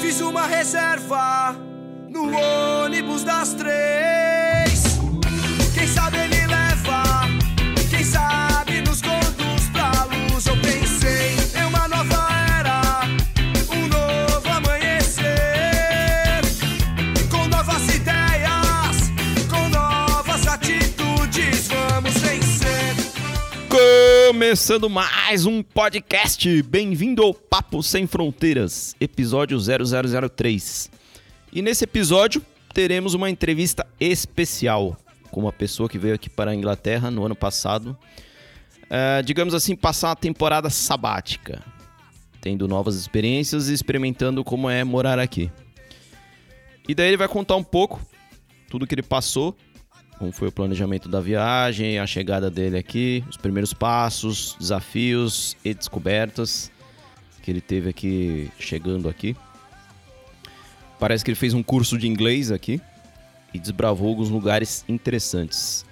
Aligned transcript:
Fiz 0.00 0.20
uma 0.20 0.46
reserva 0.46 1.56
no 2.08 2.30
ônibus 2.84 3.24
das 3.24 3.54
três. 3.54 4.03
Começando 24.54 24.88
mais 24.88 25.46
um 25.46 25.64
podcast. 25.64 26.62
Bem-vindo 26.62 27.24
ao 27.24 27.34
Papo 27.34 27.82
Sem 27.82 28.06
Fronteiras, 28.06 28.94
episódio 29.00 29.58
0003. 29.58 30.92
E 31.52 31.60
nesse 31.60 31.82
episódio 31.82 32.40
teremos 32.72 33.14
uma 33.14 33.28
entrevista 33.28 33.84
especial 33.98 34.96
com 35.32 35.40
uma 35.40 35.52
pessoa 35.52 35.88
que 35.88 35.98
veio 35.98 36.14
aqui 36.14 36.30
para 36.30 36.52
a 36.52 36.54
Inglaterra 36.54 37.10
no 37.10 37.24
ano 37.24 37.34
passado. 37.34 37.98
eh, 38.88 39.22
digamos 39.22 39.54
assim, 39.54 39.74
passar 39.74 40.10
uma 40.10 40.16
temporada 40.16 40.70
sabática, 40.70 41.60
tendo 42.40 42.68
novas 42.68 42.94
experiências 42.94 43.68
e 43.68 43.74
experimentando 43.74 44.44
como 44.44 44.70
é 44.70 44.84
morar 44.84 45.18
aqui. 45.18 45.50
E 46.88 46.94
daí 46.94 47.08
ele 47.08 47.16
vai 47.16 47.26
contar 47.26 47.56
um 47.56 47.64
pouco 47.64 48.00
tudo 48.70 48.86
que 48.86 48.94
ele 48.94 49.02
passou 49.02 49.56
como 50.18 50.32
foi 50.32 50.48
o 50.48 50.52
planejamento 50.52 51.08
da 51.08 51.20
viagem, 51.20 51.98
a 51.98 52.06
chegada 52.06 52.50
dele 52.50 52.78
aqui, 52.78 53.24
os 53.28 53.36
primeiros 53.36 53.72
passos, 53.72 54.56
desafios 54.58 55.56
e 55.64 55.74
descobertas 55.74 56.70
que 57.42 57.50
ele 57.50 57.60
teve 57.60 57.90
aqui 57.90 58.50
chegando 58.58 59.08
aqui. 59.08 59.36
Parece 60.98 61.24
que 61.24 61.30
ele 61.30 61.36
fez 61.36 61.52
um 61.52 61.62
curso 61.62 61.98
de 61.98 62.08
inglês 62.08 62.50
aqui 62.50 62.80
e 63.52 63.58
desbravou 63.58 64.08
alguns 64.08 64.30
lugares 64.30 64.84
interessantes. 64.88 65.84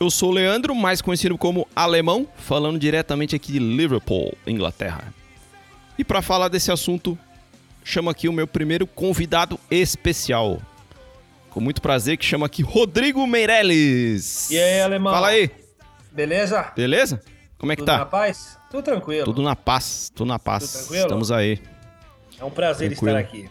Eu 0.00 0.10
sou 0.10 0.30
o 0.30 0.32
Leandro, 0.32 0.74
mais 0.74 1.02
conhecido 1.02 1.36
como 1.36 1.68
Alemão, 1.74 2.26
falando 2.36 2.78
diretamente 2.78 3.36
aqui 3.36 3.52
de 3.52 3.58
Liverpool, 3.58 4.36
Inglaterra. 4.46 5.12
E 5.98 6.04
para 6.04 6.22
falar 6.22 6.48
desse 6.48 6.70
assunto, 6.72 7.18
chamo 7.84 8.10
aqui 8.10 8.28
o 8.28 8.32
meu 8.32 8.46
primeiro 8.46 8.86
convidado 8.86 9.58
especial, 9.70 10.60
com 11.56 11.60
muito 11.62 11.80
prazer, 11.80 12.18
que 12.18 12.24
chama 12.26 12.44
aqui 12.44 12.62
Rodrigo 12.62 13.26
Meirelles. 13.26 14.50
E 14.50 14.58
aí, 14.60 14.82
alemão? 14.82 15.10
Fala 15.10 15.28
aí, 15.28 15.50
Beleza? 16.12 16.70
beleza? 16.76 17.22
Como 17.56 17.72
é 17.72 17.76
que 17.76 17.80
Tudo 17.80 17.92
na 17.92 17.98
tá? 18.00 18.04
paz? 18.04 18.58
Tudo 18.70 18.82
tranquilo. 18.84 19.24
Tudo 19.24 19.42
na 19.42 19.56
paz, 19.56 20.12
tudo 20.14 20.28
na 20.28 20.38
paz. 20.38 20.64
Tudo 20.64 20.72
tranquilo? 20.80 21.02
Estamos 21.04 21.32
aí. 21.32 21.58
É 22.38 22.44
um 22.44 22.50
prazer 22.50 22.90
Tranquilo. 22.90 23.18
estar 23.18 23.26
aqui. 23.26 23.48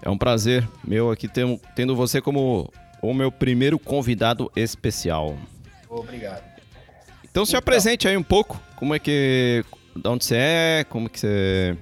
É 0.00 0.08
um 0.08 0.16
prazer 0.16 0.68
meu 0.84 1.10
aqui 1.10 1.26
tendo, 1.26 1.60
tendo 1.74 1.96
você 1.96 2.20
como 2.20 2.72
o 3.02 3.12
meu 3.12 3.32
primeiro 3.32 3.80
convidado 3.80 4.48
especial. 4.54 5.36
Obrigado. 5.90 6.44
Então 7.24 7.44
se 7.44 7.50
Então. 7.50 7.58
apresente 7.58 8.06
aí 8.06 8.16
um 8.16 8.22
pouco. 8.22 8.62
Como 8.76 8.94
é 8.94 9.00
que. 9.00 9.64
De 9.96 10.08
onde 10.08 10.24
você 10.24 10.36
é? 10.36 10.86
Como 10.88 11.10
que 11.10 11.18
você. 11.18 11.76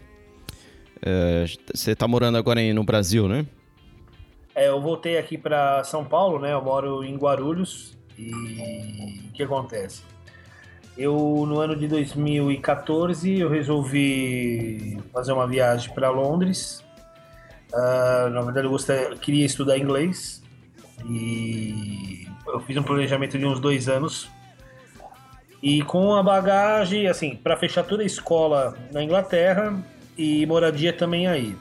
é, 1.03 1.45
você 1.75 1.95
tá 1.95 2.09
morando 2.09 2.39
agora 2.39 2.59
aí 2.61 2.73
no 2.73 2.85
Brasil, 2.85 3.29
né? 3.29 3.45
É, 4.55 4.69
eu 4.69 4.81
voltei 4.81 5.19
aqui 5.19 5.37
para 5.37 5.83
São 5.83 6.05
Paulo, 6.05 6.39
né? 6.39 6.53
Eu 6.53 6.63
moro 6.63 7.03
em 7.03 7.17
Guarulhos 7.17 7.99
e 8.17 8.31
o 9.29 9.33
que 9.33 9.43
acontece? 9.43 10.03
Eu 10.97 11.45
no 11.49 11.59
ano 11.59 11.75
de 11.75 11.89
2014 11.89 13.41
eu 13.41 13.49
resolvi 13.49 15.03
fazer 15.13 15.33
uma 15.33 15.47
viagem 15.47 15.93
para 15.93 16.09
Londres. 16.09 16.85
Ah, 17.75 18.29
na 18.33 18.43
verdade 18.43 18.67
eu 18.67 18.71
gostaria, 18.71 19.17
queria 19.17 19.45
estudar 19.45 19.77
inglês 19.77 20.41
e 21.05 22.29
eu 22.47 22.61
fiz 22.61 22.77
um 22.77 22.83
planejamento 22.85 23.37
de 23.37 23.45
uns 23.45 23.59
dois 23.59 23.89
anos. 23.89 24.31
E 25.61 25.83
com 25.83 26.15
a 26.15 26.23
bagagem, 26.23 27.09
assim, 27.09 27.35
para 27.35 27.57
fechar 27.57 27.83
toda 27.83 28.05
a 28.05 28.07
escola 28.07 28.77
na 28.93 29.03
Inglaterra 29.03 29.83
e 30.17 30.47
moradia 30.47 30.93
também 30.93 31.27
aí 31.27 31.57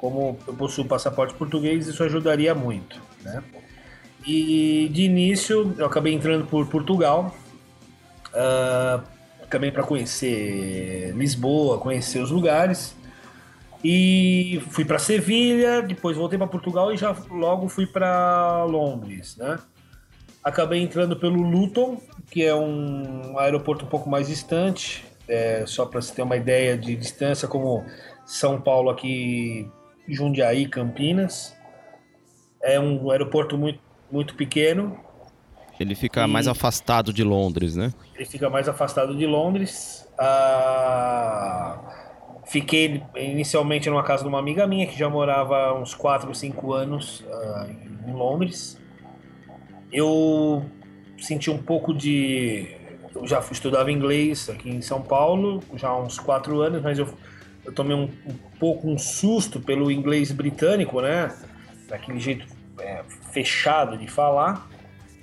como 0.00 0.38
eu 0.46 0.54
possuo 0.54 0.86
passaporte 0.86 1.34
português, 1.34 1.86
isso 1.86 2.02
ajudaria 2.02 2.54
muito, 2.54 2.98
né? 3.22 3.44
E 4.26 4.88
de 4.90 5.02
início 5.02 5.74
eu 5.76 5.84
acabei 5.84 6.14
entrando 6.14 6.46
por 6.46 6.66
Portugal, 6.68 7.36
ah, 8.32 9.02
também 9.50 9.70
para 9.70 9.82
conhecer 9.82 11.14
Lisboa, 11.14 11.78
conhecer 11.78 12.18
os 12.18 12.30
lugares. 12.30 12.96
E 13.84 14.62
fui 14.70 14.86
para 14.86 14.98
Sevilha, 14.98 15.82
depois 15.82 16.16
voltei 16.16 16.38
para 16.38 16.46
Portugal 16.46 16.92
e 16.94 16.96
já 16.96 17.14
logo 17.30 17.68
fui 17.68 17.86
para 17.86 18.64
Londres, 18.64 19.36
né? 19.36 19.58
Acabei 20.42 20.80
entrando 20.80 21.14
pelo 21.14 21.42
Luton, 21.42 22.00
que 22.30 22.42
é 22.42 22.54
um 22.54 23.38
aeroporto 23.38 23.84
um 23.84 23.88
pouco 23.88 24.08
mais 24.08 24.28
distante, 24.28 25.04
é, 25.28 25.64
só 25.66 25.84
para 25.84 26.00
você 26.00 26.14
ter 26.14 26.22
uma 26.22 26.38
ideia 26.38 26.78
de 26.78 26.96
distância, 26.96 27.46
como 27.46 27.84
São 28.24 28.58
Paulo 28.58 28.88
aqui 28.88 29.70
Jundiaí, 30.14 30.66
Campinas. 30.66 31.56
É 32.62 32.78
um 32.78 33.10
aeroporto 33.10 33.56
muito, 33.56 33.80
muito 34.10 34.34
pequeno. 34.34 34.98
Ele 35.78 35.94
fica 35.94 36.24
E- 36.24 36.26
mais 36.26 36.46
afastado 36.46 37.12
de 37.12 37.24
Londres, 37.24 37.74
né? 37.76 37.92
Ele 38.14 38.26
fica 38.26 38.50
mais 38.50 38.68
afastado 38.68 39.16
de 39.16 39.26
Londres. 39.26 40.06
Ah, 40.18 41.78
fiquei 42.46 43.02
inicialmente 43.16 43.88
numa 43.88 44.02
casa 44.02 44.22
de 44.22 44.28
uma 44.28 44.38
amiga 44.38 44.66
minha 44.66 44.86
que 44.86 44.98
já 44.98 45.08
morava 45.08 45.56
há 45.56 45.74
uns 45.74 45.94
4 45.94 46.28
ou 46.28 46.34
5 46.34 46.72
anos 46.72 47.24
ah, 47.30 47.66
em 48.06 48.12
Londres. 48.12 48.78
Eu 49.92 50.64
senti 51.18 51.50
um 51.50 51.58
pouco 51.58 51.94
de. 51.94 52.76
Eu 53.14 53.26
já 53.26 53.40
estudava 53.50 53.90
inglês 53.90 54.48
aqui 54.48 54.70
em 54.70 54.80
São 54.82 55.02
Paulo, 55.02 55.62
já 55.74 55.88
há 55.88 55.98
uns 55.98 56.18
4 56.18 56.60
anos, 56.60 56.80
mas 56.82 56.98
eu, 56.98 57.08
eu 57.70 57.74
tomei 57.74 57.96
um, 57.96 58.04
um 58.26 58.34
pouco 58.58 58.90
um 58.90 58.98
susto 58.98 59.60
pelo 59.60 59.90
inglês 59.90 60.32
britânico, 60.32 61.00
né? 61.00 61.32
Daquele 61.88 62.18
jeito 62.20 62.44
é, 62.78 63.02
fechado 63.32 63.96
de 63.96 64.06
falar. 64.08 64.68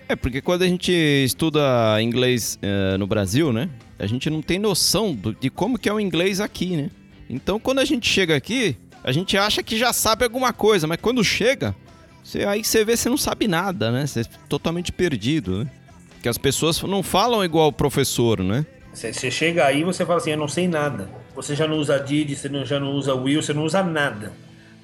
É, 0.10 0.16
porque 0.16 0.42
quando 0.42 0.62
a 0.62 0.68
gente 0.68 0.92
estuda 0.92 2.02
inglês 2.02 2.58
eh, 2.62 2.96
no 2.98 3.06
Brasil, 3.06 3.52
né? 3.52 3.70
A 4.00 4.06
gente 4.08 4.30
não 4.30 4.42
tem 4.42 4.58
noção 4.58 5.14
do- 5.14 5.34
de 5.34 5.50
como 5.50 5.78
que 5.78 5.90
é 5.90 5.94
o 5.94 6.00
inglês 6.00 6.40
aqui, 6.40 6.78
né? 6.78 6.90
Então, 7.30 7.60
quando 7.60 7.80
a 7.80 7.86
gente 7.86 8.08
chega 8.08 8.34
aqui, 8.36 8.78
a 9.04 9.12
gente 9.12 9.38
acha 9.38 9.62
que 9.62 9.78
já 9.78 9.92
sabe 9.92 10.24
alguma 10.24 10.54
coisa, 10.54 10.88
mas 10.88 10.98
quando 11.02 11.22
chega, 11.26 11.76
você, 12.24 12.46
aí 12.46 12.64
você 12.64 12.86
vê 12.86 12.96
você 12.96 13.10
não 13.10 13.18
sabe 13.18 13.50
nada, 13.50 13.92
né? 13.92 14.08
Você 14.08 14.22
é 14.22 14.26
totalmente 14.48 14.94
perdido, 14.94 15.66
né? 15.66 15.72
Porque 16.12 16.30
as 16.30 16.38
pessoas 16.38 16.82
não 16.84 17.04
falam 17.04 17.44
igual 17.44 17.68
o 17.68 17.74
professor, 17.74 18.42
né? 18.42 18.66
Você 18.98 19.14
você 19.14 19.30
chega 19.30 19.64
aí 19.64 19.82
e 19.82 19.84
você 19.84 20.04
fala 20.04 20.18
assim, 20.18 20.32
eu 20.32 20.38
não 20.38 20.48
sei 20.48 20.68
nada. 20.68 21.08
Você 21.36 21.56
já 21.56 21.68
não 21.68 21.78
usa 21.78 22.00
Didi, 22.00 22.36
você 22.36 22.50
não- 22.50 22.66
já 22.66 22.80
não 22.80 22.94
usa 22.94 23.14
Will, 23.14 23.44
você 23.44 23.54
não 23.54 23.64
usa 23.64 23.84
nada. 23.84 24.34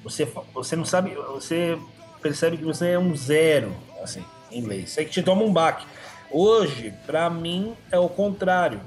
Você, 0.04 0.28
você 0.54 0.76
não 0.76 0.84
sabe, 0.84 1.14
você 1.32 1.76
percebe 2.22 2.56
que 2.56 2.64
você 2.64 2.90
é 2.90 2.98
um 2.98 3.16
zero, 3.16 3.74
assim, 4.00 4.22
em 4.52 4.60
inglês. 4.60 4.90
Isso 4.90 5.00
aí 5.00 5.06
que 5.06 5.10
te 5.10 5.22
toma 5.22 5.42
um 5.42 5.52
baque. 5.52 5.84
Hoje, 6.30 6.94
pra 7.04 7.28
mim, 7.28 7.74
é 7.90 7.98
o 7.98 8.08
contrário. 8.08 8.80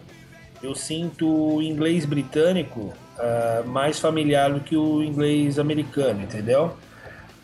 Eu 0.63 0.73
sinto 0.73 1.55
o 1.55 1.61
inglês 1.61 2.05
britânico 2.05 2.93
ah, 3.19 3.63
mais 3.65 3.99
familiar 3.99 4.49
do 4.53 4.61
que 4.61 4.77
o 4.77 5.03
inglês 5.03 5.59
americano, 5.59 6.23
entendeu? 6.23 6.77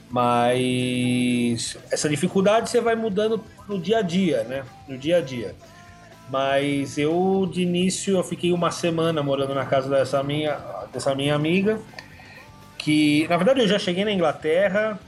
Mas 0.09 1.75
essa 1.91 2.07
dificuldade 2.07 2.69
você 2.69 2.79
vai 2.79 2.95
mudando 2.95 3.43
no 3.67 3.77
dia 3.77 3.97
a 3.97 4.01
dia, 4.01 4.43
né? 4.43 4.63
No 4.87 4.97
dia 4.97 5.17
a 5.17 5.21
dia. 5.21 5.53
Mas 6.29 6.97
eu, 6.97 7.47
de 7.51 7.61
início, 7.61 8.17
eu 8.17 8.23
fiquei 8.23 8.51
uma 8.51 8.71
semana 8.71 9.21
morando 9.21 9.53
na 9.53 9.65
casa 9.65 9.89
dessa 9.89 10.23
minha, 10.23 10.57
dessa 10.91 11.13
minha 11.13 11.35
amiga. 11.35 11.79
Que, 12.77 13.27
na 13.27 13.37
verdade, 13.37 13.61
eu 13.61 13.67
já 13.67 13.77
cheguei 13.77 14.03
na 14.03 14.11
Inglaterra. 14.11 14.99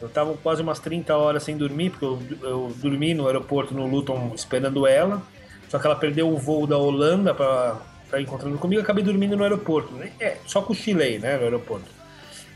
Eu 0.00 0.08
tava 0.08 0.34
quase 0.42 0.62
umas 0.62 0.80
30 0.80 1.16
horas 1.16 1.42
sem 1.42 1.56
dormir, 1.56 1.90
porque 1.90 2.04
eu, 2.04 2.20
eu 2.42 2.72
dormi 2.76 3.14
no 3.14 3.26
aeroporto 3.26 3.74
no 3.74 3.86
Luton 3.86 4.32
esperando 4.34 4.86
ela. 4.86 5.22
Só 5.68 5.78
que 5.78 5.86
ela 5.86 5.96
perdeu 5.96 6.28
o 6.28 6.36
voo 6.36 6.66
da 6.66 6.76
Holanda 6.76 7.32
para 7.32 7.78
estar 8.04 8.20
encontrando 8.20 8.58
comigo. 8.58 8.80
Eu 8.80 8.84
acabei 8.84 9.04
dormindo 9.04 9.36
no 9.36 9.42
aeroporto. 9.42 9.94
É, 10.20 10.36
só 10.46 10.60
cochilei, 10.60 11.18
né, 11.18 11.36
no 11.36 11.44
aeroporto. 11.44 11.86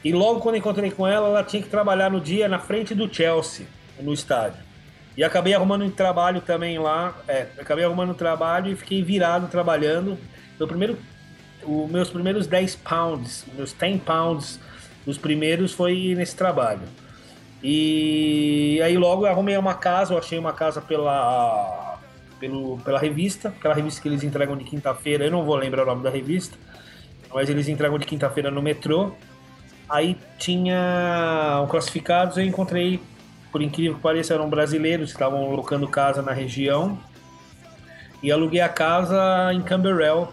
E 0.05 0.13
logo 0.13 0.41
quando 0.41 0.57
encontrei 0.57 0.91
com 0.91 1.07
ela, 1.07 1.29
ela 1.29 1.43
tinha 1.43 1.63
que 1.63 1.69
trabalhar 1.69 2.11
no 2.11 2.21
dia 2.21 2.49
na 2.49 2.59
frente 2.59 2.95
do 2.95 3.13
Chelsea, 3.13 3.67
no 4.01 4.13
estádio. 4.13 4.66
E 5.17 5.25
acabei 5.25 5.55
arrumando 5.55 5.85
um 5.85 5.91
trabalho 5.91 6.41
também 6.41 6.79
lá. 6.79 7.15
É, 7.27 7.47
acabei 7.59 7.85
arrumando 7.85 8.11
um 8.11 8.15
trabalho 8.15 8.73
e 8.73 8.77
fiquei 8.77 9.03
virado 9.03 9.49
trabalhando. 9.49 10.19
Meu 10.59 10.69
primeiro, 10.69 10.99
os 11.65 11.91
meus 11.91 12.11
primeiros 12.11 12.47
10 12.47 12.77
pounds, 12.77 13.45
meus 13.55 13.73
10 13.73 14.03
pounds, 14.03 14.61
os 15.07 15.17
primeiros 15.17 15.73
foi 15.73 16.15
nesse 16.17 16.37
trabalho. 16.37 16.83
E 17.63 18.81
aí 18.83 18.97
logo 18.97 19.27
eu 19.27 19.31
arrumei 19.31 19.57
uma 19.57 19.75
casa, 19.75 20.15
eu 20.15 20.19
achei 20.19 20.39
uma 20.39 20.53
casa 20.53 20.81
pela, 20.81 21.99
pelo, 22.39 22.79
pela 22.79 22.99
revista, 22.99 23.49
aquela 23.49 23.75
revista 23.75 24.01
que 24.01 24.09
eles 24.09 24.23
entregam 24.23 24.57
de 24.57 24.65
quinta-feira, 24.65 25.25
eu 25.25 25.31
não 25.31 25.45
vou 25.45 25.57
lembrar 25.57 25.83
o 25.83 25.87
nome 25.87 26.03
da 26.03 26.11
revista, 26.11 26.57
mas 27.33 27.49
eles 27.49 27.69
entregam 27.69 27.99
de 27.99 28.07
quinta-feira 28.07 28.51
no 28.51 28.63
metrô. 28.63 29.13
Aí 29.89 30.19
tinha 30.39 31.61
um 31.63 31.67
classificados, 31.67 32.37
eu 32.37 32.45
encontrei, 32.45 33.01
por 33.57 33.63
incrível 33.63 33.95
que 33.95 34.03
pareça, 34.03 34.35
eram 34.35 34.51
brasileiros 34.51 35.13
que 35.13 35.17
estavam 35.17 35.51
locando 35.51 35.89
casa 35.89 36.21
na 36.21 36.33
região. 36.33 36.99
E 38.23 38.31
aluguei 38.31 38.61
a 38.61 38.69
casa 38.69 39.51
em 39.55 39.63
Camberwell, 39.63 40.29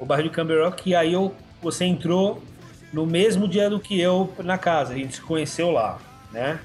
o 0.00 0.06
bairro 0.06 0.22
de 0.22 0.30
Camberwell, 0.30 0.72
que 0.72 0.94
aí 0.94 1.12
eu, 1.12 1.34
você 1.60 1.84
entrou 1.84 2.42
no 2.90 3.04
mesmo 3.04 3.46
dia 3.46 3.68
do 3.68 3.78
que 3.78 4.00
eu 4.00 4.32
na 4.42 4.56
casa. 4.56 4.94
A 4.94 4.96
gente 4.96 5.16
se 5.16 5.20
conheceu 5.20 5.72
lá, 5.72 5.98
né? 6.32 6.58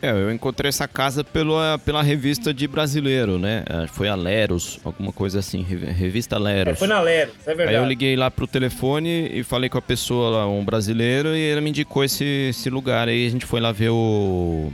É, 0.00 0.10
eu 0.10 0.30
encontrei 0.30 0.68
essa 0.68 0.86
casa 0.86 1.24
pela, 1.24 1.78
pela 1.78 2.02
revista 2.02 2.52
de 2.52 2.68
brasileiro, 2.68 3.38
né? 3.38 3.64
É, 3.68 3.86
foi 3.86 4.08
a 4.08 4.14
Leros, 4.14 4.78
alguma 4.84 5.10
coisa 5.10 5.40
assim, 5.40 5.62
revista 5.62 6.38
Leros. 6.38 6.74
É, 6.74 6.76
foi 6.76 6.88
na 6.88 7.00
Leros, 7.00 7.34
é 7.42 7.54
verdade. 7.54 7.70
Aí 7.70 7.82
eu 7.82 7.84
liguei 7.84 8.14
lá 8.14 8.30
pro 8.30 8.46
telefone 8.46 9.30
e 9.32 9.42
falei 9.42 9.70
com 9.70 9.78
a 9.78 9.82
pessoa 9.82 10.30
lá, 10.30 10.48
um 10.48 10.64
brasileiro, 10.64 11.34
e 11.34 11.40
ele 11.40 11.60
me 11.60 11.70
indicou 11.70 12.04
esse, 12.04 12.48
esse 12.50 12.68
lugar. 12.68 13.08
Aí 13.08 13.26
a 13.26 13.30
gente 13.30 13.46
foi 13.46 13.60
lá 13.60 13.72
ver 13.72 13.88
o, 13.88 14.70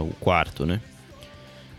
o 0.00 0.12
quarto, 0.20 0.64
né? 0.64 0.80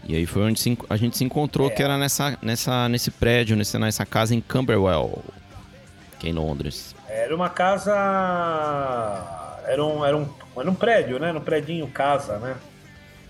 E 0.07 0.15
aí 0.15 0.25
foi 0.25 0.43
onde 0.43 0.77
a 0.89 0.97
gente 0.97 1.17
se 1.17 1.23
encontrou, 1.23 1.67
é. 1.69 1.71
que 1.71 1.81
era 1.81 1.97
nessa, 1.97 2.37
nessa, 2.41 2.89
nesse 2.89 3.09
prédio, 3.09 3.55
nessa, 3.55 3.79
nessa 3.79 4.05
casa 4.05 4.35
em 4.35 4.41
Camberwell, 4.41 5.23
que 6.19 6.27
é 6.27 6.29
em 6.29 6.33
Londres. 6.33 6.93
Era 7.07 7.33
uma 7.35 7.49
casa. 7.49 7.91
Era 9.65 9.83
um, 9.83 10.03
era 10.03 10.17
um, 10.17 10.27
era 10.57 10.69
um 10.69 10.75
prédio, 10.75 11.19
né? 11.19 11.31
Um 11.31 11.39
predinho, 11.39 11.87
casa, 11.87 12.37
né? 12.39 12.55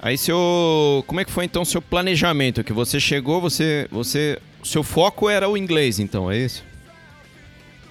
Aí 0.02 0.18
seu. 0.18 1.04
Como 1.06 1.20
é 1.20 1.26
que 1.26 1.32
foi 1.32 1.46
então 1.46 1.62
o 1.62 1.66
seu 1.66 1.82
planejamento? 1.82 2.64
Que 2.64 2.74
você 2.74 3.00
chegou, 3.00 3.40
você. 3.40 3.88
você 3.92 4.40
seu 4.64 4.82
foco 4.82 5.30
era 5.30 5.48
o 5.48 5.58
inglês, 5.58 6.00
então, 6.00 6.32
é 6.32 6.38
isso? 6.38 6.64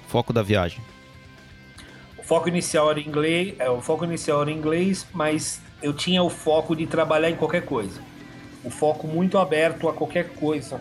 Foco 0.09 0.33
da 0.33 0.43
viagem. 0.43 0.81
O 2.19 2.23
foco 2.23 2.49
inicial 2.49 2.91
era 2.91 3.01
inglês, 3.01 3.55
é, 3.59 3.69
o 3.69 3.81
foco 3.81 4.05
inicial 4.05 4.43
era 4.43 4.51
inglês, 4.51 5.07
mas 5.13 5.61
eu 5.83 5.93
tinha 5.93 6.23
o 6.23 6.31
foco 6.31 6.75
de 6.77 6.87
trabalhar 6.87 7.31
em 7.31 7.37
qualquer 7.37 7.65
coisa 7.65 8.01
o 8.65 8.71
foco 8.71 9.07
muito 9.07 9.39
aberto 9.39 9.89
a 9.89 9.93
qualquer 9.93 10.31
coisa, 10.31 10.81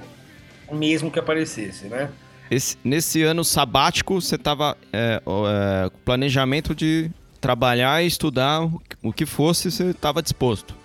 mesmo 0.71 1.12
que 1.12 1.19
aparecesse, 1.19 1.88
né? 1.88 2.09
Esse, 2.50 2.77
nesse 2.83 3.24
ano 3.24 3.44
sabático, 3.44 4.21
você 4.21 4.36
estava 4.36 4.77
é, 4.92 5.21
é, 5.25 5.92
planejamento 6.03 6.75
de 6.75 7.09
trabalhar 7.39 8.03
e 8.03 8.07
estudar 8.07 8.69
o 9.01 9.13
que 9.13 9.25
fosse, 9.25 9.71
você 9.71 9.86
estava 9.86 10.21
disposto? 10.21 10.75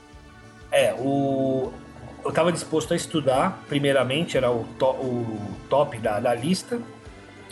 É, 0.70 0.94
o, 0.94 1.72
eu 2.24 2.30
estava 2.30 2.52
disposto 2.52 2.92
a 2.92 2.96
estudar, 2.96 3.64
primeiramente, 3.68 4.36
era 4.36 4.50
o, 4.50 4.64
to, 4.78 4.86
o 4.86 5.56
top 5.68 5.98
da, 5.98 6.20
da 6.20 6.34
lista, 6.34 6.80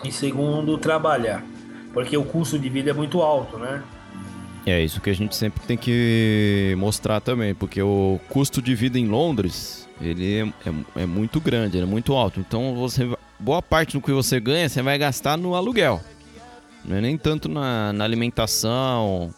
e 0.05 0.13
segundo, 0.13 0.79
trabalhar, 0.79 1.45
porque 1.93 2.17
o 2.17 2.25
custo 2.25 2.59
de 2.59 2.69
vida 2.69 2.91
é 2.91 2.95
muito 2.95 3.21
alto, 3.21 3.59
né? 3.59 3.83
É 4.67 4.83
isso 4.83 5.01
que 5.01 5.11
a 5.11 5.15
gente 5.15 5.37
sempre 5.37 5.61
tem 5.67 5.77
que 5.77 6.75
mostrar 6.79 7.21
também, 7.21 7.55
porque 7.55 7.83
o 7.83 8.19
custo 8.31 8.63
de 8.63 8.75
vida 8.75 8.99
em 8.99 9.07
Londres 9.07 9.87
ele 10.01 10.39
é, 10.39 10.43
é, 10.69 11.03
é 11.03 11.07
muito 11.07 11.41
grande, 11.41 11.79
é 11.79 11.85
muito 11.85 12.15
alto. 12.15 12.41
Então 12.41 12.75
você 12.75 13.09
boa 13.39 13.61
parte 13.61 13.93
do 13.93 14.01
que 14.01 14.11
você 14.11 14.41
ganha 14.41 14.69
você 14.69 14.81
vai 14.81 14.97
gastar 14.97 15.37
no 15.37 15.55
aluguel, 15.55 16.01
não 16.85 16.97
é 16.97 17.01
nem 17.01 17.19
tanto 17.19 17.49
na, 17.49 17.93
na 17.93 18.05
alimentação. 18.05 19.35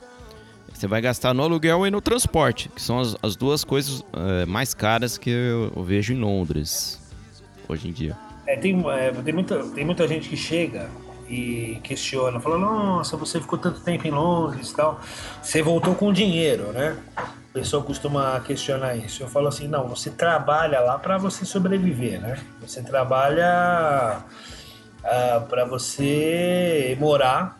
Você 0.72 0.86
vai 0.86 1.00
gastar 1.00 1.32
no 1.32 1.42
aluguel 1.42 1.86
e 1.86 1.90
no 1.90 2.02
transporte, 2.02 2.68
que 2.68 2.82
são 2.82 2.98
as, 2.98 3.16
as 3.22 3.34
duas 3.34 3.64
coisas 3.64 4.04
é, 4.12 4.44
mais 4.44 4.74
caras 4.74 5.16
que 5.16 5.30
eu, 5.30 5.72
eu, 5.74 5.82
vejo 5.82 6.12
em 6.12 6.20
Londres 6.20 7.00
hoje 7.66 7.88
em 7.88 7.92
dia. 7.92 8.14
É, 8.46 8.56
tem, 8.56 8.84
é, 8.90 9.10
tem, 9.10 9.32
muita, 9.32 9.64
tem 9.70 9.86
muita 9.86 10.06
gente 10.06 10.28
que 10.28 10.36
chega 10.36 10.90
e 11.28 11.80
questiona, 11.82 12.40
fala, 12.40 12.58
nossa, 12.58 13.16
você 13.16 13.40
ficou 13.40 13.58
tanto 13.58 13.80
tempo 13.80 14.06
em 14.06 14.10
Londres 14.10 14.70
e 14.70 14.76
tal, 14.76 15.00
você 15.42 15.62
voltou 15.62 15.94
com 15.94 16.12
dinheiro, 16.12 16.72
né? 16.72 16.96
A 17.16 17.28
pessoa 17.52 17.82
costuma 17.82 18.38
questionar 18.40 18.94
isso. 18.96 19.22
Eu 19.22 19.28
falo 19.28 19.48
assim, 19.48 19.66
não, 19.66 19.88
você 19.88 20.10
trabalha 20.10 20.80
lá 20.80 20.98
para 20.98 21.18
você 21.18 21.44
sobreviver, 21.44 22.20
né? 22.20 22.38
Você 22.60 22.82
trabalha 22.82 24.22
ah, 25.02 25.44
para 25.48 25.64
você 25.64 26.96
morar, 27.00 27.58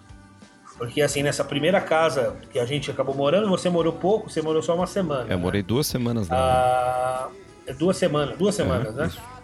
porque 0.78 1.00
assim, 1.00 1.22
nessa 1.22 1.42
primeira 1.42 1.80
casa 1.80 2.36
que 2.50 2.58
a 2.58 2.66
gente 2.66 2.90
acabou 2.90 3.14
morando, 3.14 3.48
você 3.48 3.70
morou 3.70 3.92
pouco, 3.92 4.28
você 4.28 4.42
morou 4.42 4.62
só 4.62 4.74
uma 4.74 4.86
semana. 4.86 5.30
É, 5.30 5.34
eu 5.34 5.38
morei 5.38 5.62
né? 5.62 5.66
duas 5.66 5.86
semanas 5.86 6.28
lá. 6.28 7.30
Uh, 7.66 7.74
duas 7.74 7.96
semanas, 7.96 8.36
duas 8.36 8.54
semanas, 8.54 8.88
é, 8.88 9.00
né? 9.00 9.06
Isso. 9.06 9.36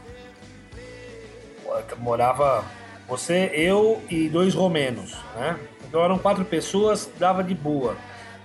Morava 1.99 2.65
você, 3.09 3.51
eu 3.55 4.03
e 4.11 4.29
dois 4.29 4.55
romenos, 4.55 5.15
né? 5.35 5.59
Então 5.87 6.03
eram 6.03 6.19
quatro 6.19 6.45
pessoas, 6.45 7.11
dava 7.19 7.45
de 7.45 7.55
boa. 7.55 7.97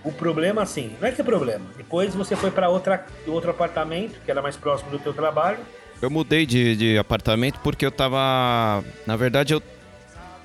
O 0.03 0.11
problema, 0.11 0.61
assim, 0.61 0.95
não 0.99 1.07
é 1.07 1.11
que 1.11 1.21
é 1.21 1.23
problema. 1.23 1.65
Depois 1.75 2.13
você 2.13 2.35
foi 2.35 2.51
para 2.51 2.69
outra 2.69 3.05
outro 3.25 3.49
apartamento, 3.49 4.19
que 4.23 4.31
era 4.31 4.41
mais 4.41 4.55
próximo 4.55 4.91
do 4.91 4.99
teu 4.99 5.13
trabalho. 5.13 5.59
Eu 6.01 6.09
mudei 6.09 6.45
de, 6.45 6.75
de 6.75 6.97
apartamento 6.97 7.59
porque 7.61 7.85
eu 7.85 7.91
tava. 7.91 8.83
Na 9.05 9.15
verdade, 9.15 9.53
eu. 9.53 9.61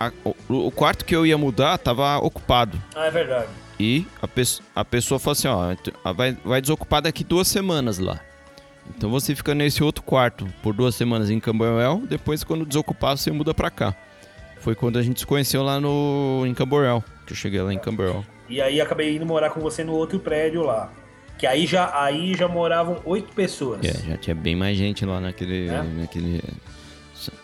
A, 0.00 0.10
o, 0.24 0.34
o, 0.48 0.70
quarto 0.70 1.04
que 1.04 1.14
eu 1.14 1.24
ia 1.24 1.38
mudar 1.38 1.78
tava 1.78 2.18
ocupado. 2.18 2.80
Ah, 2.94 3.06
é 3.06 3.10
verdade. 3.10 3.48
E 3.78 4.06
a, 4.20 4.26
pe 4.26 4.42
a 4.74 4.84
pessoa 4.84 5.18
falou 5.20 5.32
assim: 5.32 5.48
ó, 5.48 6.12
vai, 6.12 6.36
vai 6.44 6.60
desocupar 6.60 7.02
daqui 7.02 7.22
duas 7.22 7.46
semanas 7.46 7.98
lá. 7.98 8.20
Então 8.88 9.11
você 9.11 9.34
fica 9.34 9.55
nesse 9.55 9.82
outro 9.82 10.02
quarto 10.02 10.46
por 10.62 10.75
duas 10.75 10.94
semanas 10.94 11.31
em 11.31 11.40
Camberwell, 11.40 12.02
depois 12.08 12.44
quando 12.44 12.67
desocupar 12.67 13.17
você 13.17 13.31
muda 13.31 13.55
para 13.55 13.70
cá. 13.70 13.94
Foi 14.58 14.75
quando 14.75 14.99
a 14.99 15.02
gente 15.02 15.20
se 15.20 15.26
conheceu 15.26 15.62
lá 15.62 15.81
no 15.81 16.44
em 16.46 16.55
Camberwell, 16.55 17.02
que 17.26 17.32
eu 17.32 17.37
cheguei 17.37 17.61
lá 17.61 17.73
em 17.73 17.79
Camberwell. 17.79 18.25
E 18.49 18.61
aí 18.61 18.81
acabei 18.81 19.17
indo 19.17 19.26
morar 19.26 19.50
com 19.50 19.61
você 19.61 19.82
no 19.82 19.93
outro 19.93 20.19
prédio 20.20 20.62
lá. 20.62 20.93
Que 21.38 21.46
aí 21.46 21.67
já, 21.67 21.90
aí 22.00 22.34
já 22.34 22.46
moravam 22.46 23.00
oito 23.05 23.34
pessoas. 23.34 23.84
É, 23.84 23.93
já 24.11 24.17
tinha 24.17 24.34
bem 24.34 24.55
mais 24.55 24.76
gente 24.76 25.05
lá 25.05 25.20
naquele. 25.20 25.69
É? 25.69 25.82
naquele 25.82 26.40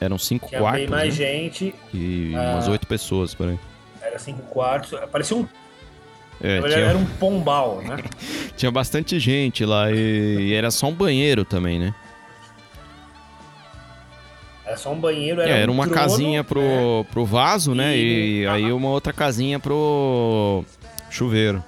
eram 0.00 0.18
cinco 0.18 0.48
tinha 0.48 0.60
quartos. 0.60 0.82
Bem 0.82 0.88
mais 0.88 1.18
né? 1.18 1.26
gente. 1.26 1.74
E 1.92 2.32
ah, 2.36 2.52
umas 2.54 2.68
oito 2.68 2.86
pessoas 2.86 3.34
por 3.34 3.48
aí. 3.48 3.58
Era 4.00 4.18
cinco 4.18 4.42
quartos. 4.42 4.98
Parecia 5.10 5.36
um. 5.36 5.46
É, 6.40 6.60
tinha... 6.60 6.78
Era 6.78 6.98
um 6.98 7.04
pombal, 7.04 7.82
né? 7.82 7.98
tinha 8.56 8.70
bastante 8.70 9.18
gente 9.18 9.64
lá 9.64 9.90
e... 9.90 10.48
e 10.48 10.54
era 10.54 10.70
só 10.70 10.86
um 10.86 10.94
banheiro 10.94 11.44
também, 11.44 11.78
né? 11.78 11.94
Era 14.64 14.76
só 14.76 14.92
um 14.92 15.00
banheiro, 15.00 15.40
era, 15.40 15.50
é, 15.50 15.62
era 15.62 15.70
um 15.70 15.74
uma 15.74 15.86
trono, 15.86 16.00
casinha 16.00 16.44
pro, 16.44 16.60
né? 16.60 17.06
pro 17.10 17.24
vaso, 17.24 17.74
né? 17.74 17.96
E, 17.96 18.42
e 18.42 18.46
aí 18.46 18.70
uma 18.70 18.90
outra 18.90 19.14
casinha 19.14 19.58
pro 19.58 20.62
chuveiro. 21.08 21.64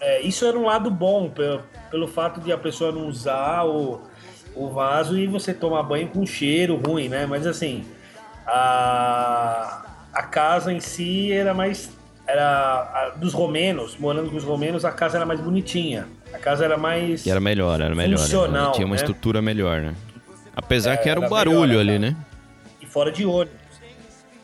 É, 0.00 0.22
isso 0.22 0.46
era 0.46 0.58
um 0.58 0.64
lado 0.64 0.90
bom, 0.90 1.28
pelo, 1.28 1.62
pelo 1.90 2.08
fato 2.08 2.40
de 2.40 2.50
a 2.52 2.58
pessoa 2.58 2.90
não 2.90 3.06
usar 3.06 3.64
o, 3.64 4.00
o 4.54 4.68
vaso 4.68 5.18
e 5.18 5.26
você 5.26 5.52
tomar 5.52 5.82
banho 5.82 6.08
com 6.08 6.24
cheiro 6.26 6.76
ruim, 6.76 7.08
né? 7.08 7.26
Mas 7.26 7.46
assim, 7.46 7.84
a, 8.46 9.84
a 10.14 10.22
casa 10.22 10.72
em 10.72 10.80
si 10.80 11.32
era 11.32 11.52
mais. 11.52 11.90
Era 12.26 12.42
a, 12.42 13.12
dos 13.16 13.34
romenos, 13.34 13.98
morando 13.98 14.30
com 14.30 14.36
os 14.36 14.44
romenos, 14.44 14.84
a 14.84 14.92
casa 14.92 15.18
era 15.18 15.26
mais 15.26 15.40
bonitinha. 15.40 16.06
A 16.32 16.38
casa 16.38 16.64
era 16.64 16.78
mais. 16.78 17.26
E 17.26 17.30
era 17.30 17.40
melhor, 17.40 17.80
era 17.80 17.94
melhor. 17.94 18.18
Funcional, 18.18 18.72
tinha 18.72 18.86
uma 18.86 18.94
né? 18.94 19.02
estrutura 19.02 19.42
melhor, 19.42 19.80
né? 19.82 19.94
Apesar 20.56 20.94
é, 20.94 20.96
que 20.96 21.08
era 21.08 21.20
um 21.20 21.28
barulho 21.28 21.78
ali, 21.78 21.98
né? 21.98 22.16
E 22.80 22.86
fora 22.86 23.12
de 23.12 23.26
ônibus. 23.26 23.58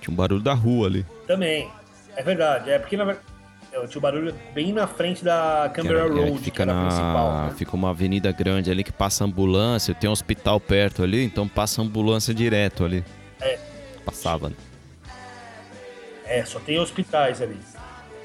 Tinha 0.01 0.13
um 0.13 0.17
barulho 0.17 0.43
da 0.43 0.53
rua 0.53 0.89
ali. 0.89 1.07
Também. 1.27 1.71
É 2.17 2.23
verdade. 2.23 2.71
É 2.71 2.79
porque 2.79 2.97
na 2.97 3.05
verdade. 3.05 3.31
Tinha 3.71 3.99
um 3.99 4.01
barulho 4.01 4.35
bem 4.53 4.73
na 4.73 4.89
frente 4.89 5.25
da 5.25 5.71
Canberra 5.73 6.07
era, 6.07 6.13
Road, 6.13 6.39
fica 6.41 6.67
na 6.67 6.83
principal. 6.83 7.47
Né? 7.47 7.55
Fica 7.57 7.77
uma 7.77 7.91
avenida 7.91 8.33
grande 8.33 8.69
ali 8.69 8.83
que 8.83 8.93
passa 8.93 9.25
ambulância, 9.25 9.95
tem 9.95 10.11
um 10.11 10.13
hospital 10.13 10.59
perto 10.59 11.05
ali, 11.05 11.25
então 11.25 11.47
passa 11.47 11.81
ambulância 11.81 12.35
direto 12.35 12.85
ali. 12.85 13.05
É. 13.41 13.59
Passava. 14.05 14.49
Né? 14.49 14.57
É, 16.31 16.45
só 16.45 16.61
tem 16.61 16.79
hospitais 16.79 17.43
ali. 17.43 17.59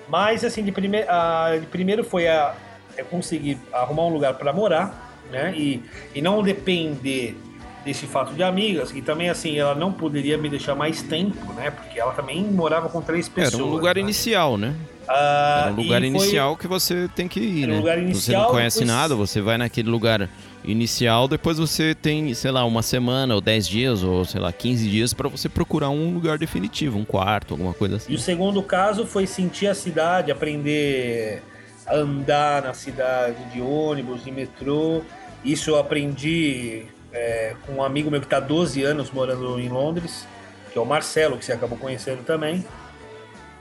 Mas 0.07 0.45
assim, 0.45 0.63
de, 0.63 0.71
prime... 0.71 1.03
a... 1.07 1.57
de 1.59 1.65
primeiro 1.65 2.03
foi 2.03 2.27
a 2.27 2.55
é 2.97 3.03
conseguir 3.03 3.57
arrumar 3.74 4.03
um 4.05 4.09
lugar 4.13 4.35
para 4.35 4.53
morar, 4.53 5.19
né? 5.29 5.53
E, 5.55 5.83
e 6.13 6.21
não 6.21 6.41
depender 6.41 7.38
desse 7.83 8.07
fato 8.07 8.33
de 8.33 8.41
amigas, 8.41 8.91
e 8.95 9.01
também 9.01 9.29
assim, 9.29 9.57
ela 9.57 9.75
não 9.75 9.91
poderia 9.91 10.38
me 10.38 10.50
deixar 10.50 10.74
mais 10.74 11.03
tempo, 11.03 11.53
né? 11.53 11.69
Porque 11.69 12.00
ela 12.00 12.13
também 12.13 12.41
morava 12.43 12.89
com 12.89 13.01
três 13.01 13.29
pessoas. 13.29 13.53
Era 13.53 13.63
um 13.63 13.69
lugar 13.69 13.95
né? 13.95 14.01
inicial, 14.01 14.57
né? 14.57 14.74
Ah, 15.07 15.65
Era 15.65 15.74
um 15.74 15.83
lugar 15.83 16.03
inicial 16.03 16.57
que 16.57 16.67
você 16.67 17.07
tem 17.15 17.27
que 17.27 17.39
ir, 17.39 17.67
né? 17.67 17.75
Um 17.75 17.79
lugar 17.79 18.00
inicial, 18.00 18.41
você 18.41 18.45
não 18.45 18.51
conhece 18.51 18.85
nada, 18.85 19.13
você 19.13 19.39
vai 19.39 19.57
naquele 19.57 19.89
lugar 19.89 20.27
inicial, 20.67 21.27
depois 21.27 21.57
você 21.57 21.93
tem, 21.95 22.34
sei 22.34 22.51
lá, 22.51 22.65
uma 22.65 22.81
semana 22.81 23.36
ou 23.36 23.41
dez 23.41 23.67
dias 23.67 24.03
ou 24.03 24.25
sei 24.25 24.41
lá, 24.41 24.51
15 24.51 24.89
dias 24.89 25.13
para 25.13 25.29
você 25.29 25.48
procurar 25.48 25.89
um 25.89 26.13
lugar 26.13 26.38
definitivo, 26.38 26.98
um 26.98 27.05
quarto, 27.05 27.53
alguma 27.53 27.74
coisa 27.74 27.98
assim. 27.98 28.12
E 28.12 28.15
o 28.15 28.19
segundo 28.19 28.62
caso 28.63 29.05
foi 29.05 29.27
sentir 29.27 29.67
a 29.67 29.75
cidade, 29.75 30.31
aprender 30.31 31.41
a 31.86 31.95
andar 31.95 32.63
na 32.63 32.74
cidade 32.74 33.43
de 33.53 33.62
ônibus, 33.62 34.24
de 34.24 34.31
metrô. 34.31 35.01
Isso 35.43 35.69
eu 35.69 35.77
aprendi 35.77 36.86
é, 37.12 37.55
com 37.65 37.74
um 37.74 37.84
amigo 37.84 38.10
meu 38.10 38.19
que 38.19 38.25
está 38.25 38.39
12 38.39 38.84
anos 38.84 39.12
morando 39.12 39.60
em 39.60 39.69
Londres, 39.69 40.27
que 40.72 40.77
é 40.77 40.81
o 40.81 40.86
Marcelo, 40.86 41.38
que 41.38 41.45
você 41.45 41.53
acabou 41.53 41.77
conhecendo 41.77 42.24
também. 42.24 42.65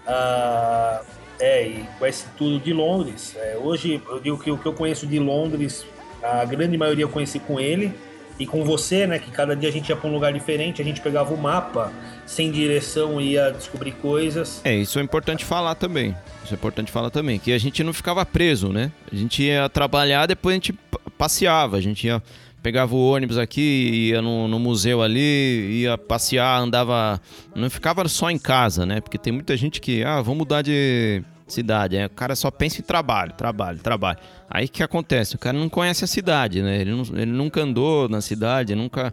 Ah, 0.06 1.02
é, 1.38 1.66
e 1.66 1.88
conhece 1.98 2.26
tudo 2.36 2.58
de 2.58 2.72
Londres. 2.72 3.34
É, 3.36 3.56
hoje, 3.56 4.02
eu 4.08 4.20
digo 4.20 4.38
que 4.38 4.50
o 4.50 4.58
que 4.58 4.66
eu 4.66 4.72
conheço 4.72 5.06
de 5.06 5.18
Londres, 5.18 5.86
a 6.24 6.44
grande 6.44 6.76
maioria 6.78 7.04
eu 7.04 7.08
conheci 7.08 7.38
com 7.38 7.60
ele 7.60 7.92
e 8.38 8.46
com 8.46 8.64
você, 8.64 9.06
né? 9.06 9.18
Que 9.18 9.30
cada 9.30 9.54
dia 9.54 9.68
a 9.68 9.72
gente 9.72 9.88
ia 9.88 9.96
para 9.96 10.08
um 10.08 10.12
lugar 10.12 10.32
diferente, 10.32 10.80
a 10.80 10.84
gente 10.84 11.00
pegava 11.00 11.32
o 11.32 11.36
mapa 11.36 11.92
sem 12.26 12.50
direção 12.50 13.20
e 13.20 13.32
ia 13.32 13.50
descobrir 13.50 13.92
coisas. 13.92 14.60
É, 14.64 14.74
isso 14.74 14.98
é 14.98 15.02
importante 15.02 15.44
falar 15.44 15.74
também. 15.74 16.16
Isso 16.42 16.54
é 16.54 16.56
importante 16.56 16.90
falar 16.90 17.10
também, 17.10 17.38
que 17.38 17.52
a 17.52 17.58
gente 17.58 17.82
não 17.84 17.92
ficava 17.92 18.24
preso, 18.24 18.70
né? 18.70 18.90
A 19.12 19.14
gente 19.14 19.42
ia 19.42 19.68
trabalhar, 19.68 20.26
depois 20.26 20.54
a 20.54 20.56
gente 20.56 20.74
passeava, 21.16 21.76
a 21.76 21.80
gente 21.80 22.06
ia 22.06 22.22
pegava 22.62 22.94
o 22.94 23.10
ônibus 23.10 23.36
aqui, 23.36 24.08
ia 24.08 24.22
no, 24.22 24.48
no, 24.48 24.58
museu 24.58 25.02
ali, 25.02 25.82
ia 25.82 25.98
passear, 25.98 26.58
andava. 26.58 27.20
Não 27.54 27.68
ficava 27.68 28.08
só 28.08 28.30
em 28.30 28.38
casa, 28.38 28.86
né? 28.86 29.02
Porque 29.02 29.18
tem 29.18 29.30
muita 29.30 29.54
gente 29.54 29.82
que, 29.82 30.02
ah, 30.02 30.22
vou 30.22 30.34
mudar 30.34 30.62
de 30.62 31.22
cidade. 31.46 31.96
Aí 31.96 32.06
o 32.06 32.10
cara 32.10 32.34
só 32.34 32.50
pensa 32.50 32.80
em 32.80 32.84
trabalho, 32.84 33.32
trabalho, 33.32 33.78
trabalho. 33.78 34.18
Aí 34.48 34.66
o 34.66 34.68
que 34.68 34.82
acontece? 34.82 35.36
O 35.36 35.38
cara 35.38 35.56
não 35.56 35.68
conhece 35.68 36.04
a 36.04 36.06
cidade, 36.06 36.62
né? 36.62 36.80
Ele, 36.80 36.90
não, 36.90 37.02
ele 37.18 37.32
nunca 37.32 37.60
andou 37.60 38.08
na 38.08 38.20
cidade, 38.20 38.74
nunca 38.74 39.12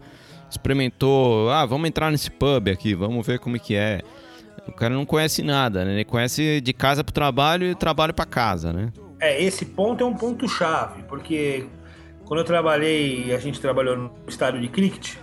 experimentou. 0.49 1.49
Ah, 1.49 1.65
vamos 1.65 1.87
entrar 1.87 2.11
nesse 2.11 2.29
pub 2.29 2.69
aqui, 2.69 2.93
vamos 2.93 3.25
ver 3.25 3.39
como 3.39 3.55
é 3.55 3.59
que 3.59 3.75
é. 3.75 4.01
O 4.67 4.71
cara 4.71 4.93
não 4.93 5.05
conhece 5.05 5.41
nada, 5.41 5.83
né? 5.83 5.93
Ele 5.93 6.05
conhece 6.05 6.61
de 6.61 6.73
casa 6.73 7.03
para 7.03 7.13
trabalho 7.13 7.65
e 7.65 7.75
trabalho 7.75 8.13
para 8.13 8.25
casa, 8.25 8.71
né? 8.71 8.91
É, 9.19 9.41
esse 9.41 9.65
ponto 9.65 10.03
é 10.03 10.07
um 10.07 10.13
ponto 10.13 10.47
chave, 10.47 11.03
porque 11.03 11.67
quando 12.25 12.39
eu 12.39 12.45
trabalhei, 12.45 13.33
a 13.33 13.39
gente 13.39 13.59
trabalhou 13.59 13.97
no 13.97 14.11
estádio 14.27 14.61
de 14.61 14.67
cricket, 14.67 15.15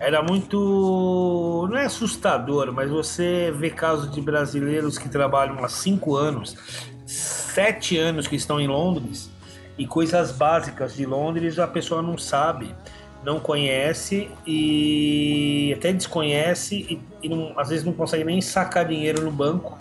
era 0.00 0.22
muito. 0.22 1.68
não 1.70 1.76
é 1.76 1.84
assustador, 1.84 2.72
mas 2.72 2.90
você 2.90 3.52
vê 3.54 3.68
casos 3.68 4.10
de 4.10 4.20
brasileiros 4.20 4.96
que 4.96 5.10
trabalham 5.10 5.62
há 5.62 5.68
cinco 5.68 6.16
anos, 6.16 6.56
sete 7.04 7.98
anos 7.98 8.26
que 8.26 8.34
estão 8.34 8.58
em 8.58 8.66
Londres, 8.66 9.30
e 9.76 9.86
coisas 9.86 10.32
básicas 10.32 10.96
de 10.96 11.04
Londres 11.04 11.58
a 11.58 11.68
pessoa 11.68 12.00
não 12.00 12.16
sabe, 12.16 12.74
não 13.22 13.38
conhece 13.38 14.30
e 14.46 15.74
até 15.76 15.92
desconhece 15.92 16.76
e, 16.76 17.00
e 17.22 17.28
não, 17.28 17.52
às 17.58 17.68
vezes 17.68 17.84
não 17.84 17.92
consegue 17.92 18.24
nem 18.24 18.40
sacar 18.40 18.88
dinheiro 18.88 19.22
no 19.22 19.30
banco, 19.30 19.76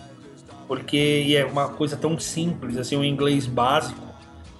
porque 0.67 1.33
é 1.33 1.45
uma 1.45 1.69
coisa 1.69 1.95
tão 1.95 2.19
simples, 2.19 2.77
assim, 2.77 2.97
um 2.97 3.05
inglês 3.05 3.47
básico 3.47 4.09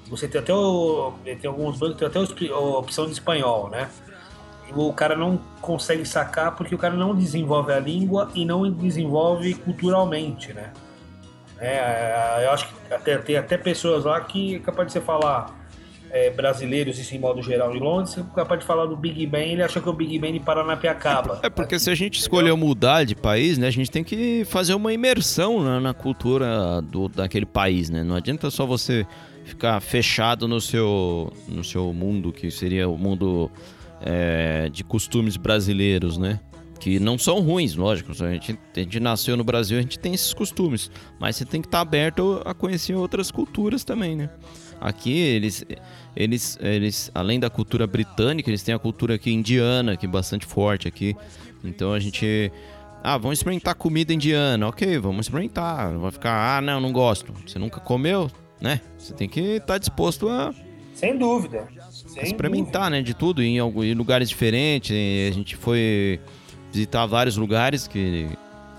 você 0.10 0.28
tem 0.28 0.42
até 0.42 0.51
o. 0.51 1.13
Tem 1.24 1.48
alguns 1.48 1.78
bancos 1.78 1.98
tem 1.98 2.08
até 2.08 2.20
a 2.20 2.58
opção 2.58 3.06
de 3.06 3.12
espanhol, 3.12 3.70
né? 3.70 3.89
O 4.76 4.94
cara 4.94 5.16
não 5.16 5.40
consegue 5.62 6.06
sacar 6.06 6.56
porque 6.56 6.74
o 6.74 6.78
cara 6.78 6.96
não 6.96 7.16
desenvolve 7.16 7.72
a 7.72 7.80
língua 7.80 8.30
e 8.36 8.46
não 8.46 8.70
desenvolve 8.72 9.54
culturalmente, 9.56 10.54
né? 10.54 10.72
É, 11.60 12.46
eu 12.46 12.52
acho 12.52 12.68
que 12.68 12.94
até, 12.94 13.18
tem 13.18 13.36
até 13.36 13.58
pessoas 13.58 14.06
lá 14.06 14.20
que 14.22 14.56
é 14.56 14.60
capaz 14.60 14.88
de 14.88 14.94
você 14.94 15.02
falar 15.02 15.60
é, 16.12 16.30
brasileiros, 16.30 16.98
isso 16.98 17.16
em 17.16 17.20
modo 17.20 17.42
geral, 17.42 17.76
em 17.76 17.80
Londres, 17.80 18.14
você 18.14 18.22
é 18.22 18.24
capaz 18.36 18.62
de 18.62 18.66
falar 18.66 18.86
do 18.86 18.96
Big 18.96 19.26
Ben, 19.28 19.54
ele 19.54 19.62
acha 19.62 19.80
que 19.80 19.88
é 19.88 19.92
o 19.92 19.94
Big 19.94 20.18
Ben 20.18 20.34
de 20.34 20.40
Paranapiacaba. 20.40 21.40
É 21.44 21.50
porque 21.50 21.78
se 21.78 21.90
a 21.90 21.96
gente 21.96 22.20
escolher 22.20 22.56
mudar 22.56 23.04
de 23.04 23.16
país, 23.16 23.58
né, 23.58 23.68
a 23.68 23.72
gente 23.72 23.92
tem 23.92 24.04
que 24.04 24.44
fazer 24.46 24.74
uma 24.74 24.92
imersão 24.92 25.62
na, 25.64 25.80
na 25.80 25.94
cultura 25.94 26.82
do, 26.82 27.08
daquele 27.08 27.46
país, 27.46 27.90
né? 27.90 28.04
Não 28.04 28.16
adianta 28.16 28.50
só 28.50 28.66
você 28.66 29.06
ficar 29.46 29.80
fechado 29.82 30.48
no 30.48 30.60
seu, 30.60 31.32
no 31.48 31.64
seu 31.64 31.94
mundo, 31.94 32.32
que 32.32 32.50
seria 32.50 32.88
o 32.88 32.98
mundo 32.98 33.52
é, 34.01 34.70
de 34.70 34.84
costumes 34.84 35.38
brasileiros, 35.38 36.18
né? 36.18 36.39
Que 36.79 37.00
não 37.00 37.18
são 37.18 37.41
ruins, 37.41 37.75
lógico. 37.75 38.12
A 38.12 38.32
gente, 38.34 38.58
a 38.75 38.79
gente 38.79 39.00
nasceu 39.00 39.36
no 39.36 39.44
Brasil, 39.44 39.77
a 39.77 39.82
gente 39.82 40.00
tem 40.00 40.13
esses 40.13 40.34
costumes. 40.34 40.89
Mas 41.20 41.36
você 41.36 41.46
tem 41.46 41.62
que 41.62 41.68
estar 41.68 41.82
aberto 41.82 42.41
a 42.46 42.53
conhecer 42.53 42.96
outras 42.96 43.32
culturas 43.32 43.84
também, 43.84 44.15
né? 44.15 44.29
Aqui 44.79 45.12
eles, 45.12 45.65
eles, 46.15 46.58
eles, 46.62 47.12
além 47.13 47.38
da 47.38 47.50
cultura 47.50 47.86
britânica, 47.86 48.50
eles 48.50 48.63
têm 48.63 48.74
a 48.74 48.79
cultura 48.79 49.15
aqui 49.15 49.29
indiana, 49.29 49.98
que 49.98 50.06
é 50.06 50.10
bastante 50.10 50.46
forte 50.46 50.88
aqui. 50.88 51.15
Então 51.62 51.91
a 51.91 52.00
gente 52.00 52.50
ah, 53.03 53.18
vamos 53.18 53.39
experimentar 53.39 53.75
comida 53.75 54.13
indiana. 54.13 54.68
Ok, 54.68 54.98
vamos 55.00 55.25
experimentar. 55.25 55.91
Não 55.91 56.00
vai 56.00 56.12
ficar, 56.12 56.58
ah, 56.58 56.62
não, 56.62 56.79
não 56.79 56.94
gosto. 56.94 57.34
Você 57.46 57.60
nunca 57.60 57.82
comeu? 57.82 58.32
né? 58.62 58.82
Você 58.98 59.13
tem 59.13 59.29
que 59.29 59.39
estar 59.39 59.65
tá 59.74 59.77
disposto 59.77 60.29
a. 60.29 60.53
Sem 60.94 61.18
dúvida. 61.18 61.68
Sem 62.13 62.24
experimentar, 62.24 62.84
dúvida. 62.84 62.89
né? 62.98 63.01
De 63.01 63.13
tudo, 63.13 63.42
em, 63.42 63.58
em 63.58 63.94
lugares 63.94 64.30
diferentes. 64.30 64.92
A 64.92 65.34
gente 65.34 65.56
foi 65.56 66.20
visitar 66.72 67.06
vários 67.06 67.38
lugares 67.38 67.88
que, 67.88 68.28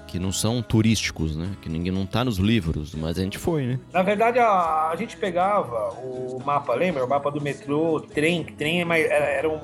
que 0.06 0.18
não 0.18 0.32
são 0.32 0.62
turísticos, 0.62 1.37
né? 1.37 1.50
Que 1.62 1.68
ninguém 1.68 1.92
não 1.92 2.06
tá 2.06 2.25
nos 2.25 2.38
livros, 2.38 2.94
mas 2.94 3.18
a 3.18 3.22
gente 3.22 3.38
foi, 3.38 3.66
né? 3.66 3.80
Na 3.92 4.02
verdade, 4.02 4.38
a, 4.38 4.90
a 4.90 4.96
gente 4.96 5.16
pegava 5.16 5.90
o 6.02 6.40
mapa, 6.44 6.75
lembra? 6.75 7.04
O 7.04 7.08
mapa 7.08 7.30
do 7.30 7.40
metrô, 7.40 8.00
trem, 8.00 8.44
trem 8.44 8.82
é 8.82 9.00
era, 9.00 9.25
era 9.25 9.49
um, 9.49 9.60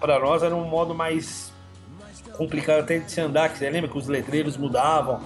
para 0.00 0.18
nós 0.18 0.42
era 0.42 0.54
um 0.54 0.64
modo 0.64 0.94
mais 0.94 1.52
complicado 2.36 2.80
até 2.80 2.98
de 2.98 3.10
se 3.10 3.20
andar, 3.20 3.48
que 3.50 3.58
você 3.58 3.68
lembra 3.68 3.90
que 3.90 3.98
os 3.98 4.06
letreiros 4.06 4.56
mudavam 4.56 5.20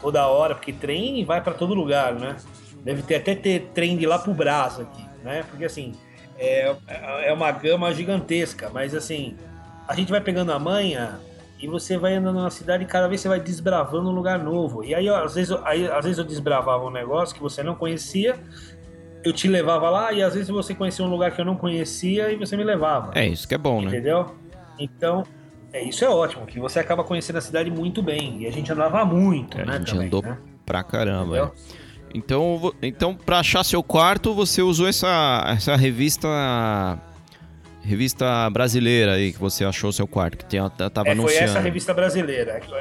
toda 0.00 0.26
hora, 0.26 0.54
porque 0.54 0.72
trem 0.72 1.24
vai 1.24 1.40
para 1.40 1.54
todo 1.54 1.74
lugar, 1.74 2.14
né? 2.14 2.36
Deve 2.82 3.02
ter 3.02 3.16
até 3.16 3.34
ter 3.34 3.70
trem 3.74 3.96
de 3.96 4.06
lá 4.06 4.18
pro 4.18 4.34
braço 4.34 4.82
aqui, 4.82 5.04
né? 5.22 5.44
Porque 5.48 5.64
assim, 5.64 5.92
é, 6.38 6.74
é 7.26 7.32
uma 7.32 7.50
gama 7.50 7.92
gigantesca, 7.92 8.70
mas 8.72 8.94
assim, 8.94 9.36
a 9.86 9.94
gente 9.94 10.10
vai 10.10 10.20
pegando 10.20 10.52
a 10.52 10.58
manha 10.58 11.18
e 11.60 11.66
você 11.66 11.96
vai 11.96 12.14
andando 12.14 12.42
na 12.42 12.50
cidade 12.50 12.84
e 12.84 12.86
cada 12.86 13.08
vez 13.08 13.20
você 13.20 13.28
vai 13.28 13.40
desbravando 13.40 14.10
um 14.10 14.12
lugar 14.12 14.38
novo. 14.38 14.84
E 14.84 14.94
aí, 14.94 15.08
às 15.08 15.34
vezes, 15.34 15.56
aí, 15.64 15.86
às 15.86 16.04
vezes 16.04 16.18
eu 16.18 16.24
desbravava 16.24 16.84
um 16.84 16.90
negócio 16.90 17.34
que 17.34 17.40
você 17.40 17.62
não 17.62 17.74
conhecia, 17.74 18.36
eu 19.24 19.32
te 19.32 19.48
levava 19.48 19.88
lá, 19.88 20.12
e 20.12 20.22
às 20.22 20.34
vezes 20.34 20.48
você 20.48 20.74
conhecia 20.74 21.04
um 21.04 21.08
lugar 21.08 21.32
que 21.32 21.40
eu 21.40 21.44
não 21.44 21.56
conhecia 21.56 22.30
e 22.30 22.36
você 22.36 22.56
me 22.56 22.64
levava. 22.64 23.12
É, 23.14 23.26
isso 23.26 23.48
que 23.48 23.54
é 23.54 23.58
bom, 23.58 23.80
né? 23.80 23.88
Entendeu? 23.88 24.34
Então, 24.78 25.24
é, 25.72 25.82
isso 25.82 26.04
é 26.04 26.08
ótimo, 26.08 26.46
que 26.46 26.60
você 26.60 26.78
acaba 26.78 27.02
conhecendo 27.02 27.36
a 27.36 27.40
cidade 27.40 27.70
muito 27.70 28.02
bem. 28.02 28.42
E 28.42 28.46
a 28.46 28.52
gente 28.52 28.70
andava 28.70 29.04
muito, 29.04 29.58
é, 29.58 29.64
né? 29.64 29.74
A 29.74 29.78
gente 29.78 29.92
também, 29.92 30.06
andou 30.06 30.22
né? 30.22 30.38
pra 30.64 30.84
caramba. 30.84 31.38
É. 31.38 31.85
Então, 32.14 32.72
então 32.82 33.14
para 33.14 33.40
achar 33.40 33.64
seu 33.64 33.82
quarto, 33.82 34.34
você 34.34 34.62
usou 34.62 34.88
essa, 34.88 35.44
essa 35.48 35.76
revista 35.76 36.98
revista 37.82 38.50
brasileira 38.50 39.12
aí 39.12 39.32
que 39.32 39.38
você 39.38 39.64
achou 39.64 39.92
seu 39.92 40.06
quarto, 40.08 40.38
que 40.38 40.44
tem, 40.44 40.60
tava 40.92 41.08
é, 41.08 41.12
anunciando. 41.12 41.38
Foi 41.38 41.44
essa 41.44 41.60
revista 41.60 41.94
brasileira. 41.94 42.52
É 42.52 42.60
que, 42.60 42.72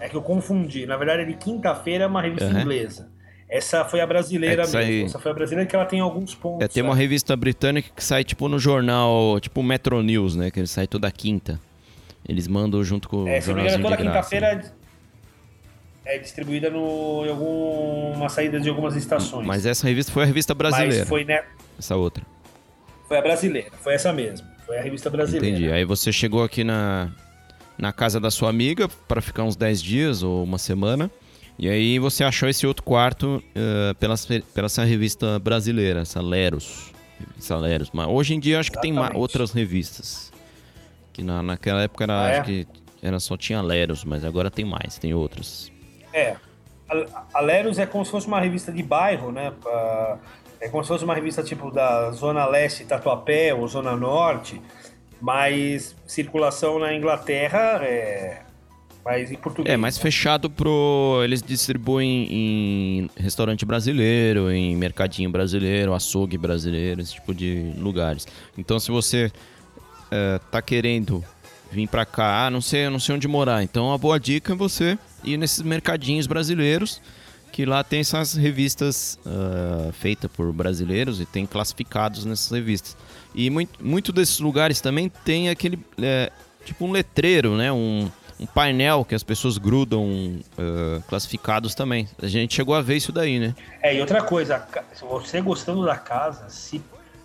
é 0.00 0.08
que 0.08 0.14
eu 0.14 0.22
confundi. 0.22 0.84
Na 0.84 0.96
verdade, 0.96 1.24
de 1.24 1.34
quinta-feira 1.34 2.04
é 2.04 2.06
uma 2.06 2.20
revista 2.20 2.46
uhum. 2.46 2.60
inglesa. 2.60 3.08
Essa 3.48 3.84
foi 3.84 4.00
a 4.00 4.06
brasileira 4.06 4.62
é 4.62 4.66
mesmo. 4.66 4.78
Aí... 4.78 5.02
Essa 5.04 5.18
foi 5.18 5.30
a 5.30 5.34
brasileira 5.34 5.68
que 5.68 5.74
ela 5.74 5.86
tem 5.86 6.00
alguns 6.00 6.34
pontos. 6.34 6.64
É, 6.64 6.68
tem 6.68 6.82
uma 6.82 6.94
revista 6.94 7.34
britânica 7.36 7.90
que 7.94 8.02
sai 8.02 8.24
tipo 8.24 8.48
no 8.48 8.58
jornal, 8.58 9.38
tipo 9.40 9.62
Metro 9.62 10.02
News, 10.02 10.36
né? 10.36 10.50
Que 10.50 10.60
ele 10.60 10.66
sai 10.66 10.86
toda 10.86 11.10
quinta. 11.10 11.58
Eles 12.28 12.48
mandam 12.48 12.82
junto 12.82 13.08
com 13.08 13.26
é, 13.28 13.38
o 13.38 13.42
jornalzinho 13.42 13.82
toda 13.82 13.96
quinta-feira 13.96 14.64
é 16.06 16.18
distribuída 16.18 16.70
no, 16.70 17.26
em 17.26 17.30
alguma 17.30 18.28
saída 18.28 18.60
de 18.60 18.68
algumas 18.68 18.94
estações. 18.94 19.44
Mas 19.44 19.66
essa 19.66 19.88
revista 19.88 20.12
foi 20.12 20.22
a 20.22 20.26
revista 20.26 20.54
brasileira. 20.54 21.00
Mas 21.00 21.08
foi, 21.08 21.24
né? 21.24 21.42
Essa 21.76 21.96
outra. 21.96 22.24
Foi 23.08 23.18
a 23.18 23.20
brasileira, 23.20 23.70
foi 23.82 23.94
essa 23.94 24.12
mesmo. 24.12 24.46
Foi 24.64 24.78
a 24.78 24.82
revista 24.82 25.10
brasileira. 25.10 25.48
Entendi. 25.48 25.72
Aí 25.72 25.84
você 25.84 26.12
chegou 26.12 26.44
aqui 26.44 26.62
na, 26.62 27.10
na 27.76 27.92
casa 27.92 28.20
da 28.20 28.30
sua 28.30 28.48
amiga 28.48 28.88
para 29.08 29.20
ficar 29.20 29.42
uns 29.42 29.56
10 29.56 29.82
dias 29.82 30.22
ou 30.22 30.44
uma 30.44 30.58
semana. 30.58 31.10
E 31.58 31.68
aí 31.68 31.98
você 31.98 32.22
achou 32.22 32.48
esse 32.48 32.66
outro 32.66 32.84
quarto 32.84 33.42
uh, 33.50 33.94
pela, 33.96 34.14
pela 34.54 34.66
essa 34.66 34.84
revista 34.84 35.38
brasileira, 35.38 36.00
essa 36.00 36.20
Leros. 36.20 36.92
Essa 37.36 37.56
Leros. 37.56 37.90
Mas 37.92 38.06
hoje 38.08 38.34
em 38.34 38.40
dia 38.40 38.60
acho 38.60 38.70
que 38.70 38.78
Exatamente. 38.78 39.12
tem 39.12 39.20
outras 39.20 39.52
revistas. 39.52 40.32
Que 41.12 41.22
na, 41.22 41.42
naquela 41.42 41.82
época 41.82 42.04
era, 42.04 42.22
ah, 42.22 42.28
é? 42.28 42.38
acho 42.38 42.44
que 42.44 42.66
era, 43.02 43.18
só 43.18 43.36
tinha 43.36 43.60
Leros, 43.62 44.04
mas 44.04 44.24
agora 44.24 44.50
tem 44.50 44.64
mais, 44.64 44.98
tem 44.98 45.14
outras. 45.14 45.72
É. 46.16 46.36
A 47.34 47.40
Leros 47.40 47.78
é 47.78 47.84
como 47.84 48.04
se 48.04 48.10
fosse 48.10 48.26
uma 48.26 48.40
revista 48.40 48.72
de 48.72 48.82
bairro, 48.82 49.30
né? 49.30 49.52
É 50.58 50.68
como 50.68 50.82
se 50.82 50.88
fosse 50.88 51.04
uma 51.04 51.14
revista 51.14 51.42
tipo 51.42 51.70
da 51.70 52.10
Zona 52.12 52.46
Leste 52.46 52.84
Tatuapé 52.84 53.52
ou 53.52 53.68
Zona 53.68 53.94
Norte, 53.94 54.60
mas 55.20 55.94
circulação 56.06 56.78
na 56.78 56.94
Inglaterra 56.94 57.84
é 57.84 58.42
mais 59.04 59.30
em 59.30 59.36
português. 59.36 59.72
É, 59.72 59.76
mais 59.76 59.98
fechado 59.98 60.48
pro. 60.48 61.20
Eles 61.22 61.42
distribuem 61.42 62.28
em 62.30 63.10
restaurante 63.16 63.66
brasileiro, 63.66 64.50
em 64.50 64.74
mercadinho 64.74 65.30
brasileiro, 65.30 65.92
açougue 65.92 66.38
brasileiro, 66.38 67.00
esse 67.00 67.14
tipo 67.14 67.34
de 67.34 67.72
lugares. 67.76 68.26
Então, 68.56 68.80
se 68.80 68.90
você 68.90 69.30
é, 70.10 70.40
tá 70.50 70.62
querendo 70.62 71.22
vir 71.70 71.88
para 71.88 72.06
cá, 72.06 72.46
ah, 72.46 72.50
não 72.50 72.60
sei, 72.60 72.88
não 72.88 72.98
sei 72.98 73.14
onde 73.14 73.28
morar. 73.28 73.62
Então, 73.62 73.92
a 73.92 73.98
boa 73.98 74.18
dica 74.18 74.52
é 74.52 74.56
você 74.56 74.98
ir 75.26 75.36
nesses 75.36 75.60
mercadinhos 75.62 76.26
brasileiros, 76.26 77.02
que 77.52 77.64
lá 77.64 77.82
tem 77.82 78.00
essas 78.00 78.34
revistas 78.34 79.18
uh, 79.26 79.92
feitas 79.92 80.30
por 80.30 80.52
brasileiros 80.52 81.20
e 81.20 81.26
tem 81.26 81.46
classificados 81.46 82.24
nessas 82.24 82.50
revistas. 82.50 82.96
E 83.34 83.50
muito, 83.50 83.84
muito 83.84 84.12
desses 84.12 84.38
lugares 84.38 84.80
também 84.80 85.10
tem 85.24 85.48
aquele, 85.48 85.78
é, 86.00 86.30
tipo 86.64 86.84
um 86.84 86.92
letreiro, 86.92 87.56
né? 87.56 87.72
Um, 87.72 88.10
um 88.38 88.46
painel 88.46 89.04
que 89.04 89.14
as 89.14 89.22
pessoas 89.22 89.56
grudam 89.56 90.04
uh, 90.04 91.02
classificados 91.08 91.74
também. 91.74 92.08
A 92.22 92.26
gente 92.26 92.54
chegou 92.54 92.74
a 92.74 92.82
ver 92.82 92.96
isso 92.96 93.12
daí, 93.12 93.38
né? 93.38 93.54
É, 93.82 93.94
e 93.94 94.00
outra 94.00 94.22
coisa, 94.22 94.66
se 94.92 95.04
você 95.04 95.40
gostando 95.40 95.84
da 95.84 95.96
casa, 95.96 96.48
se, 96.50 96.82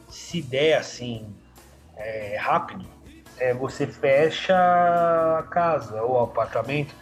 se 0.09 0.41
der 0.41 0.77
assim, 0.77 1.25
é, 1.97 2.37
rápido, 2.39 2.85
é, 3.37 3.53
você 3.53 3.85
fecha 3.87 4.55
a 4.55 5.43
casa 5.43 6.01
ou 6.01 6.13
o 6.13 6.23
apartamento, 6.23 6.93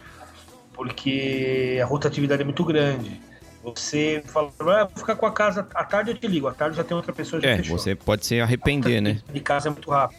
porque 0.80 1.78
a 1.82 1.84
rotatividade 1.84 2.40
é 2.40 2.44
muito 2.44 2.64
grande. 2.64 3.20
Você 3.62 4.22
fala, 4.28 4.50
ah, 4.60 4.84
vou 4.84 4.96
ficar 4.96 5.14
com 5.14 5.26
a 5.26 5.30
casa, 5.30 5.68
à 5.74 5.84
tarde 5.84 6.10
eu 6.12 6.16
te 6.16 6.26
ligo, 6.26 6.48
à 6.48 6.54
tarde 6.54 6.74
já 6.74 6.82
tem 6.82 6.96
outra 6.96 7.12
pessoa 7.12 7.38
já 7.42 7.50
É, 7.50 7.56
fechou. 7.58 7.76
você 7.76 7.94
pode 7.94 8.24
se 8.24 8.40
arrepender, 8.40 9.02
né? 9.02 9.20
De 9.30 9.40
casa 9.40 9.68
é 9.68 9.70
muito 9.70 9.90
rápido. 9.90 10.18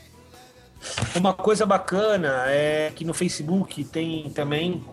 Uma 1.16 1.34
coisa 1.34 1.66
bacana 1.66 2.44
é 2.46 2.92
que 2.96 3.04
no 3.04 3.12
Facebook 3.12 3.84
tem 3.86 4.30
também, 4.30 4.86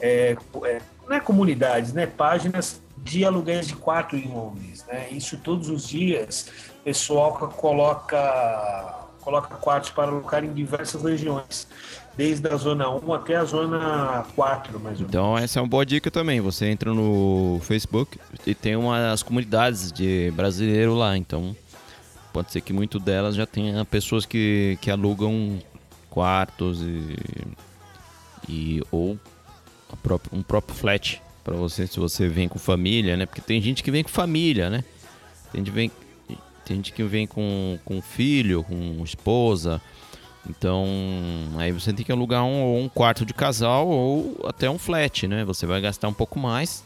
é, 0.00 0.36
é, 0.64 0.80
não 1.08 1.14
é 1.14 1.20
comunidades, 1.20 1.92
né? 1.92 2.04
Páginas 2.04 2.82
de 2.98 3.24
aluguéis 3.24 3.68
de 3.68 3.76
quarto 3.76 4.16
em 4.16 4.26
Londres, 4.26 4.84
né? 4.88 5.06
Isso 5.12 5.36
todos 5.36 5.68
os 5.68 5.86
dias, 5.86 6.48
o 6.80 6.82
pessoal 6.82 7.32
coloca 7.32 8.98
coloca 9.20 9.54
quartos 9.54 9.90
para 9.90 10.10
alocar 10.10 10.44
em 10.44 10.52
diversas 10.52 11.00
regiões, 11.00 11.68
desde 12.16 12.48
a 12.48 12.56
zona 12.56 12.90
1 12.90 13.12
até 13.12 13.36
a 13.36 13.44
zona 13.44 14.24
4, 14.34 14.80
mais 14.80 14.94
ou 14.94 15.00
menos. 15.00 15.00
Então 15.00 15.38
essa 15.38 15.58
é 15.58 15.62
uma 15.62 15.68
boa 15.68 15.86
dica 15.86 16.10
também. 16.10 16.40
Você 16.40 16.66
entra 16.66 16.92
no 16.92 17.60
Facebook 17.62 18.18
e 18.46 18.54
tem 18.54 18.76
umas 18.76 19.22
comunidades 19.22 19.90
de 19.90 20.30
brasileiro 20.32 20.94
lá, 20.94 21.16
então 21.16 21.56
pode 22.32 22.52
ser 22.52 22.60
que 22.60 22.72
muito 22.72 22.98
delas 22.98 23.34
já 23.34 23.46
tenha 23.46 23.84
pessoas 23.84 24.24
que, 24.24 24.78
que 24.80 24.90
alugam 24.90 25.58
quartos 26.08 26.80
e, 26.82 27.16
e 28.48 28.82
ou 28.90 29.18
própria, 30.02 30.38
um 30.38 30.42
próprio 30.42 30.76
flat 30.76 31.22
para 31.44 31.56
você 31.56 31.86
se 31.86 31.98
você 31.98 32.28
vem 32.28 32.48
com 32.48 32.58
família, 32.58 33.16
né? 33.16 33.26
Porque 33.26 33.40
tem 33.40 33.60
gente 33.60 33.82
que 33.82 33.90
vem 33.90 34.02
com 34.02 34.10
família, 34.10 34.70
né? 34.70 34.84
Tem 35.50 35.60
gente 35.60 35.70
que 35.70 35.76
vem, 35.76 35.90
tem 36.64 36.76
gente 36.76 36.92
que 36.92 37.02
vem 37.02 37.26
com, 37.26 37.78
com 37.84 38.00
filho, 38.00 38.62
com 38.64 39.02
esposa. 39.04 39.80
Então, 40.48 40.86
aí 41.56 41.70
você 41.70 41.92
tem 41.92 42.04
que 42.04 42.10
alugar 42.10 42.44
um, 42.44 42.62
ou 42.62 42.78
um 42.78 42.88
quarto 42.88 43.24
de 43.24 43.32
casal 43.32 43.86
ou 43.86 44.40
até 44.44 44.68
um 44.68 44.78
flat, 44.78 45.26
né? 45.28 45.44
Você 45.44 45.66
vai 45.66 45.80
gastar 45.80 46.08
um 46.08 46.12
pouco 46.12 46.38
mais. 46.38 46.84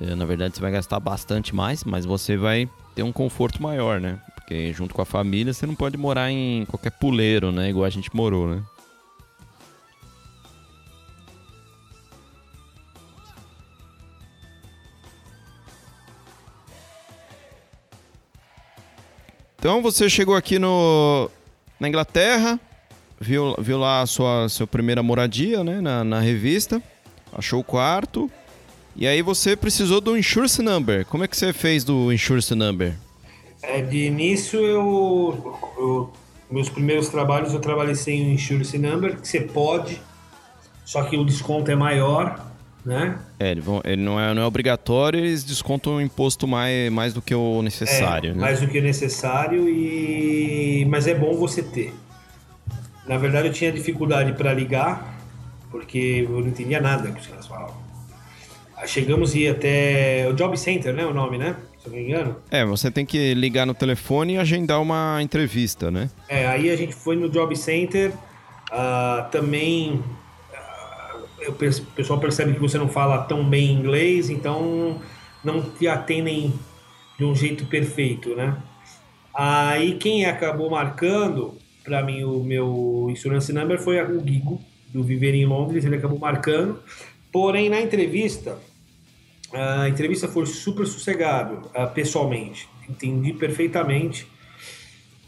É, 0.00 0.14
na 0.14 0.24
verdade, 0.24 0.54
você 0.54 0.60
vai 0.60 0.72
gastar 0.72 0.98
bastante 0.98 1.54
mais, 1.54 1.84
mas 1.84 2.04
você 2.04 2.36
vai 2.36 2.68
ter 2.94 3.02
um 3.02 3.12
conforto 3.12 3.62
maior, 3.62 4.00
né? 4.00 4.18
Porque 4.34 4.72
junto 4.72 4.94
com 4.94 5.02
a 5.02 5.06
família 5.06 5.52
você 5.52 5.66
não 5.66 5.74
pode 5.74 5.96
morar 5.98 6.30
em 6.30 6.64
qualquer 6.66 6.92
puleiro, 6.92 7.52
né? 7.52 7.68
Igual 7.68 7.84
a 7.84 7.90
gente 7.90 8.14
morou, 8.14 8.48
né? 8.48 8.62
Então 19.58 19.82
você 19.82 20.08
chegou 20.08 20.36
aqui 20.36 20.58
no, 20.58 21.28
na 21.78 21.88
Inglaterra, 21.88 22.58
viu, 23.20 23.54
viu 23.58 23.78
lá 23.78 24.02
a 24.02 24.06
sua, 24.06 24.48
sua 24.48 24.66
primeira 24.66 25.02
moradia, 25.02 25.62
né? 25.62 25.80
Na, 25.80 26.04
na 26.04 26.20
revista, 26.20 26.82
achou 27.32 27.60
o 27.60 27.64
quarto. 27.64 28.30
E 28.94 29.06
aí 29.06 29.20
você 29.20 29.54
precisou 29.54 30.00
do 30.00 30.16
insurance 30.16 30.62
number. 30.62 31.04
Como 31.06 31.22
é 31.22 31.28
que 31.28 31.36
você 31.36 31.52
fez 31.52 31.84
do 31.84 32.12
insurance 32.12 32.54
number? 32.54 32.94
É, 33.62 33.82
de 33.82 34.06
início 34.06 34.60
eu, 34.60 35.58
eu, 35.76 36.12
meus 36.50 36.68
primeiros 36.68 37.08
trabalhos 37.08 37.52
eu 37.52 37.60
trabalhei 37.60 37.94
sem 37.94 38.28
o 38.28 38.32
insurance 38.32 38.76
number, 38.78 39.20
que 39.20 39.26
você 39.26 39.40
pode, 39.40 40.00
só 40.84 41.02
que 41.02 41.16
o 41.16 41.24
desconto 41.24 41.70
é 41.70 41.74
maior, 41.74 42.46
né? 42.86 43.18
É, 43.40 43.50
ele, 43.50 43.60
vão, 43.60 43.82
ele 43.84 44.00
não, 44.00 44.18
é, 44.18 44.32
não 44.32 44.42
é 44.42 44.46
obrigatório, 44.46 45.18
eles 45.18 45.42
descontam 45.42 45.96
o 45.96 46.00
imposto 46.00 46.46
mais, 46.46 46.90
mais 46.92 47.12
do 47.12 47.20
que 47.20 47.34
o 47.34 47.60
necessário, 47.60 48.30
é, 48.30 48.34
né? 48.34 48.40
Mais 48.40 48.60
do 48.60 48.68
que 48.68 48.78
o 48.78 48.82
necessário 48.82 49.68
e 49.68 50.86
mas 50.88 51.08
é 51.08 51.14
bom 51.14 51.34
você 51.34 51.64
ter. 51.64 51.92
Na 53.04 53.18
verdade 53.18 53.48
eu 53.48 53.52
tinha 53.52 53.72
dificuldade 53.72 54.32
para 54.34 54.54
ligar, 54.54 55.18
porque 55.68 56.26
eu 56.28 56.40
não 56.40 56.48
entendia 56.48 56.80
nada 56.80 57.10
que 57.10 57.20
os 57.20 57.26
caras 57.26 57.46
falavam. 57.48 57.74
Aí 58.76 58.86
chegamos 58.86 59.34
e 59.34 59.48
até 59.48 60.28
o 60.30 60.34
Job 60.34 60.56
Center, 60.56 60.94
né, 60.94 61.04
o 61.04 61.12
nome, 61.12 61.38
né? 61.38 61.56
Se 61.78 61.88
eu 61.88 61.92
não 61.92 61.98
me 61.98 62.08
engano. 62.08 62.36
É, 62.50 62.64
você 62.64 62.88
tem 62.88 63.04
que 63.04 63.34
ligar 63.34 63.66
no 63.66 63.74
telefone 63.74 64.34
e 64.34 64.38
agendar 64.38 64.80
uma 64.80 65.20
entrevista, 65.20 65.90
né? 65.90 66.08
É, 66.28 66.46
aí 66.46 66.70
a 66.70 66.76
gente 66.76 66.94
foi 66.94 67.16
no 67.16 67.28
Job 67.28 67.56
Center, 67.56 68.12
uh, 68.70 69.28
também 69.32 70.00
o 71.48 71.54
pessoal 71.94 72.18
percebe 72.18 72.54
que 72.54 72.60
você 72.60 72.78
não 72.78 72.88
fala 72.88 73.22
tão 73.22 73.48
bem 73.48 73.72
inglês, 73.72 74.30
então 74.30 75.00
não 75.44 75.62
te 75.62 75.86
atendem 75.86 76.52
de 77.18 77.24
um 77.24 77.34
jeito 77.34 77.64
perfeito, 77.66 78.34
né? 78.34 78.56
Aí 79.34 79.94
quem 79.96 80.24
acabou 80.24 80.70
marcando 80.70 81.54
para 81.86 82.02
mim 82.02 82.24
o 82.24 82.42
meu 82.42 83.08
insurance 83.10 83.52
number 83.52 83.78
foi 83.78 84.02
o 84.02 84.20
Guigo 84.20 84.60
do 84.92 85.04
Viver 85.04 85.34
em 85.34 85.46
Londres, 85.46 85.84
ele 85.84 85.96
acabou 85.96 86.18
marcando. 86.18 86.82
Porém, 87.30 87.68
na 87.68 87.80
entrevista, 87.80 88.58
a 89.52 89.88
entrevista 89.88 90.26
foi 90.26 90.46
super 90.46 90.86
sossegado, 90.86 91.68
uh, 91.68 91.88
pessoalmente. 91.94 92.68
Entendi 92.88 93.32
perfeitamente. 93.32 94.26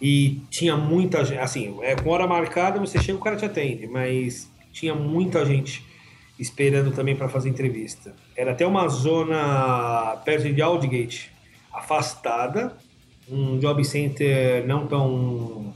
E 0.01 0.41
tinha 0.51 0.77
muita 0.77 1.25
gente, 1.25 1.39
assim, 1.39 1.77
é, 1.83 1.95
com 1.95 2.11
hora 2.11 2.27
marcada 2.27 2.79
você 2.79 3.01
chega 3.01 3.19
o 3.19 3.21
cara 3.21 3.37
te 3.37 3.45
atende, 3.45 3.87
mas 3.87 4.51
tinha 4.73 4.95
muita 4.95 5.45
gente 5.45 5.85
esperando 6.39 6.93
também 6.93 7.17
para 7.17 7.29
fazer 7.29 7.49
entrevista. 7.49 8.15
Era 8.37 8.53
até 8.53 8.67
uma 8.67 8.87
zona 8.89 10.17
perto 10.25 10.53
de 10.53 10.63
Aldgate, 10.63 11.33
afastada, 11.73 12.77
um 13.29 13.59
job 13.59 13.85
center 13.85 14.67
não 14.67 14.87
tão 14.87 15.75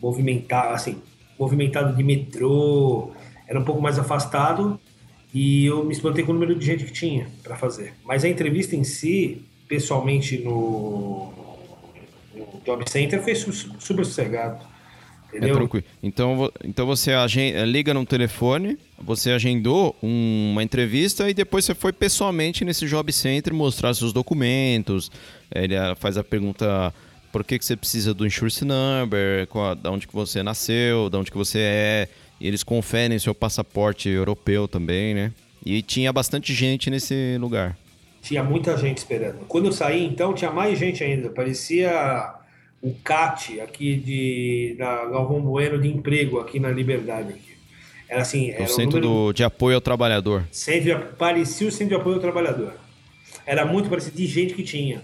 movimentado, 0.00 0.74
assim, 0.74 1.00
movimentado 1.38 1.94
de 1.96 2.02
metrô, 2.02 3.12
era 3.46 3.58
um 3.58 3.64
pouco 3.64 3.82
mais 3.82 3.98
afastado 3.98 4.78
e 5.32 5.66
eu 5.66 5.84
me 5.84 5.92
espantei 5.92 6.24
com 6.24 6.32
o 6.32 6.34
número 6.34 6.54
de 6.54 6.64
gente 6.64 6.84
que 6.84 6.92
tinha 6.92 7.28
para 7.42 7.56
fazer. 7.56 7.94
Mas 8.04 8.24
a 8.24 8.28
entrevista 8.28 8.74
em 8.74 8.84
si, 8.84 9.44
pessoalmente 9.68 10.38
no, 10.38 11.32
no 12.34 12.60
Job 12.64 12.88
Center, 12.88 13.22
foi 13.22 13.34
su 13.34 13.52
super 13.52 14.04
sossegado. 14.04 14.64
Entendeu? 15.30 15.54
É 15.54 15.58
tranquilo. 15.58 15.86
Então, 16.02 16.52
então 16.64 16.86
você 16.86 17.12
agenda, 17.12 17.64
liga 17.64 17.94
no 17.94 18.04
telefone, 18.04 18.76
você 18.98 19.30
agendou 19.30 19.96
uma 20.02 20.62
entrevista 20.62 21.30
e 21.30 21.34
depois 21.34 21.64
você 21.64 21.74
foi 21.74 21.92
pessoalmente 21.92 22.64
nesse 22.64 22.86
Job 22.86 23.12
Center 23.12 23.54
mostrar 23.54 23.94
seus 23.94 24.12
documentos. 24.12 25.10
Ele 25.54 25.74
faz 25.96 26.16
a 26.16 26.24
pergunta 26.24 26.92
por 27.30 27.44
que, 27.44 27.58
que 27.58 27.64
você 27.64 27.76
precisa 27.76 28.12
do 28.12 28.26
insurance 28.26 28.64
number, 28.64 29.46
qual, 29.46 29.74
da 29.74 29.90
onde 29.90 30.06
que 30.06 30.14
você 30.14 30.42
nasceu, 30.42 31.08
da 31.08 31.18
onde 31.18 31.30
que 31.30 31.36
você 31.36 31.60
é. 31.60 32.08
E 32.40 32.48
eles 32.48 32.62
conferem 32.62 33.18
seu 33.18 33.34
passaporte 33.34 34.08
europeu 34.08 34.66
também, 34.66 35.14
né? 35.14 35.32
E 35.64 35.82
tinha 35.82 36.12
bastante 36.12 36.54
gente 36.54 36.90
nesse 36.90 37.36
lugar. 37.38 37.76
Tinha 38.22 38.42
muita 38.42 38.76
gente 38.76 38.98
esperando. 38.98 39.40
Quando 39.46 39.66
eu 39.66 39.72
saí, 39.72 40.04
então, 40.04 40.34
tinha 40.34 40.50
mais 40.50 40.78
gente 40.78 41.04
ainda. 41.04 41.28
Parecia 41.30 42.34
o 42.82 42.94
CAT 42.94 43.60
aqui 43.60 43.96
de, 43.96 44.76
da 44.78 45.06
Galvão 45.06 45.40
Bueno 45.40 45.80
de 45.80 45.88
emprego 45.88 46.38
aqui 46.38 46.58
na 46.58 46.70
Liberdade. 46.70 47.30
Aqui. 47.34 47.50
Era 48.08 48.22
assim... 48.22 48.50
Era 48.50 48.64
o 48.64 48.68
centro 48.68 48.98
um 48.98 49.02
número... 49.02 49.26
do, 49.26 49.32
de 49.32 49.44
apoio 49.44 49.76
ao 49.76 49.80
trabalhador. 49.80 50.46
Centro, 50.50 51.14
parecia 51.18 51.68
o 51.68 51.70
centro 51.70 51.88
de 51.88 52.00
apoio 52.00 52.16
ao 52.16 52.20
trabalhador. 52.20 52.74
Era 53.46 53.64
muito 53.64 53.88
parecido 53.88 54.16
de 54.16 54.26
gente 54.26 54.54
que 54.54 54.62
tinha. 54.62 55.02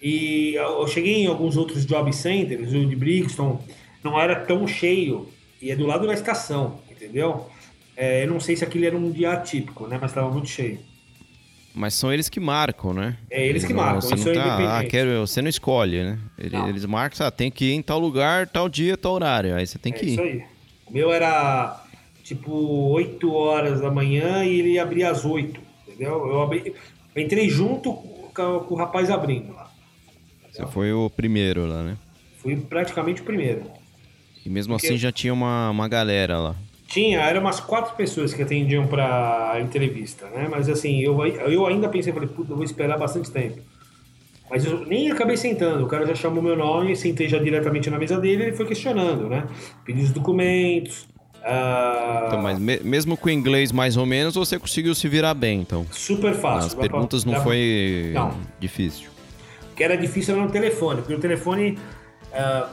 E 0.00 0.54
eu 0.54 0.86
cheguei 0.86 1.24
em 1.24 1.26
alguns 1.26 1.56
outros 1.56 1.84
job 1.84 2.12
centers, 2.14 2.72
o 2.72 2.86
de 2.86 2.96
Brixton, 2.96 3.62
não 4.04 4.20
era 4.20 4.36
tão 4.36 4.66
cheio. 4.66 5.28
E 5.60 5.70
é 5.70 5.76
do 5.76 5.86
lado 5.86 6.06
da 6.06 6.14
estação, 6.14 6.80
entendeu? 6.90 7.46
É, 7.96 8.24
eu 8.24 8.28
não 8.28 8.38
sei 8.38 8.54
se 8.56 8.62
aquele 8.62 8.86
era 8.86 8.96
um 8.96 9.10
dia 9.10 9.32
atípico, 9.32 9.86
né? 9.86 9.98
Mas 10.00 10.10
estava 10.10 10.30
muito 10.30 10.48
cheio. 10.48 10.78
Mas 11.76 11.92
são 11.92 12.10
eles 12.10 12.30
que 12.30 12.40
marcam, 12.40 12.94
né? 12.94 13.18
É 13.30 13.46
eles 13.46 13.62
que 13.62 13.74
marcam. 13.74 14.00
Você, 14.00 14.14
isso 14.14 14.24
não 14.24 14.32
é 14.32 14.34
tá, 14.34 14.78
ah, 14.78 14.84
quero, 14.84 15.20
você 15.20 15.42
não 15.42 15.48
escolhe, 15.50 16.02
né? 16.02 16.18
Eles, 16.38 16.52
não. 16.52 16.68
eles 16.70 16.86
marcam, 16.86 17.26
ah, 17.26 17.30
tem 17.30 17.50
que 17.50 17.66
ir 17.66 17.74
em 17.74 17.82
tal 17.82 17.98
lugar, 17.98 18.48
tal 18.48 18.66
dia, 18.66 18.96
tal 18.96 19.12
horário. 19.12 19.54
Aí 19.54 19.66
você 19.66 19.78
tem 19.78 19.92
é 19.92 19.96
que 19.96 20.06
ir. 20.06 20.12
Isso 20.12 20.22
aí. 20.22 20.42
O 20.86 20.92
meu 20.94 21.12
era 21.12 21.84
tipo 22.24 22.50
8 22.92 23.30
horas 23.30 23.82
da 23.82 23.90
manhã 23.90 24.42
e 24.42 24.58
ele 24.58 24.78
abria 24.78 25.10
às 25.10 25.26
8, 25.26 25.60
entendeu? 25.86 26.26
Eu, 26.26 26.40
abri, 26.40 26.74
eu 27.14 27.22
entrei 27.22 27.50
junto 27.50 27.92
com, 27.92 28.60
com, 28.60 28.74
o 28.74 28.76
rapaz 28.78 29.10
abrindo 29.10 29.52
lá. 29.52 29.70
Você 30.50 30.64
foi 30.68 30.94
o 30.94 31.10
primeiro 31.10 31.66
lá, 31.66 31.82
né? 31.82 31.98
Fui 32.38 32.56
praticamente 32.56 33.20
o 33.20 33.24
primeiro. 33.24 33.70
E 34.46 34.48
mesmo 34.48 34.74
Porque... 34.74 34.86
assim 34.86 34.96
já 34.96 35.12
tinha 35.12 35.34
uma, 35.34 35.68
uma 35.68 35.88
galera 35.88 36.38
lá. 36.38 36.56
Tinha, 36.88 37.20
eram 37.20 37.40
umas 37.40 37.58
quatro 37.60 37.94
pessoas 37.96 38.32
que 38.32 38.42
atendiam 38.42 38.86
para 38.86 39.58
entrevista, 39.60 40.26
né? 40.26 40.46
Mas 40.50 40.68
assim, 40.68 41.00
eu, 41.00 41.24
eu 41.26 41.66
ainda 41.66 41.88
pensei, 41.88 42.12
falei, 42.12 42.28
puta, 42.28 42.52
eu 42.52 42.56
vou 42.56 42.64
esperar 42.64 42.96
bastante 42.98 43.30
tempo. 43.30 43.58
Mas 44.48 44.64
eu 44.64 44.84
nem 44.86 45.10
acabei 45.10 45.36
sentando, 45.36 45.84
o 45.84 45.88
cara 45.88 46.06
já 46.06 46.14
chamou 46.14 46.40
meu 46.40 46.54
nome, 46.56 46.94
sentei 46.94 47.28
já 47.28 47.38
diretamente 47.38 47.90
na 47.90 47.98
mesa 47.98 48.18
dele 48.20 48.44
e 48.44 48.46
ele 48.48 48.56
foi 48.56 48.64
questionando, 48.66 49.28
né? 49.28 49.44
Pedi 49.84 50.02
os 50.02 50.12
documentos, 50.12 51.06
Ah, 51.48 52.24
Então, 52.26 52.42
mas 52.42 52.58
me- 52.58 52.80
mesmo 52.80 53.16
com 53.16 53.28
o 53.28 53.30
inglês 53.30 53.70
mais 53.70 53.96
ou 53.96 54.04
menos, 54.04 54.34
você 54.34 54.58
conseguiu 54.58 54.92
se 54.96 55.06
virar 55.08 55.32
bem, 55.32 55.60
então. 55.60 55.86
super 55.92 56.34
fácil. 56.34 56.66
As 56.66 56.74
Dá 56.74 56.80
pra- 56.80 56.88
perguntas 56.88 57.24
não 57.24 57.40
foi 57.40 58.10
Não. 58.12 58.36
difícil. 58.58 59.08
O 59.70 59.76
que 59.76 59.84
era 59.84 59.96
difícil 59.96 60.34
era 60.34 60.44
no 60.44 60.50
telefone, 60.50 61.02
porque 61.02 61.14
no 61.14 61.20
telefone 61.20 61.78
ah, 62.32 62.68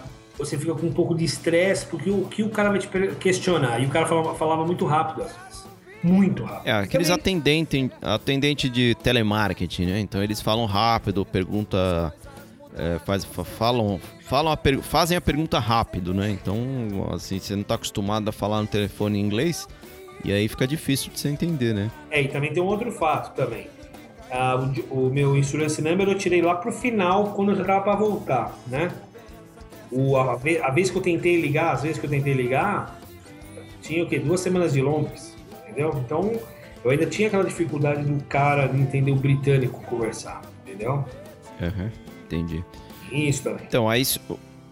você 0.46 0.58
fica 0.58 0.74
com 0.74 0.88
um 0.88 0.92
pouco 0.94 1.16
de 1.16 1.24
estresse, 1.26 1.86
porque 1.86 2.10
o 2.10 2.26
que 2.26 2.44
o 2.44 2.50
cara 2.50 2.70
vai 2.70 2.80
te 2.80 2.88
questionar? 3.20 3.80
E 3.82 3.86
o 3.86 3.90
cara 3.90 4.06
falava, 4.06 4.36
falava 4.36 4.66
muito 4.66 4.86
rápido 4.86 5.24
às 5.24 5.32
vezes. 5.36 5.64
Muito 6.04 6.44
rápido. 6.44 6.68
É, 6.68 6.72
aqueles 6.74 7.08
Também- 7.08 7.22
atendentes 7.22 7.90
atendente 8.02 8.70
de 8.70 8.94
telemarketing, 8.96 9.86
né? 9.86 10.00
Então 10.00 10.22
eles 10.22 10.42
falam 10.42 10.66
rápido, 10.66 11.26
pergunta. 11.26 12.14
é, 12.76 12.98
faz, 13.06 13.24
fa- 13.24 13.44
falam, 13.44 14.00
falam 14.22 14.52
a 14.52 14.58
per- 14.58 14.82
fazem 14.82 15.16
a 15.16 15.22
pergunta 15.22 15.60
rápido, 15.60 16.12
né? 16.14 16.32
Então, 16.32 16.58
assim, 17.14 17.38
você 17.38 17.56
não 17.56 17.62
tá 17.64 17.76
acostumado 17.76 18.28
a 18.28 18.32
falar 18.32 18.60
no 18.62 18.68
telefone 18.68 19.20
em 19.20 19.22
inglês, 19.22 19.68
e 20.26 20.34
aí 20.34 20.48
fica 20.48 20.66
difícil 20.66 21.12
de 21.14 21.20
você 21.20 21.30
entender, 21.30 21.74
né? 21.76 21.92
É, 22.10 22.20
e 22.24 22.28
também 22.30 22.52
tem 22.52 22.64
um 22.64 22.66
outro 22.66 22.92
fato 22.92 23.36
também. 23.36 23.68
Ah, 24.32 24.56
o, 24.90 25.06
o 25.06 25.10
meu 25.14 25.38
insurance 25.38 25.80
number 25.84 26.08
eu 26.10 26.18
tirei 26.18 26.42
lá 26.42 26.56
pro 26.56 26.72
final, 26.72 27.26
quando 27.36 27.52
eu 27.52 27.58
já 27.58 27.64
tava 27.64 27.82
pra 27.82 27.96
voltar, 27.96 28.58
né? 28.66 28.92
O, 29.96 30.18
a, 30.18 30.34
a 30.34 30.72
vez 30.72 30.90
que 30.90 30.98
eu 30.98 31.02
tentei 31.02 31.40
ligar, 31.40 31.74
às 31.74 31.84
vezes 31.84 31.98
que 32.00 32.06
eu 32.06 32.10
tentei 32.10 32.34
ligar, 32.34 33.00
tinha 33.82 34.04
o 34.04 34.08
quê? 34.08 34.18
Duas 34.20 34.40
semanas 34.40 34.74
de 34.74 34.82
Londres, 34.82 35.36
entendeu? 35.64 35.94
Então, 36.04 36.32
eu 36.84 36.92
ainda 36.92 37.06
tinha 37.06 37.28
aquela 37.28 37.44
dificuldade 37.44 38.04
do 38.04 38.24
cara 38.26 38.68
de 38.68 38.80
entender 38.80 39.12
o 39.12 39.16
britânico 39.16 39.82
conversar, 39.84 40.42
entendeu? 40.66 41.06
Aham, 41.62 41.92
entendi. 42.26 42.64
Isso 43.12 43.44
também. 43.44 43.66
Então, 43.68 43.88
aí, 43.90 44.04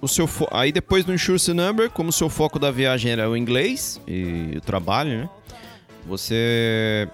o 0.01 0.07
seu 0.07 0.25
fo- 0.25 0.47
aí 0.51 0.71
depois 0.71 1.05
do 1.05 1.13
Insurance 1.13 1.53
Number, 1.53 1.89
como 1.91 2.09
o 2.09 2.13
seu 2.13 2.27
foco 2.29 2.57
da 2.57 2.71
viagem 2.71 3.11
era 3.11 3.29
o 3.29 3.37
inglês 3.37 4.01
e 4.07 4.53
o 4.57 4.61
trabalho, 4.61 5.09
né? 5.11 5.29
Você 6.07 7.07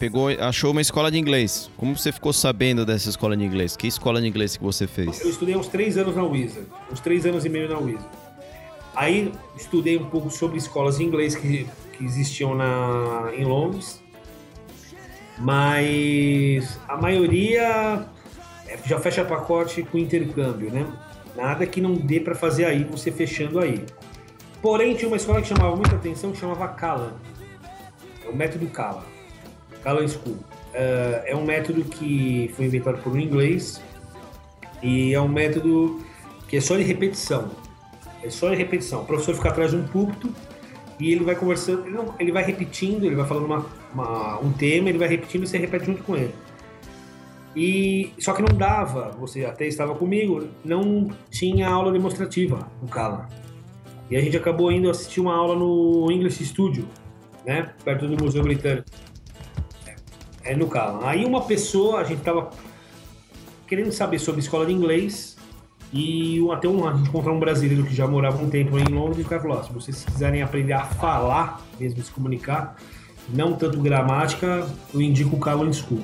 pegou, 0.00 0.28
achou 0.28 0.70
uma 0.70 0.80
escola 0.80 1.10
de 1.10 1.18
inglês. 1.18 1.70
Como 1.76 1.96
você 1.96 2.10
ficou 2.10 2.32
sabendo 2.32 2.86
dessa 2.86 3.10
escola 3.10 3.36
de 3.36 3.44
inglês? 3.44 3.76
Que 3.76 3.86
escola 3.86 4.18
de 4.18 4.26
inglês 4.26 4.56
que 4.56 4.64
você 4.64 4.86
fez? 4.86 5.20
Eu 5.20 5.28
estudei 5.28 5.54
uns 5.54 5.68
três 5.68 5.98
anos 5.98 6.16
na 6.16 6.24
Wizard, 6.24 6.66
uns 6.90 7.00
três 7.00 7.26
anos 7.26 7.44
e 7.44 7.50
meio 7.50 7.68
na 7.68 7.78
Wizard. 7.78 8.08
Aí 8.96 9.30
estudei 9.56 9.98
um 9.98 10.06
pouco 10.06 10.30
sobre 10.30 10.56
escolas 10.56 10.96
de 10.96 11.04
inglês 11.04 11.36
que, 11.36 11.68
que 11.92 12.04
existiam 12.04 12.54
na, 12.54 13.30
em 13.36 13.44
Londres, 13.44 14.02
mas 15.38 16.80
a 16.88 16.96
maioria 16.96 18.06
é, 18.66 18.78
já 18.86 18.98
fecha 18.98 19.22
pacote 19.22 19.82
com 19.82 19.98
intercâmbio, 19.98 20.72
né? 20.72 20.86
Nada 21.36 21.66
que 21.66 21.80
não 21.80 21.94
dê 21.94 22.18
para 22.20 22.34
fazer 22.34 22.64
aí, 22.64 22.84
você 22.84 23.12
fechando 23.12 23.60
aí. 23.60 23.84
Porém, 24.62 24.94
tinha 24.94 25.08
uma 25.08 25.16
escola 25.16 25.42
que 25.42 25.48
chamava 25.48 25.76
muita 25.76 25.94
atenção, 25.94 26.32
que 26.32 26.38
chamava 26.38 26.66
Callan. 26.68 27.12
É 28.24 28.28
o 28.28 28.34
método 28.34 28.66
Callan. 28.68 29.19
Callan 29.82 30.08
School. 30.08 30.36
É, 30.72 31.24
é 31.28 31.36
um 31.36 31.44
método 31.44 31.82
que 31.84 32.50
foi 32.54 32.66
inventado 32.66 32.98
por 33.02 33.12
um 33.12 33.18
inglês, 33.18 33.82
e 34.82 35.12
é 35.12 35.20
um 35.20 35.28
método 35.28 36.00
que 36.48 36.56
é 36.56 36.60
só 36.60 36.76
de 36.76 36.82
repetição. 36.82 37.50
É 38.22 38.30
só 38.30 38.50
de 38.50 38.56
repetição. 38.56 39.02
O 39.02 39.06
professor 39.06 39.34
fica 39.34 39.48
atrás 39.48 39.70
de 39.70 39.76
um 39.76 39.84
púlpito 39.86 40.34
e 40.98 41.12
ele 41.12 41.24
vai 41.24 41.34
conversando, 41.34 41.86
ele, 41.86 41.96
não- 41.96 42.14
ele 42.18 42.30
vai 42.32 42.42
repetindo, 42.44 43.04
ele 43.04 43.14
vai 43.14 43.26
falando 43.26 43.46
uma- 43.46 43.66
uma- 43.94 44.38
um 44.40 44.52
tema, 44.52 44.88
ele 44.88 44.98
vai 44.98 45.08
repetindo 45.08 45.44
e 45.44 45.46
você 45.46 45.56
repete 45.58 45.86
junto 45.86 46.02
com 46.02 46.16
ele. 46.16 46.34
E 47.56 48.12
só 48.18 48.32
que 48.32 48.42
não 48.42 48.56
dava, 48.56 49.10
você 49.18 49.44
até 49.44 49.66
estava 49.66 49.94
comigo, 49.94 50.46
não 50.64 51.10
tinha 51.30 51.68
aula 51.68 51.90
demonstrativa 51.90 52.70
no 52.80 52.88
Cala. 52.88 53.28
E 54.10 54.16
a 54.16 54.20
gente 54.20 54.36
acabou 54.36 54.70
indo 54.70 54.90
assistir 54.90 55.20
uma 55.20 55.34
aula 55.34 55.56
no 55.56 56.10
English 56.12 56.44
Studio, 56.44 56.86
né, 57.44 57.70
perto 57.84 58.06
do 58.06 58.22
Museu 58.22 58.42
Britânico. 58.42 58.86
É 60.50 60.56
no 60.56 60.66
Cala. 60.66 61.08
Aí 61.08 61.24
uma 61.24 61.42
pessoa, 61.42 62.00
a 62.00 62.04
gente 62.04 62.22
tava 62.22 62.50
querendo 63.68 63.92
saber 63.92 64.18
sobre 64.18 64.40
escola 64.40 64.66
de 64.66 64.72
inglês 64.72 65.36
e 65.92 66.44
até 66.50 66.68
um, 66.68 66.88
a 66.88 66.92
gente 66.92 67.08
encontrou 67.08 67.36
um 67.36 67.38
brasileiro 67.38 67.84
que 67.84 67.94
já 67.94 68.04
morava 68.04 68.42
um 68.42 68.50
tempo 68.50 68.76
em 68.76 68.82
Londres 68.92 69.18
e 69.18 69.22
o 69.22 69.24
cara 69.26 69.40
falou, 69.40 69.58
ó, 69.58 69.62
se 69.62 69.72
vocês 69.72 70.04
quiserem 70.04 70.42
aprender 70.42 70.72
a 70.72 70.80
falar, 70.80 71.64
mesmo 71.78 72.02
se 72.02 72.10
comunicar, 72.10 72.74
não 73.32 73.52
tanto 73.52 73.78
gramática, 73.78 74.68
eu 74.92 75.00
indico 75.00 75.36
o 75.36 75.38
Callan 75.38 75.72
School. 75.72 76.02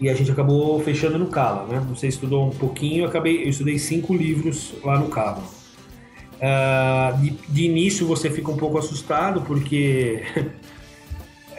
E 0.00 0.08
a 0.08 0.14
gente 0.14 0.30
acabou 0.30 0.78
fechando 0.78 1.18
no 1.18 1.26
Cala, 1.26 1.66
né? 1.66 1.84
Você 1.88 2.06
estudou 2.06 2.46
um 2.46 2.50
pouquinho, 2.50 3.02
eu, 3.02 3.08
acabei, 3.08 3.42
eu 3.42 3.48
estudei 3.48 3.80
cinco 3.80 4.14
livros 4.14 4.74
lá 4.84 4.96
no 4.96 5.08
Cala. 5.08 5.42
Ah, 6.40 7.16
de, 7.20 7.30
de 7.30 7.64
início 7.64 8.06
você 8.06 8.30
fica 8.30 8.48
um 8.48 8.56
pouco 8.56 8.78
assustado 8.78 9.42
porque 9.42 10.22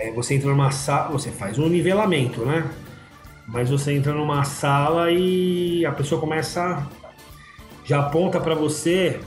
é, 0.04 0.12
você 0.12 0.36
entra 0.36 0.50
numa 0.50 0.70
sala, 0.70 1.10
você 1.10 1.32
faz 1.32 1.58
um 1.58 1.70
nivelamento, 1.70 2.46
né? 2.46 2.70
Mas 3.48 3.70
você 3.70 3.94
entra 3.94 4.14
numa 4.14 4.44
sala 4.44 5.10
e 5.10 5.86
a 5.86 5.92
pessoa 5.94 6.20
começa 6.20 6.86
já 7.86 8.00
aponta 8.00 8.40
para 8.40 8.54
você 8.54 9.20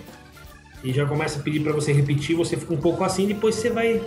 e 0.85 0.93
já 0.93 1.07
começa 1.07 1.39
a 1.39 1.43
pedir 1.43 1.61
para 1.61 1.73
você 1.73 1.93
repetir, 1.93 2.37
você 2.37 2.57
fica 2.57 2.75
um 2.75 2.79
pouco 2.79 3.03
assim, 3.05 3.27
depois 3.27 3.55
você 3.55 3.71
vai 3.71 4.03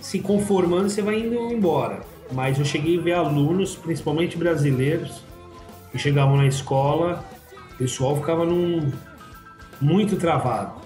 se 0.00 0.20
conformando, 0.20 0.88
você 0.88 1.02
vai 1.02 1.20
indo 1.20 1.52
embora. 1.52 2.00
Mas 2.32 2.58
eu 2.58 2.64
cheguei 2.64 2.98
a 2.98 3.02
ver 3.02 3.12
alunos, 3.12 3.76
principalmente 3.76 4.36
brasileiros, 4.38 5.22
que 5.92 5.98
chegavam 5.98 6.36
na 6.36 6.46
escola, 6.46 7.24
o 7.74 7.76
pessoal 7.76 8.16
ficava 8.16 8.44
num 8.44 8.90
muito 9.80 10.16
travado. 10.16 10.80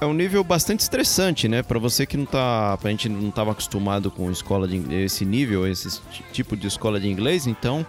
É 0.00 0.04
um 0.04 0.12
nível 0.12 0.44
bastante 0.44 0.80
estressante, 0.80 1.48
né? 1.48 1.62
Pra 1.62 1.78
você 1.78 2.04
que 2.04 2.16
não 2.18 2.26
tá. 2.26 2.76
Pra 2.76 2.90
gente 2.90 3.08
não 3.08 3.30
tava 3.30 3.52
acostumado 3.52 4.10
com 4.10 4.30
escola 4.30 4.68
de 4.68 4.76
esse 4.94 5.24
nível, 5.24 5.66
esse 5.66 5.88
ti- 6.10 6.24
tipo 6.32 6.54
de 6.56 6.66
escola 6.66 7.00
de 7.00 7.08
inglês, 7.08 7.46
então 7.46 7.84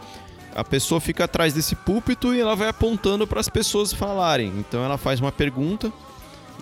a 0.55 0.63
pessoa 0.63 1.01
fica 1.01 1.25
atrás 1.25 1.53
desse 1.53 1.75
púlpito 1.75 2.33
e 2.33 2.39
ela 2.39 2.55
vai 2.55 2.69
apontando 2.69 3.27
para 3.27 3.41
as 3.41 3.49
pessoas 3.49 3.91
falarem. 3.91 4.53
Então 4.57 4.83
ela 4.85 4.97
faz 4.97 5.19
uma 5.19 5.31
pergunta 5.33 5.91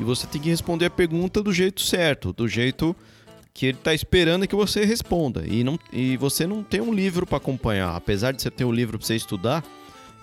e 0.01 0.03
você 0.03 0.25
tem 0.25 0.41
que 0.41 0.49
responder 0.49 0.85
a 0.85 0.89
pergunta 0.89 1.43
do 1.43 1.53
jeito 1.53 1.81
certo, 1.81 2.33
do 2.33 2.47
jeito 2.47 2.95
que 3.53 3.67
ele 3.67 3.77
tá 3.77 3.93
esperando 3.93 4.47
que 4.47 4.55
você 4.55 4.83
responda. 4.83 5.45
E, 5.47 5.63
não, 5.63 5.79
e 5.93 6.17
você 6.17 6.45
não 6.47 6.63
tem 6.63 6.81
um 6.81 6.93
livro 6.93 7.25
para 7.27 7.37
acompanhar. 7.37 7.95
Apesar 7.95 8.31
de 8.33 8.41
você 8.41 8.49
ter 8.51 8.65
um 8.65 8.71
livro 8.71 8.97
para 8.97 9.05
você 9.07 9.15
estudar, 9.15 9.63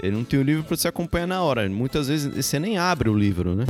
ele 0.02 0.16
não 0.16 0.24
tem 0.24 0.40
um 0.40 0.42
livro 0.42 0.64
para 0.64 0.76
você 0.76 0.88
acompanhar 0.88 1.28
na 1.28 1.42
hora. 1.42 1.66
Muitas 1.70 2.08
vezes 2.08 2.34
você 2.44 2.58
nem 2.58 2.76
abre 2.76 3.08
o 3.08 3.14
livro, 3.16 3.54
né? 3.54 3.64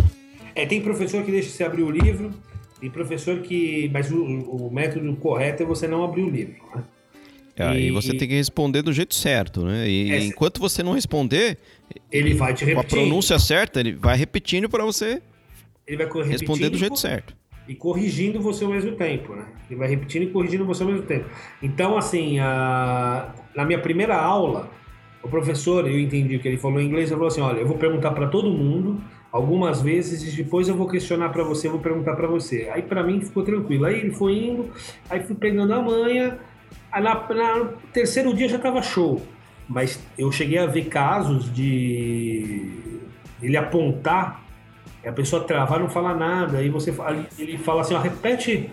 É, 0.55 0.67
tem 0.67 0.81
professor 0.81 1.25
que 1.25 1.31
deixa 1.31 1.51
você 1.51 1.65
abrir 1.65 1.83
o 1.83 1.91
livro, 1.91 2.31
e 2.81 2.91
professor 2.91 3.38
que. 3.41 3.88
Mas 3.93 4.11
o, 4.11 4.23
o 4.25 4.71
método 4.73 5.15
correto 5.17 5.62
é 5.62 5.67
você 5.67 5.87
não 5.87 6.03
abrir 6.05 6.23
o 6.23 6.31
livro. 6.31 6.55
Né? 6.75 6.83
É, 7.57 7.79
e 7.79 7.88
E- 7.88 7.91
você 7.91 8.15
tem 8.15 8.27
que 8.29 8.35
responder 8.35 8.83
do 8.83 8.93
jeito 8.93 9.15
certo, 9.15 9.62
né? 9.65 9.88
E 9.88 10.11
É, 10.12 10.25
enquanto 10.25 10.59
você 10.59 10.83
não 10.83 10.93
responder, 10.93 11.59
Ele 12.11 12.35
vai 12.35 12.55
te 12.55 12.65
com 12.65 12.71
a 12.71 12.75
repetir. 12.75 12.99
pronúncia 12.99 13.38
certa, 13.38 13.79
ele 13.81 13.93
vai 13.93 14.17
repetindo 14.17 14.69
para 14.69 14.85
você 14.85 15.23
ele 15.87 15.97
vai 15.97 16.07
responder 16.27 16.71
do 16.71 16.79
jeito 16.79 16.95
e 16.95 16.99
certo. 16.99 17.37
e 17.69 17.75
corrigindo 17.75 18.41
você 18.41 18.65
ao 18.65 18.71
mesmo 18.71 18.93
tempo, 18.93 19.35
né? 19.35 19.45
Ele 19.69 19.79
vai 19.79 19.88
repetindo 19.88 20.23
e 20.23 20.27
corrigindo 20.29 20.65
você 20.65 20.83
ao 20.83 20.88
mesmo 20.88 21.05
tempo. 21.07 21.27
Então, 21.62 21.97
assim, 21.99 22.38
a... 22.38 23.35
na 23.55 23.65
minha 23.65 23.79
primeira 23.81 24.17
aula, 24.17 24.71
o 25.23 25.29
professor, 25.29 25.87
eu 25.88 25.99
entendi 26.01 26.38
que 26.38 26.49
ele 26.49 26.57
falou 26.57 26.81
em 26.81 26.87
inglês, 26.87 27.09
ele 27.11 27.17
falou 27.17 27.29
assim, 27.29 27.41
olha, 27.43 27.59
eu 27.61 27.67
vou 27.67 27.77
perguntar 27.77 28.12
para 28.12 28.29
todo 28.29 28.51
mundo 28.51 29.01
algumas 29.33 29.81
vezes 29.81 30.23
e 30.23 30.37
depois 30.42 30.68
eu 30.68 30.77
vou 30.77 30.87
questionar 30.87 31.31
para 31.31 31.42
você, 31.42 31.68
vou 31.68 31.81
perguntar 31.81 32.14
para 32.14 32.29
você. 32.29 32.68
Aí 32.73 32.83
para 32.83 33.03
mim 33.03 33.21
ficou 33.21 33.42
tranquilo. 33.42 33.87
Aí 33.87 33.99
ele 33.99 34.11
foi 34.12 34.35
indo, 34.35 34.71
aí 35.09 35.23
fui 35.23 35.35
pegando 35.35 35.73
a 35.73 35.81
manha. 35.81 36.38
Aí 36.92 37.03
na, 37.03 37.14
na- 37.14 37.68
terceiro 37.92 38.35
dia 38.35 38.49
já 38.49 38.59
tava 38.59 38.83
show. 38.83 39.23
Mas 39.68 39.99
eu 40.18 40.31
cheguei 40.31 40.59
a 40.59 40.66
ver 40.66 40.85
casos 40.87 41.53
de 41.53 42.71
ele 43.40 43.57
apontar 43.57 44.42
a 45.05 45.11
pessoa 45.12 45.42
travar 45.42 45.81
não 45.81 45.88
falar 45.88 46.14
nada. 46.14 46.59
Aí 46.59 46.68
você 46.68 46.95
ele 47.38 47.59
fala 47.59 47.81
assim, 47.81 47.95
ó, 47.95 47.99
repete. 47.99 48.71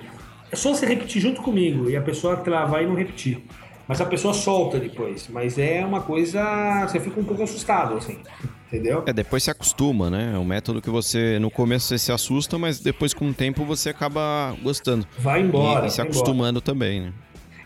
É 0.52 0.56
só 0.56 0.74
você 0.74 0.86
repetir 0.86 1.22
junto 1.22 1.42
comigo. 1.42 1.90
E 1.90 1.96
a 1.96 2.02
pessoa 2.02 2.36
travar 2.38 2.84
e 2.84 2.86
não 2.88 2.96
repetir. 2.96 3.44
Mas 3.90 4.00
a 4.00 4.06
pessoa 4.06 4.36
solta 4.36 4.80
depois. 4.80 5.28
Mas 5.28 5.58
é 5.58 5.84
uma 5.84 6.00
coisa. 6.02 6.86
Você 6.88 7.00
fica 7.00 7.20
um 7.20 7.24
pouco 7.24 7.42
assustado, 7.44 7.98
assim. 7.98 8.20
Entendeu? 8.68 9.04
É, 9.08 9.12
depois 9.12 9.42
se 9.44 9.50
acostuma, 9.50 10.12
né? 10.12 10.32
É 10.36 10.38
um 10.38 10.46
método 10.46 10.80
que 10.80 10.92
você, 10.92 11.40
no 11.40 11.50
começo 11.50 11.88
você 11.88 11.98
se 11.98 12.12
assusta, 12.12 12.56
mas 12.60 12.80
depois 12.80 13.16
com 13.16 13.28
o 13.30 13.34
tempo 13.34 13.66
você 13.66 13.90
acaba 13.90 14.56
gostando. 14.62 15.08
Vai 15.18 15.42
E- 15.42 15.44
embora. 15.44 15.88
e, 15.88 15.90
se 15.90 15.98
vai 15.98 16.06
embora. 16.06 16.20
acostumando 16.20 16.62
também, 16.62 17.02
né? 17.02 17.14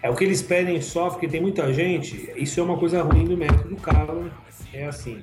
É 0.01 0.09
o 0.09 0.15
que 0.15 0.23
eles 0.23 0.41
pedem 0.41 0.79
só, 0.81 1.09
porque 1.09 1.27
tem 1.27 1.41
muita 1.41 1.73
gente. 1.73 2.31
Isso 2.38 2.57
é 2.57 2.63
uma 2.63 2.77
coisa 2.77 3.03
ruim 3.03 3.25
do 3.25 3.36
método 3.36 3.75
Calo. 3.75 4.31
É 4.73 4.86
assim. 4.86 5.21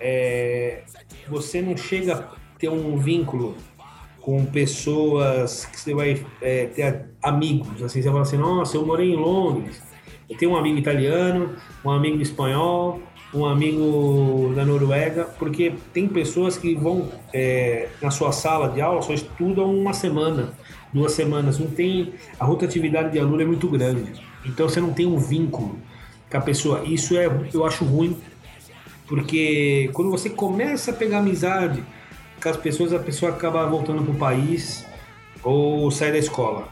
é, 0.00 0.82
você 1.28 1.60
não 1.62 1.74
chega 1.76 2.14
a 2.14 2.22
ter 2.58 2.68
um 2.68 2.98
vínculo 2.98 3.56
com 4.20 4.44
pessoas 4.44 5.64
que 5.64 5.80
você 5.80 5.94
vai 5.94 6.22
é, 6.42 6.66
ter 6.66 7.06
amigos. 7.22 7.82
Assim, 7.82 8.02
você 8.02 8.08
fala 8.08 8.22
assim, 8.22 8.36
nossa, 8.36 8.76
eu 8.76 8.84
morei 8.84 9.12
em 9.12 9.16
Londres. 9.16 9.87
Eu 10.28 10.36
tenho 10.36 10.52
um 10.52 10.56
amigo 10.56 10.78
italiano, 10.78 11.56
um 11.84 11.90
amigo 11.90 12.20
espanhol, 12.20 13.00
um 13.32 13.46
amigo 13.46 14.52
da 14.54 14.64
Noruega, 14.64 15.24
porque 15.38 15.74
tem 15.92 16.08
pessoas 16.08 16.56
que 16.56 16.74
vão 16.74 17.10
é, 17.32 17.88
na 18.00 18.10
sua 18.10 18.32
sala 18.32 18.68
de 18.68 18.80
aula 18.80 19.02
só 19.02 19.12
estudam 19.12 19.74
uma 19.74 19.92
semana, 19.92 20.52
duas 20.92 21.12
semanas. 21.12 21.58
Não 21.58 21.68
tem. 21.68 22.12
A 22.38 22.44
rotatividade 22.44 23.12
de 23.12 23.18
aluno 23.18 23.40
é 23.40 23.44
muito 23.44 23.68
grande. 23.68 24.12
Então 24.44 24.68
você 24.68 24.80
não 24.80 24.92
tem 24.92 25.06
um 25.06 25.18
vínculo 25.18 25.78
com 26.30 26.36
a 26.38 26.40
pessoa. 26.40 26.82
Isso 26.84 27.16
é, 27.16 27.26
eu 27.52 27.64
acho 27.64 27.84
ruim, 27.84 28.16
porque 29.06 29.90
quando 29.92 30.10
você 30.10 30.30
começa 30.30 30.90
a 30.90 30.94
pegar 30.94 31.18
amizade 31.18 31.82
com 32.42 32.48
as 32.48 32.56
pessoas, 32.56 32.92
a 32.92 32.98
pessoa 32.98 33.32
acaba 33.32 33.66
voltando 33.66 34.02
pro 34.02 34.14
país 34.14 34.86
ou 35.42 35.90
sai 35.90 36.12
da 36.12 36.18
escola. 36.18 36.68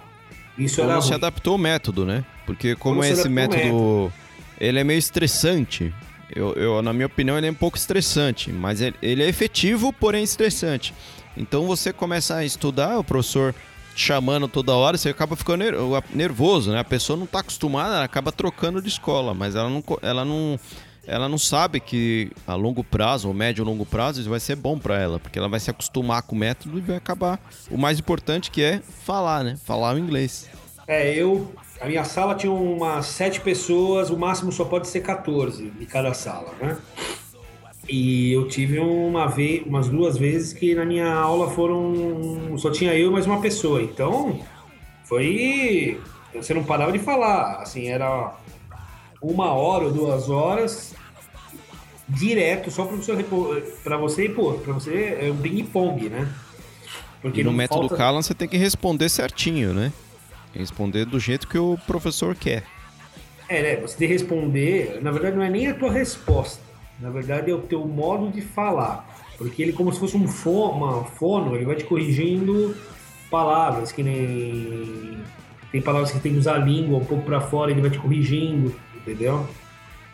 Isso 0.58 0.80
Ou 0.80 0.90
era 0.90 1.00
se 1.00 1.12
adaptou 1.12 1.52
ao 1.52 1.58
método, 1.58 2.04
né? 2.06 2.24
Porque 2.46 2.74
como 2.76 3.02
se 3.02 3.08
esse 3.20 3.28
método, 3.28 4.12
ele 4.60 4.78
é 4.78 4.84
meio 4.84 4.98
estressante. 4.98 5.92
Eu, 6.34 6.52
eu, 6.54 6.82
na 6.82 6.92
minha 6.92 7.06
opinião, 7.06 7.36
ele 7.36 7.46
é 7.46 7.50
um 7.50 7.54
pouco 7.54 7.76
estressante, 7.76 8.50
mas 8.52 8.80
ele, 8.80 8.96
ele 9.02 9.22
é 9.22 9.28
efetivo, 9.28 9.92
porém 9.92 10.22
estressante. 10.24 10.94
Então 11.36 11.66
você 11.66 11.92
começa 11.92 12.36
a 12.36 12.44
estudar, 12.44 12.98
o 12.98 13.04
professor 13.04 13.54
te 13.94 14.02
chamando 14.02 14.48
toda 14.48 14.74
hora, 14.74 14.96
você 14.98 15.08
acaba 15.08 15.36
ficando 15.36 15.58
ner- 15.64 15.74
nervoso, 16.12 16.70
né? 16.70 16.80
A 16.80 16.84
pessoa 16.84 17.16
não 17.16 17.24
está 17.24 17.40
acostumada, 17.40 17.94
ela 17.96 18.04
acaba 18.04 18.32
trocando 18.32 18.80
de 18.82 18.88
escola, 18.88 19.34
mas 19.34 19.54
ela 19.54 19.70
não, 19.70 19.82
ela 20.02 20.24
não, 20.24 20.58
ela 21.06 21.28
não 21.28 21.38
sabe 21.38 21.78
que 21.80 22.30
a 22.46 22.54
longo 22.54 22.82
prazo, 22.82 23.28
ou 23.28 23.34
médio 23.34 23.64
ou 23.64 23.70
longo 23.70 23.86
prazo, 23.86 24.20
isso 24.20 24.28
vai 24.30 24.40
ser 24.40 24.56
bom 24.56 24.78
para 24.78 24.98
ela, 24.98 25.18
porque 25.18 25.38
ela 25.38 25.48
vai 25.48 25.60
se 25.60 25.70
acostumar 25.70 26.22
com 26.22 26.34
o 26.34 26.38
método 26.38 26.76
e 26.78 26.80
vai 26.82 26.96
acabar. 26.96 27.40
O 27.70 27.78
mais 27.78 27.98
importante 27.98 28.50
que 28.50 28.62
é 28.62 28.80
falar, 29.04 29.44
né? 29.44 29.56
Falar 29.64 29.94
o 29.94 29.98
inglês. 29.98 30.48
É, 30.88 31.14
eu. 31.14 31.52
A 31.80 31.86
minha 31.86 32.04
sala 32.04 32.34
tinha 32.34 32.50
umas 32.52 33.06
sete 33.06 33.40
pessoas, 33.40 34.08
o 34.10 34.16
máximo 34.16 34.50
só 34.50 34.64
pode 34.64 34.88
ser 34.88 35.00
14 35.00 35.70
de 35.70 35.86
cada 35.86 36.14
sala, 36.14 36.52
né? 36.60 36.76
E 37.88 38.32
eu 38.32 38.48
tive 38.48 38.78
uma 38.80 39.26
vez, 39.26 39.64
umas 39.66 39.88
duas 39.88 40.16
vezes 40.16 40.52
que 40.52 40.74
na 40.74 40.84
minha 40.84 41.12
aula 41.12 41.48
foram. 41.50 42.56
Só 42.58 42.70
tinha 42.70 42.94
eu 42.94 43.08
e 43.10 43.12
mais 43.12 43.26
uma 43.26 43.40
pessoa. 43.40 43.80
Então, 43.82 44.40
foi. 45.04 46.00
Você 46.34 46.52
não 46.52 46.64
parava 46.64 46.90
de 46.92 46.98
falar. 46.98 47.58
Assim, 47.62 47.86
era 47.88 48.34
uma 49.22 49.52
hora 49.52 49.84
ou 49.84 49.92
duas 49.92 50.28
horas 50.28 50.94
direto, 52.08 52.70
só 52.70 52.84
para 52.84 52.96
você, 52.96 53.24
pra 53.84 53.96
você, 53.96 54.28
pô, 54.28 54.54
pra 54.54 54.72
você 54.72 55.18
é 55.20 55.30
um 55.30 55.36
ping-pong, 55.36 56.08
né? 56.08 56.28
E 57.34 57.42
no 57.42 57.52
método 57.52 57.80
falta- 57.88 57.96
Callan 57.96 58.22
você 58.22 58.34
tem 58.34 58.46
que 58.48 58.56
responder 58.56 59.08
certinho, 59.08 59.72
né? 59.74 59.92
Responder 60.56 61.04
do 61.04 61.20
jeito 61.20 61.46
que 61.46 61.58
o 61.58 61.78
professor 61.86 62.34
quer. 62.34 62.64
É, 63.48 63.62
né? 63.62 63.76
Você 63.76 63.96
tem 63.96 64.08
que 64.08 64.14
responder, 64.14 64.98
na 65.02 65.10
verdade 65.10 65.36
não 65.36 65.42
é 65.42 65.50
nem 65.50 65.68
a 65.68 65.74
tua 65.74 65.92
resposta, 65.92 66.60
na 66.98 67.10
verdade 67.10 67.50
é 67.50 67.54
o 67.54 67.60
teu 67.60 67.86
modo 67.86 68.30
de 68.30 68.40
falar. 68.40 69.06
Porque 69.38 69.62
ele, 69.62 69.72
como 69.72 69.92
se 69.92 70.00
fosse 70.00 70.16
um 70.16 70.26
fo 70.26 70.70
uma 70.70 71.04
fono, 71.04 71.54
ele 71.54 71.64
vai 71.64 71.76
te 71.76 71.84
corrigindo 71.84 72.74
palavras, 73.30 73.92
que 73.92 74.02
nem. 74.02 75.18
Tem 75.70 75.82
palavras 75.82 76.10
que 76.10 76.20
tem 76.20 76.32
que 76.32 76.38
usar 76.38 76.54
a 76.54 76.58
língua 76.58 76.98
um 76.98 77.04
pouco 77.04 77.24
para 77.24 77.40
fora, 77.40 77.70
ele 77.70 77.80
vai 77.80 77.90
te 77.90 77.98
corrigindo, 77.98 78.74
entendeu? 78.94 79.46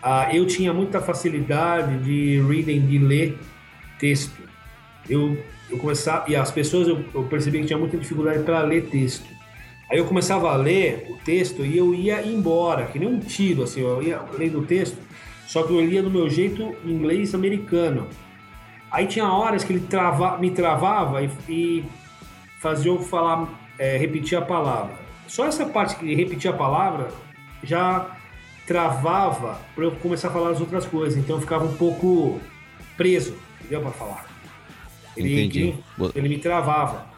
Ah, 0.02 0.34
eu 0.34 0.44
tinha 0.46 0.72
muita 0.72 1.00
facilidade 1.00 1.98
de 2.02 2.40
reading, 2.40 2.86
de 2.86 2.98
ler 2.98 3.38
texto. 3.98 4.42
Eu, 5.08 5.38
eu 5.70 5.78
começava, 5.78 6.28
e 6.28 6.34
as 6.34 6.50
pessoas 6.50 6.88
eu, 6.88 7.04
eu 7.14 7.22
percebi 7.24 7.60
que 7.60 7.66
tinha 7.66 7.78
muita 7.78 7.96
dificuldade 7.96 8.42
para 8.42 8.62
ler 8.62 8.86
texto. 8.86 9.26
Aí 9.92 9.98
eu 9.98 10.06
começava 10.06 10.50
a 10.50 10.56
ler 10.56 11.06
o 11.10 11.18
texto 11.18 11.66
e 11.66 11.76
eu 11.76 11.94
ia 11.94 12.22
embora, 12.26 12.86
que 12.86 12.98
nem 12.98 13.06
um 13.06 13.20
tiro, 13.20 13.62
assim, 13.62 13.82
eu 13.82 14.02
ia 14.02 14.22
lendo 14.38 14.60
o 14.60 14.64
texto, 14.64 14.96
só 15.46 15.62
que 15.64 15.70
eu 15.70 15.84
lia 15.84 16.02
do 16.02 16.10
meu 16.10 16.30
jeito 16.30 16.74
inglês 16.82 17.34
americano. 17.34 18.08
Aí 18.90 19.06
tinha 19.06 19.30
horas 19.30 19.62
que 19.62 19.70
ele 19.74 19.86
trava, 19.86 20.38
me 20.38 20.50
travava 20.50 21.22
e, 21.22 21.30
e 21.46 21.84
fazia 22.58 22.90
eu 22.90 23.00
falar, 23.00 23.46
é, 23.78 23.98
repetir 23.98 24.38
a 24.38 24.40
palavra. 24.40 24.98
Só 25.28 25.44
essa 25.44 25.66
parte 25.66 25.94
que 25.96 26.06
ele 26.06 26.14
repetia 26.14 26.52
a 26.52 26.56
palavra 26.56 27.08
já 27.62 28.16
travava 28.66 29.60
para 29.74 29.84
eu 29.84 29.90
começar 29.96 30.28
a 30.28 30.30
falar 30.30 30.52
as 30.52 30.60
outras 30.62 30.86
coisas, 30.86 31.18
então 31.18 31.36
eu 31.36 31.42
ficava 31.42 31.66
um 31.66 31.76
pouco 31.76 32.40
preso, 32.96 33.36
entendeu? 33.60 33.82
Para 33.82 33.90
falar. 33.90 34.26
Ele, 35.18 35.34
Entendi. 35.34 35.74
Ele, 36.14 36.28
me 36.30 36.38
travava. 36.38 37.11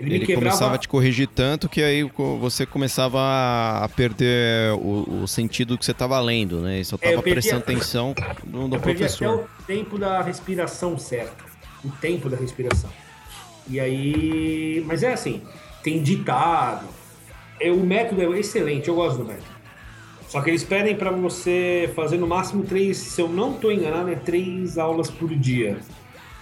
Ele, 0.00 0.14
Ele 0.16 0.26
quebrava. 0.26 0.46
começava 0.50 0.74
a 0.74 0.78
te 0.78 0.88
corrigir 0.88 1.28
tanto 1.28 1.68
que 1.68 1.82
aí 1.82 2.02
você 2.40 2.64
começava 2.64 3.20
a 3.20 3.88
perder 3.94 4.72
o, 4.74 5.22
o 5.22 5.28
sentido 5.28 5.76
que 5.76 5.84
você 5.84 5.90
estava 5.92 6.18
lendo, 6.20 6.60
né? 6.60 6.80
E 6.80 6.84
só 6.84 6.96
É, 7.00 7.08
estava 7.10 7.22
perdi 7.22 7.34
prestando 7.34 7.60
a- 7.60 7.62
atenção 7.72 8.14
no, 8.44 8.66
no 8.66 8.76
Eu 8.76 8.80
perdi 8.80 9.04
até 9.04 9.16
professor. 9.16 9.44
o 9.60 9.62
tempo 9.66 9.98
da 9.98 10.22
respiração 10.22 10.98
certa. 10.98 11.44
O 11.84 11.90
tempo 11.90 12.28
da 12.30 12.36
respiração. 12.36 12.90
E 13.68 13.78
aí. 13.78 14.82
Mas 14.86 15.02
é 15.02 15.12
assim, 15.12 15.42
tem 15.82 16.02
ditado. 16.02 16.86
É, 17.60 17.70
o 17.70 17.76
método 17.80 18.22
é 18.34 18.38
excelente, 18.38 18.88
eu 18.88 18.94
gosto 18.94 19.18
do 19.18 19.24
método. 19.26 19.60
Só 20.28 20.40
que 20.40 20.48
eles 20.48 20.62
pedem 20.64 20.94
para 20.96 21.10
você 21.10 21.90
fazer 21.94 22.16
no 22.16 22.26
máximo 22.26 22.62
três, 22.62 22.96
se 22.96 23.20
eu 23.20 23.28
não 23.28 23.52
estou 23.54 23.70
enganado, 23.72 24.08
é 24.10 24.14
três 24.14 24.78
aulas 24.78 25.10
por 25.10 25.28
dia. 25.34 25.78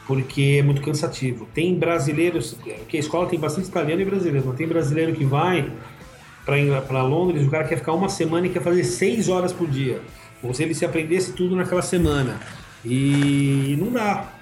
Porque 0.08 0.56
é 0.58 0.62
muito 0.62 0.82
cansativo. 0.82 1.46
Tem 1.54 1.78
brasileiros, 1.78 2.54
porque 2.54 2.96
a 2.96 3.00
escola 3.00 3.28
tem 3.28 3.38
bastante 3.38 3.68
italiano 3.68 4.02
e 4.02 4.04
brasileiro, 4.04 4.46
mas 4.48 4.56
tem 4.56 4.66
brasileiro 4.66 5.14
que 5.14 5.24
vai 5.24 5.70
para 6.86 7.02
Londres, 7.02 7.46
o 7.46 7.50
cara 7.50 7.64
quer 7.64 7.76
ficar 7.76 7.92
uma 7.92 8.08
semana 8.08 8.46
e 8.46 8.50
quer 8.50 8.62
fazer 8.62 8.82
seis 8.82 9.28
horas 9.28 9.52
por 9.52 9.68
dia. 9.68 10.00
Como 10.40 10.54
se 10.54 10.62
ele 10.62 10.74
se 10.74 10.84
aprendesse 10.84 11.34
tudo 11.34 11.54
naquela 11.54 11.82
semana. 11.82 12.40
E 12.82 13.76
não 13.78 13.92
dá. 13.92 14.32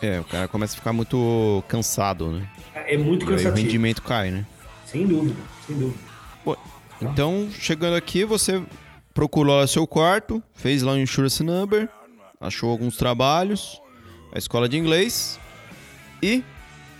É, 0.00 0.20
o 0.20 0.24
cara 0.24 0.46
começa 0.46 0.74
a 0.74 0.76
ficar 0.76 0.92
muito 0.92 1.64
cansado, 1.66 2.30
né? 2.30 2.48
É 2.74 2.96
muito 2.96 3.26
aí 3.26 3.32
o 3.32 3.36
cansativo. 3.36 3.66
rendimento 3.66 4.02
cai, 4.02 4.30
né? 4.30 4.46
Sem 4.86 5.04
dúvida, 5.04 5.40
sem 5.66 5.76
dúvida. 5.76 5.98
Pô, 6.44 6.56
então, 7.02 7.48
chegando 7.50 7.96
aqui, 7.96 8.24
você 8.24 8.62
procurou 9.12 9.56
lá 9.56 9.66
seu 9.66 9.84
quarto, 9.84 10.40
fez 10.54 10.82
lá 10.82 10.92
um 10.92 10.98
insurance 10.98 11.42
number, 11.42 11.88
achou 12.40 12.70
alguns 12.70 12.96
trabalhos, 12.96 13.82
a 14.32 14.38
escola 14.38 14.68
de 14.68 14.76
inglês 14.76 15.38
e 16.22 16.42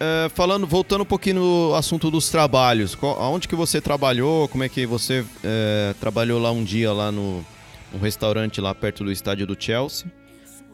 é, 0.00 0.28
falando, 0.28 0.66
voltando 0.66 1.02
um 1.02 1.06
pouquinho 1.06 1.36
no 1.36 1.74
assunto 1.74 2.10
dos 2.10 2.30
trabalhos, 2.30 2.94
qual, 2.94 3.20
aonde 3.20 3.48
que 3.48 3.56
você 3.56 3.80
trabalhou, 3.80 4.48
como 4.48 4.62
é 4.62 4.68
que 4.68 4.86
você 4.86 5.24
é, 5.42 5.94
trabalhou 6.00 6.40
lá 6.40 6.52
um 6.52 6.62
dia 6.62 6.92
lá 6.92 7.10
no, 7.10 7.44
restaurante 8.00 8.60
lá 8.60 8.74
perto 8.74 9.02
do 9.02 9.10
estádio 9.10 9.46
do 9.46 9.56
Chelsea? 9.58 10.06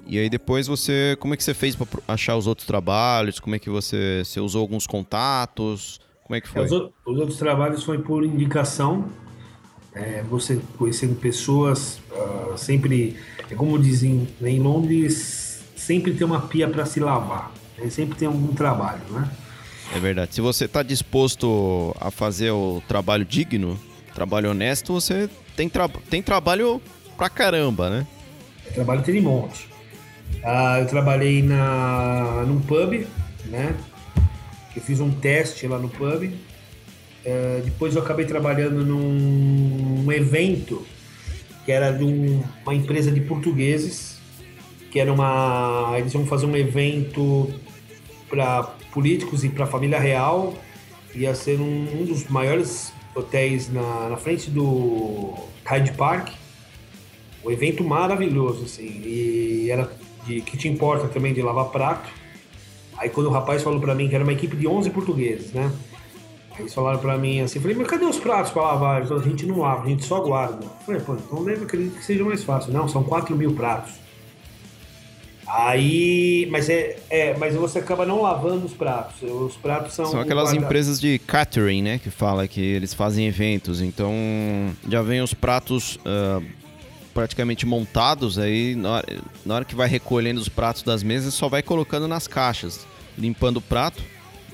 E 0.07 0.19
aí 0.19 0.29
depois 0.29 0.67
você, 0.67 1.17
como 1.19 1.33
é 1.33 1.37
que 1.37 1.43
você 1.43 1.55
fez 1.55 1.75
para 1.75 1.87
achar 2.07 2.37
os 2.37 2.47
outros 2.47 2.67
trabalhos? 2.67 3.40
Como 3.40 3.57
é 3.57 3.59
que 3.59 3.71
você, 3.71 4.23
você 4.23 4.38
usou 4.38 4.61
alguns 4.61 4.87
contatos? 4.87 5.99
Como 6.25 6.37
é 6.37 6.43
que 6.43 6.49
foi? 6.49 6.62
Os, 6.62 6.73
os 6.73 7.19
outros 7.19 7.38
trabalhos 7.38 7.83
foi 7.83 7.99
por 7.99 8.23
indicação. 8.23 9.09
É, 9.95 10.23
você 10.29 10.61
conhecendo 10.77 11.14
pessoas, 11.14 12.01
ah, 12.12 12.55
sempre, 12.59 13.17
é 13.51 13.55
como 13.55 13.79
dizem 13.79 14.29
em 14.43 14.61
Londres, 14.61 15.43
sempre 15.85 16.12
tem 16.14 16.27
uma 16.27 16.40
pia 16.42 16.68
para 16.68 16.85
se 16.87 16.99
lavar. 17.01 17.53
Sempre 17.90 18.16
tem 18.18 18.27
algum 18.29 18.55
trabalho, 18.55 19.03
né? 19.11 19.29
É 19.94 19.99
verdade. 19.99 20.35
Se 20.35 20.40
você 20.40 20.64
está 20.64 20.83
disposto 20.83 21.94
a 22.01 22.11
fazer 22.11 22.51
o 22.51 22.83
trabalho 22.88 23.25
digno, 23.25 23.79
trabalho 24.14 24.51
honesto, 24.51 24.92
você 24.92 25.29
tem, 25.57 25.68
tra 25.68 25.88
tem 26.09 26.23
trabalho 26.23 26.81
pra 27.16 27.29
caramba, 27.29 27.90
né? 27.90 28.07
Trabalho 28.75 29.03
tem 29.03 29.14
de 29.14 29.20
monte. 29.20 29.68
Ah, 30.42 30.79
eu 30.81 30.87
trabalhei 30.87 31.42
na, 31.42 32.44
num 32.47 32.61
pub, 32.61 33.07
né? 33.47 33.75
Eu 34.75 34.83
fiz 34.83 35.01
um 35.01 35.11
teste 35.11 35.66
lá 35.66 35.79
no 35.79 35.88
pub. 35.88 36.31
Eh, 37.25 37.62
depois 37.64 37.94
eu 37.94 38.03
acabei 38.03 38.25
trabalhando 38.25 38.85
num 38.85 40.11
evento 40.12 40.87
que 41.64 41.73
era 41.73 41.90
de 41.90 42.05
um- 42.05 42.42
uma 42.64 42.75
empresa 42.75 43.11
de 43.11 43.20
portugueses, 43.20 44.13
que 44.94 45.00
era 45.00 45.12
uma. 45.12 45.92
Eles 45.98 46.14
iam 46.14 46.24
fazer 46.24 46.46
um 46.46 46.57
evento 46.57 47.52
para 48.30 48.62
políticos 48.92 49.42
e 49.42 49.48
para 49.48 49.64
a 49.64 49.66
família 49.66 49.98
real. 49.98 50.54
Ia 51.16 51.35
ser 51.35 51.61
um, 51.61 51.88
um 52.00 52.04
dos 52.04 52.28
maiores 52.28 52.92
hotéis 53.12 53.68
na, 53.72 54.11
na 54.11 54.16
frente 54.16 54.48
do 54.52 55.35
Hyde 55.64 55.90
Park. 55.94 56.28
Um 57.44 57.50
evento 57.50 57.83
maravilhoso, 57.83 58.66
assim. 58.66 58.85
E 58.85 59.68
era 59.68 59.90
de 60.24 60.40
que 60.42 60.57
te 60.57 60.68
importa 60.68 61.09
também 61.09 61.35
de 61.35 61.42
lavar 61.42 61.70
prato. 61.70 62.09
Aí 62.96 63.11
quando 63.11 63.26
o 63.26 63.30
rapaz 63.30 63.64
falou 63.64 63.80
pra 63.80 63.96
mim 63.96 64.09
que 64.09 64.14
era 64.14 64.22
uma 64.22 64.33
equipe 64.33 64.57
de 64.57 64.68
11 64.68 64.90
portugueses, 64.90 65.52
né? 65.52 65.72
Aí 66.52 66.61
eles 66.61 66.72
falaram 66.72 67.00
pra 67.00 67.18
mim 67.18 67.40
assim, 67.40 67.59
falei, 67.59 67.76
mas 67.76 67.88
cadê 67.88 68.04
os 68.04 68.20
pratos 68.20 68.52
pra 68.52 68.62
lavar? 68.62 69.02
A 69.02 69.18
gente 69.18 69.44
não 69.44 69.59
lava, 69.59 69.83
a 69.83 69.88
gente 69.88 70.04
só 70.04 70.20
guarda. 70.20 70.64
Falei, 70.87 71.00
pô, 71.00 71.14
então 71.14 71.44
deve 71.44 71.64
acredito 71.64 71.96
que 71.96 72.04
seja 72.04 72.22
mais 72.22 72.44
fácil. 72.44 72.72
Não, 72.72 72.87
são 72.87 73.02
4 73.02 73.35
mil 73.35 73.54
pratos. 73.54 74.04
Aí, 75.46 76.46
mas 76.50 76.68
é, 76.68 76.96
é, 77.11 77.37
mas 77.37 77.54
você 77.54 77.78
acaba 77.78 78.04
não 78.07 78.22
lavando 78.22 78.66
os 78.66 78.72
pratos. 78.72 79.22
Os 79.22 79.57
pratos 79.57 79.94
são 79.94 80.07
São 80.07 80.20
aquelas 80.20 80.50
guarda- 80.50 80.64
empresas 80.64 81.00
de 81.00 81.18
catering, 81.18 81.83
né? 81.83 81.98
Que 81.98 82.11
fala 82.11 82.48
que 82.48 82.61
eles 82.61 82.94
fazem 82.94 83.26
eventos. 83.26 83.80
Então, 83.80 84.12
já 84.88 85.02
vem 85.02 85.20
os 85.20 85.35
pratos 85.35 85.98
ah, 86.04 86.40
praticamente 87.12 87.66
montados. 87.66 88.38
Aí, 88.38 88.74
na 88.74 88.90
hora, 88.92 89.07
na 89.44 89.54
hora 89.57 89.64
que 89.64 89.74
vai 89.74 89.88
recolhendo 89.88 90.40
os 90.40 90.48
pratos 90.48 90.83
das 90.83 91.02
mesas, 91.02 91.35
só 91.35 91.48
vai 91.48 91.62
colocando 91.62 92.09
nas 92.09 92.26
caixas. 92.26 92.87
Limpando 93.16 93.59
o 93.59 93.62
prato. 93.62 94.02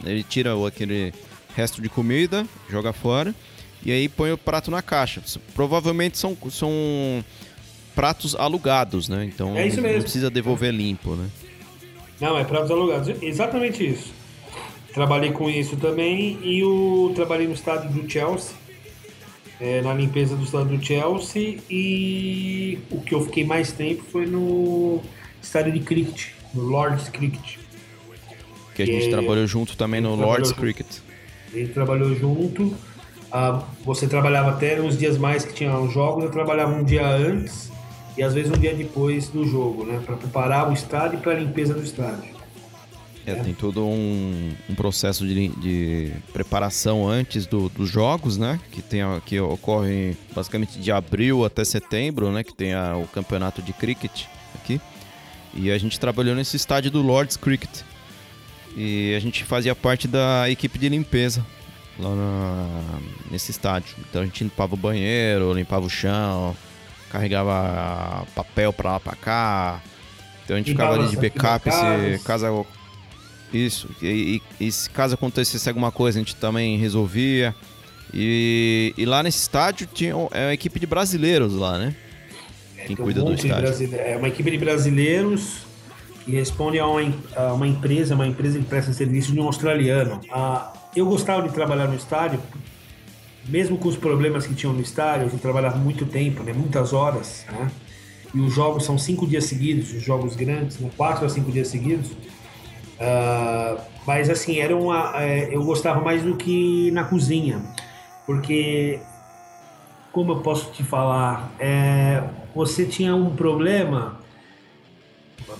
Ele 0.04 0.22
tira 0.22 0.56
o, 0.56 0.66
aquele 0.66 1.12
resto 1.54 1.82
de 1.82 1.88
comida, 1.88 2.46
joga 2.70 2.92
fora 2.92 3.34
e 3.84 3.90
aí 3.90 4.08
põe 4.08 4.30
o 4.32 4.38
prato 4.38 4.70
na 4.70 4.82
caixa. 4.82 5.22
Provavelmente 5.54 6.16
são, 6.18 6.36
são 6.50 7.24
pratos 7.94 8.34
alugados, 8.34 9.08
né? 9.08 9.24
Então 9.24 9.56
É 9.56 9.66
não 9.68 10.00
precisa 10.02 10.30
devolver 10.30 10.72
limpo, 10.72 11.14
né? 11.14 11.28
Não, 12.20 12.38
é 12.38 12.44
pratos 12.44 12.70
alugados. 12.70 13.08
Exatamente 13.22 13.86
isso. 13.86 14.12
Trabalhei 14.92 15.30
com 15.32 15.48
isso 15.48 15.76
também 15.76 16.38
e 16.42 16.62
o 16.64 17.12
trabalhei 17.14 17.46
no 17.46 17.54
estádio 17.54 17.90
do 17.90 18.10
Chelsea, 18.10 18.54
é, 19.60 19.80
na 19.82 19.94
limpeza 19.94 20.34
do 20.36 20.42
estádio 20.44 20.76
do 20.76 20.84
Chelsea 20.84 21.58
e 21.70 22.78
o 22.90 23.00
que 23.00 23.14
eu 23.14 23.20
fiquei 23.24 23.44
mais 23.44 23.70
tempo 23.72 24.02
foi 24.10 24.26
no 24.26 25.00
estádio 25.42 25.72
de 25.72 25.80
cricket, 25.80 26.28
no 26.52 26.62
Lord's 26.62 27.08
Cricket. 27.08 27.58
Que 28.74 28.82
a 28.82 28.86
gente 28.86 29.06
É, 29.06 29.10
trabalhou 29.10 29.46
junto 29.46 29.76
também 29.76 30.00
no 30.00 30.14
Lord's 30.16 30.48
junto. 30.50 30.60
Cricket. 30.60 30.86
A 31.52 31.56
gente 31.58 31.72
trabalhou 31.72 32.14
junto. 32.14 32.74
ah, 33.32 33.62
você 33.84 34.08
trabalhava 34.08 34.50
até 34.50 34.80
uns 34.80 34.98
dias 34.98 35.16
mais 35.16 35.44
que 35.44 35.52
tinha 35.54 35.78
os 35.78 35.92
jogos, 35.92 36.24
eu 36.24 36.30
trabalhava 36.32 36.72
um 36.74 36.82
dia 36.82 37.06
antes 37.06 37.70
e 38.16 38.22
às 38.22 38.34
vezes 38.34 38.50
um 38.50 38.58
dia 38.60 38.74
depois 38.74 39.28
do 39.28 39.46
jogo, 39.46 39.84
né? 39.84 40.00
Para 40.04 40.16
preparar 40.16 40.68
o 40.68 40.72
estádio 40.72 41.18
e 41.18 41.22
para 41.22 41.32
a 41.32 41.34
limpeza 41.36 41.74
do 41.74 41.82
estádio. 41.82 42.38
É, 43.26 43.34
tem 43.34 43.52
todo 43.54 43.84
um, 43.86 44.52
um 44.68 44.74
processo 44.74 45.26
de, 45.26 45.48
de 45.48 46.10
preparação 46.32 47.06
antes 47.06 47.46
do- 47.46 47.68
dos 47.68 47.88
jogos, 47.88 48.38
né? 48.38 48.58
Que, 48.72 48.80
tem, 48.80 49.02
que 49.26 49.38
ocorre 49.38 50.16
basicamente 50.34 50.78
de 50.80 50.90
abril 50.90 51.44
até 51.44 51.62
setembro, 51.64 52.32
né? 52.32 52.42
Que 52.42 52.54
tem 52.54 52.72
a- 52.72 52.96
o 52.96 53.06
campeonato 53.06 53.60
de 53.60 53.72
cricket 53.74 54.22
aqui. 54.54 54.80
E 55.54 55.70
a 55.70 55.76
gente 55.78 56.00
trabalhou 56.00 56.34
nesse 56.34 56.56
estádio 56.56 56.90
do 56.90 57.02
Lord's 57.02 57.36
Cricket. 57.36 57.82
E 58.76 59.14
a 59.16 59.20
gente 59.20 59.44
fazia 59.44 59.74
parte 59.74 60.08
da 60.08 60.48
equipe 60.48 60.78
de 60.78 60.88
limpeza 60.88 61.44
lá 61.98 62.14
na- 62.14 63.00
nesse 63.30 63.50
estádio. 63.50 63.94
Então 64.08 64.22
a 64.22 64.24
gente 64.24 64.42
limpava 64.44 64.74
o 64.74 64.78
banheiro, 64.78 65.52
limpava 65.52 65.84
o 65.84 65.90
chão, 65.90 66.56
carregava 67.10 68.26
papel 68.34 68.72
pra 68.72 68.92
lá 68.92 69.00
pra 69.00 69.14
cá. 69.14 69.80
Então 70.44 70.56
a 70.56 70.58
gente 70.58 70.70
ficava 70.72 70.94
ali 70.94 71.08
de 71.08 71.16
backup 71.16 71.70
se 71.70 72.24
caso 72.24 72.66
isso, 73.52 73.88
e, 74.00 74.40
e- 74.60 74.66
e 74.66 74.72
se 74.72 74.88
caso 74.90 75.14
acontecesse 75.14 75.68
alguma 75.68 75.90
coisa, 75.90 76.18
a 76.18 76.22
gente 76.22 76.36
também 76.36 76.78
resolvia. 76.78 77.54
E, 78.14 78.92
e 78.96 79.04
lá 79.04 79.22
nesse 79.22 79.38
estádio 79.38 79.88
tinha 79.92 80.10
é 80.32 80.46
uma 80.46 80.54
equipe 80.54 80.78
de 80.80 80.86
brasileiros 80.86 81.54
lá, 81.54 81.78
né? 81.78 81.94
Quem 82.76 82.86
Tem 82.86 82.96
um 82.96 83.04
cuida 83.04 83.20
do 83.20 83.26
monte 83.30 83.42
de 83.42 83.46
estádio. 83.48 83.94
É 83.98 84.16
uma 84.16 84.28
equipe 84.28 84.50
de 84.50 84.58
brasileiros 84.58 85.58
que 86.24 86.32
responde 86.32 86.78
a 86.78 86.86
uma, 86.86 87.12
a 87.36 87.52
uma 87.52 87.66
empresa, 87.66 88.14
uma 88.14 88.26
empresa 88.26 88.58
que 88.58 88.64
presta 88.64 88.92
serviço 88.92 89.32
de 89.32 89.38
um 89.40 89.44
australiano. 89.44 90.20
Ah, 90.30 90.72
eu 90.96 91.06
gostava 91.06 91.46
de 91.46 91.54
trabalhar 91.54 91.86
no 91.88 91.94
estádio, 91.94 92.40
mesmo 93.48 93.78
com 93.78 93.88
os 93.88 93.96
problemas 93.96 94.46
que 94.46 94.54
tinham 94.54 94.72
no 94.72 94.80
estádio, 94.80 95.30
eu 95.32 95.38
trabalhava 95.38 95.76
muito 95.76 96.06
tempo, 96.06 96.42
né, 96.42 96.52
muitas 96.52 96.92
horas, 96.92 97.44
né? 97.50 97.70
E 98.32 98.40
os 98.40 98.54
jogos 98.54 98.84
são 98.84 98.96
cinco 98.96 99.26
dias 99.26 99.44
seguidos, 99.44 99.92
os 99.92 100.02
jogos 100.02 100.36
grandes, 100.36 100.78
né, 100.78 100.90
quatro 100.96 101.26
a 101.26 101.28
cinco 101.28 101.50
dias 101.50 101.68
seguidos. 101.68 102.10
Ah, 103.00 103.78
mas 104.06 104.28
assim, 104.30 104.58
era 104.58 104.76
uma, 104.76 105.12
é, 105.22 105.54
eu 105.54 105.64
gostava 105.64 106.00
mais 106.00 106.22
do 106.22 106.36
que 106.36 106.90
na 106.92 107.04
cozinha, 107.04 107.62
porque 108.26 109.00
como 110.12 110.32
eu 110.32 110.40
posso 110.40 110.70
te 110.72 110.82
falar, 110.82 111.52
é, 111.58 112.22
você 112.54 112.84
tinha 112.84 113.14
um 113.14 113.34
problema 113.34 114.20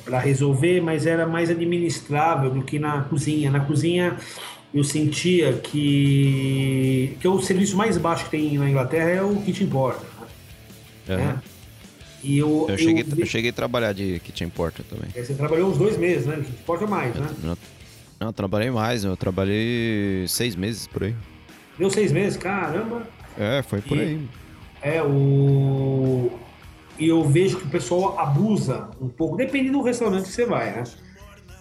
para 0.05 0.19
resolver, 0.19 0.81
mas 0.81 1.07
era 1.07 1.27
mais 1.27 1.51
administrável 1.51 2.51
do 2.51 2.63
que 2.63 2.79
na 2.79 3.03
cozinha. 3.03 3.51
Na 3.51 3.61
cozinha 3.61 4.17
eu 4.73 4.85
sentia 4.85 5.53
que 5.55 7.17
que 7.21 7.27
o 7.29 7.41
serviço 7.41 7.77
mais 7.77 7.97
baixo 7.99 8.25
que 8.25 8.31
tem 8.31 8.57
na 8.59 8.69
Inglaterra 8.71 9.11
é 9.11 9.23
o 9.23 9.37
kitchen 9.43 9.67
porter. 9.69 10.07
Né? 11.07 11.15
Aham. 11.17 11.43
É. 11.47 11.51
E 12.23 12.37
eu, 12.39 12.67
Eu, 12.69 12.77
cheguei, 12.77 13.03
vi- 13.03 13.21
eu 13.23 13.27
cheguei 13.27 13.51
a 13.51 13.53
trabalhar 13.53 13.93
de 13.95 14.21
kitchen 14.21 14.51
porter 14.51 14.85
também. 14.85 15.09
É, 15.15 15.23
Você 15.25 15.33
trabalhou 15.35 15.71
uns 15.71 15.79
dois 15.79 15.97
meses, 15.97 16.27
né? 16.27 16.37
Kitchen 16.37 16.55
porter 16.67 16.87
mais, 16.89 17.15
né? 17.15 17.27
Eu, 17.43 17.49
não, 18.21 18.29
eu 18.29 18.33
trabalhei 18.33 18.71
mais, 18.71 19.05
eu 19.05 19.17
trabalhei 19.17 20.27
seis 20.29 20.55
meses 20.55 20.87
por 20.87 21.03
aí. 21.05 21.15
Deu 21.79 21.89
seis 21.91 22.13
meses, 22.13 22.37
caramba. 22.37 23.09
É, 23.39 23.63
foi 23.63 23.81
por 23.81 23.97
E- 23.97 24.01
aí. 24.01 24.29
É, 24.83 25.03
o. 25.03 26.31
E 26.99 27.09
eu 27.09 27.25
vejo 27.25 27.59
que 27.59 27.67
o 27.67 27.71
pessoal 27.71 28.19
abusa 28.19 28.91
um 29.01 29.09
pouco, 29.09 29.35
depende 29.37 29.71
do 29.71 29.81
restaurante 29.81 30.25
que 30.25 30.33
você 30.33 30.45
vai, 30.45 30.73
né? 30.73 30.85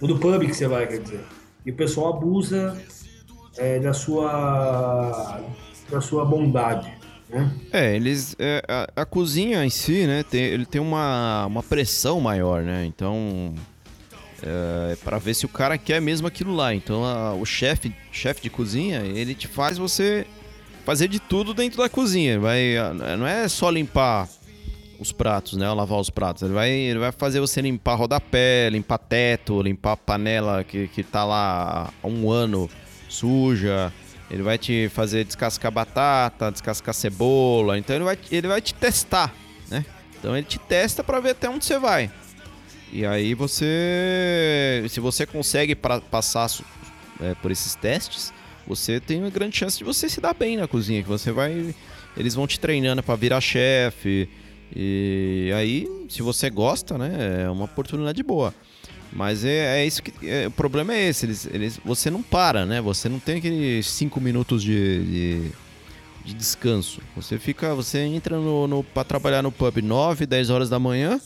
Ou 0.02 0.08
do 0.10 0.19
pub 0.19 0.41
que 0.45 0.54
você 0.54 0.67
vai, 0.67 0.86
quer 0.88 1.00
dizer. 1.00 1.22
E 1.65 1.72
o 1.72 1.74
pessoal 1.74 2.13
abusa 2.17 2.78
é, 3.60 3.80
da 3.80 3.93
sua. 3.93 5.41
da 5.89 6.02
sua 6.02 6.24
bondade, 6.26 6.91
né? 7.30 7.52
É, 7.72 7.95
eles. 7.95 8.36
é, 8.39 8.63
a, 8.67 9.02
a 9.02 9.06
cozinha 9.06 9.63
em 9.65 9.69
si, 9.69 10.08
né? 10.08 10.24
Tem, 10.24 10.41
ele 10.41 10.65
tem 10.65 10.82
uma, 10.82 11.45
uma 11.45 11.62
pressão 11.63 12.19
maior, 12.19 12.63
né? 12.63 12.86
Então. 12.86 13.54
É, 14.41 14.95
para 15.04 15.17
ver 15.17 15.34
se 15.34 15.45
o 15.45 15.50
cara 15.50 15.78
quer 15.78 16.02
mesmo 16.02 16.26
aquilo 16.26 16.56
lá. 16.56 16.74
Então 16.74 17.04
a- 17.04 17.34
o 17.34 17.45
chefe 17.45 17.93
chefe 18.10 18.41
de 18.41 18.50
cozinha, 18.50 19.00
ele 19.02 19.36
te 19.36 19.50
faz 19.50 19.78
você 19.78 20.26
fazer 20.86 21.10
de 21.10 21.19
tudo 21.19 21.54
dentro 21.54 21.78
da 21.80 21.89
cozinha. 21.89 22.39
Vai, 22.39 22.76
não 23.17 23.28
é 23.28 23.50
só 23.50 23.69
limpar 23.69 24.30
os 24.98 25.12
pratos, 25.12 25.58
né? 25.58 25.69
Lavar 25.74 26.00
os 26.00 26.10
pratos. 26.10 26.41
Ele 26.43 26.54
vai, 26.54 26.72
ele 26.72 27.00
vai 27.00 27.12
fazer 27.12 27.41
você 27.41 27.62
limpar 27.62 27.95
rodapé, 27.95 28.69
limpar 28.69 28.98
teto, 28.98 29.62
limpar 29.62 29.98
panela 29.98 30.63
que, 30.63 30.88
que 30.88 31.04
tá 31.04 31.26
lá 31.26 31.89
há 32.02 32.08
um 32.08 32.32
ano 32.32 32.69
suja. 33.10 33.91
Ele 34.32 34.43
vai 34.43 34.58
te 34.58 34.89
fazer 34.89 35.26
descascar 35.26 35.72
batata, 35.72 36.52
descascar 36.52 36.93
cebola. 36.93 37.78
Então 37.78 37.95
ele 37.95 38.06
vai, 38.06 38.17
ele 38.32 38.48
vai 38.48 38.62
te 38.62 38.74
testar, 38.74 39.34
né? 39.69 39.84
Então 40.17 40.38
ele 40.38 40.45
te 40.45 40.60
testa 40.60 41.04
pra 41.04 41.19
ver 41.19 41.32
até 41.32 41.50
onde 41.50 41.65
você 41.65 41.80
vai. 41.80 42.12
E 42.91 43.06
aí 43.06 43.34
você, 43.34 44.86
se 44.89 45.00
você 45.00 45.26
consegue 45.26 45.76
pra, 45.76 46.00
passar 46.00 46.50
é, 47.22 47.36
por 47.36 47.52
esses 47.52 47.76
testes, 47.76 48.34
você 48.67 49.00
tem 49.00 49.19
uma 49.19 49.30
grande 49.30 49.58
chance 49.58 49.78
de 49.78 49.84
você 49.84 50.08
se 50.10 50.22
dar 50.22 50.34
bem 50.34 50.58
na 50.58 50.67
cozinha, 50.67 51.02
que 51.02 51.10
você 51.10 51.32
vai, 51.32 51.74
eles 52.15 52.36
vão 52.36 52.48
te 52.48 52.60
treinando 52.60 53.02
pra 53.02 53.15
virar 53.15 53.41
chefe. 53.41 54.30
E 54.76 55.52
aí, 55.56 55.88
se 56.08 56.22
você 56.22 56.50
gosta, 56.50 56.98
né, 56.98 57.43
é 57.45 57.50
uma 57.50 57.65
oportunidade 57.65 58.22
boa. 58.22 58.54
Mas 59.12 59.43
é, 59.43 59.82
é 59.82 59.86
isso 59.86 60.04
que. 60.04 60.13
é, 60.28 60.48
o 60.48 60.52
problema 60.52 60.93
é 60.93 61.08
esse, 61.10 61.26
eles, 61.26 61.45
eles, 61.52 61.80
você 61.84 62.10
não 62.10 62.22
para, 62.22 62.65
né? 62.65 62.80
Você 62.82 63.10
não 63.10 63.19
tem 63.19 63.38
aqueles 63.38 63.88
5 63.88 64.22
minutos 64.22 64.62
de, 64.63 65.04
de, 65.04 65.52
de 66.26 66.34
descanso. 66.36 67.02
Você 67.15 67.39
fica. 67.39 67.74
Você 67.74 68.00
entra 68.00 68.38
no, 68.38 68.67
no, 68.67 68.84
pra 68.84 69.04
trabalhar 69.04 69.41
no 69.41 69.52
pub 69.52 69.78
9, 69.82 70.26
10 70.26 70.50
horas 70.52 70.69
da 70.69 70.78
manhã. 70.80 71.19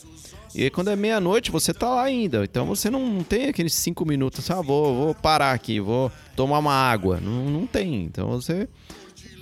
E 0.55 0.63
aí 0.63 0.69
quando 0.69 0.89
é 0.91 0.95
meia-noite, 0.95 1.49
você 1.51 1.73
tá 1.73 1.89
lá 1.89 2.03
ainda. 2.03 2.43
Então 2.43 2.65
você 2.65 2.89
não, 2.89 3.23
tem 3.23 3.47
aqueles 3.47 3.73
5 3.73 4.05
minutos, 4.05 4.49
ah, 4.51 4.61
vou, 4.61 4.95
vou 4.95 5.15
parar 5.15 5.51
aqui, 5.51 5.79
vou 5.79 6.11
tomar 6.35 6.59
uma 6.59 6.73
água. 6.73 7.19
Não, 7.19 7.49
não 7.49 7.65
tem. 7.67 8.03
Então 8.05 8.29
você. 8.29 8.67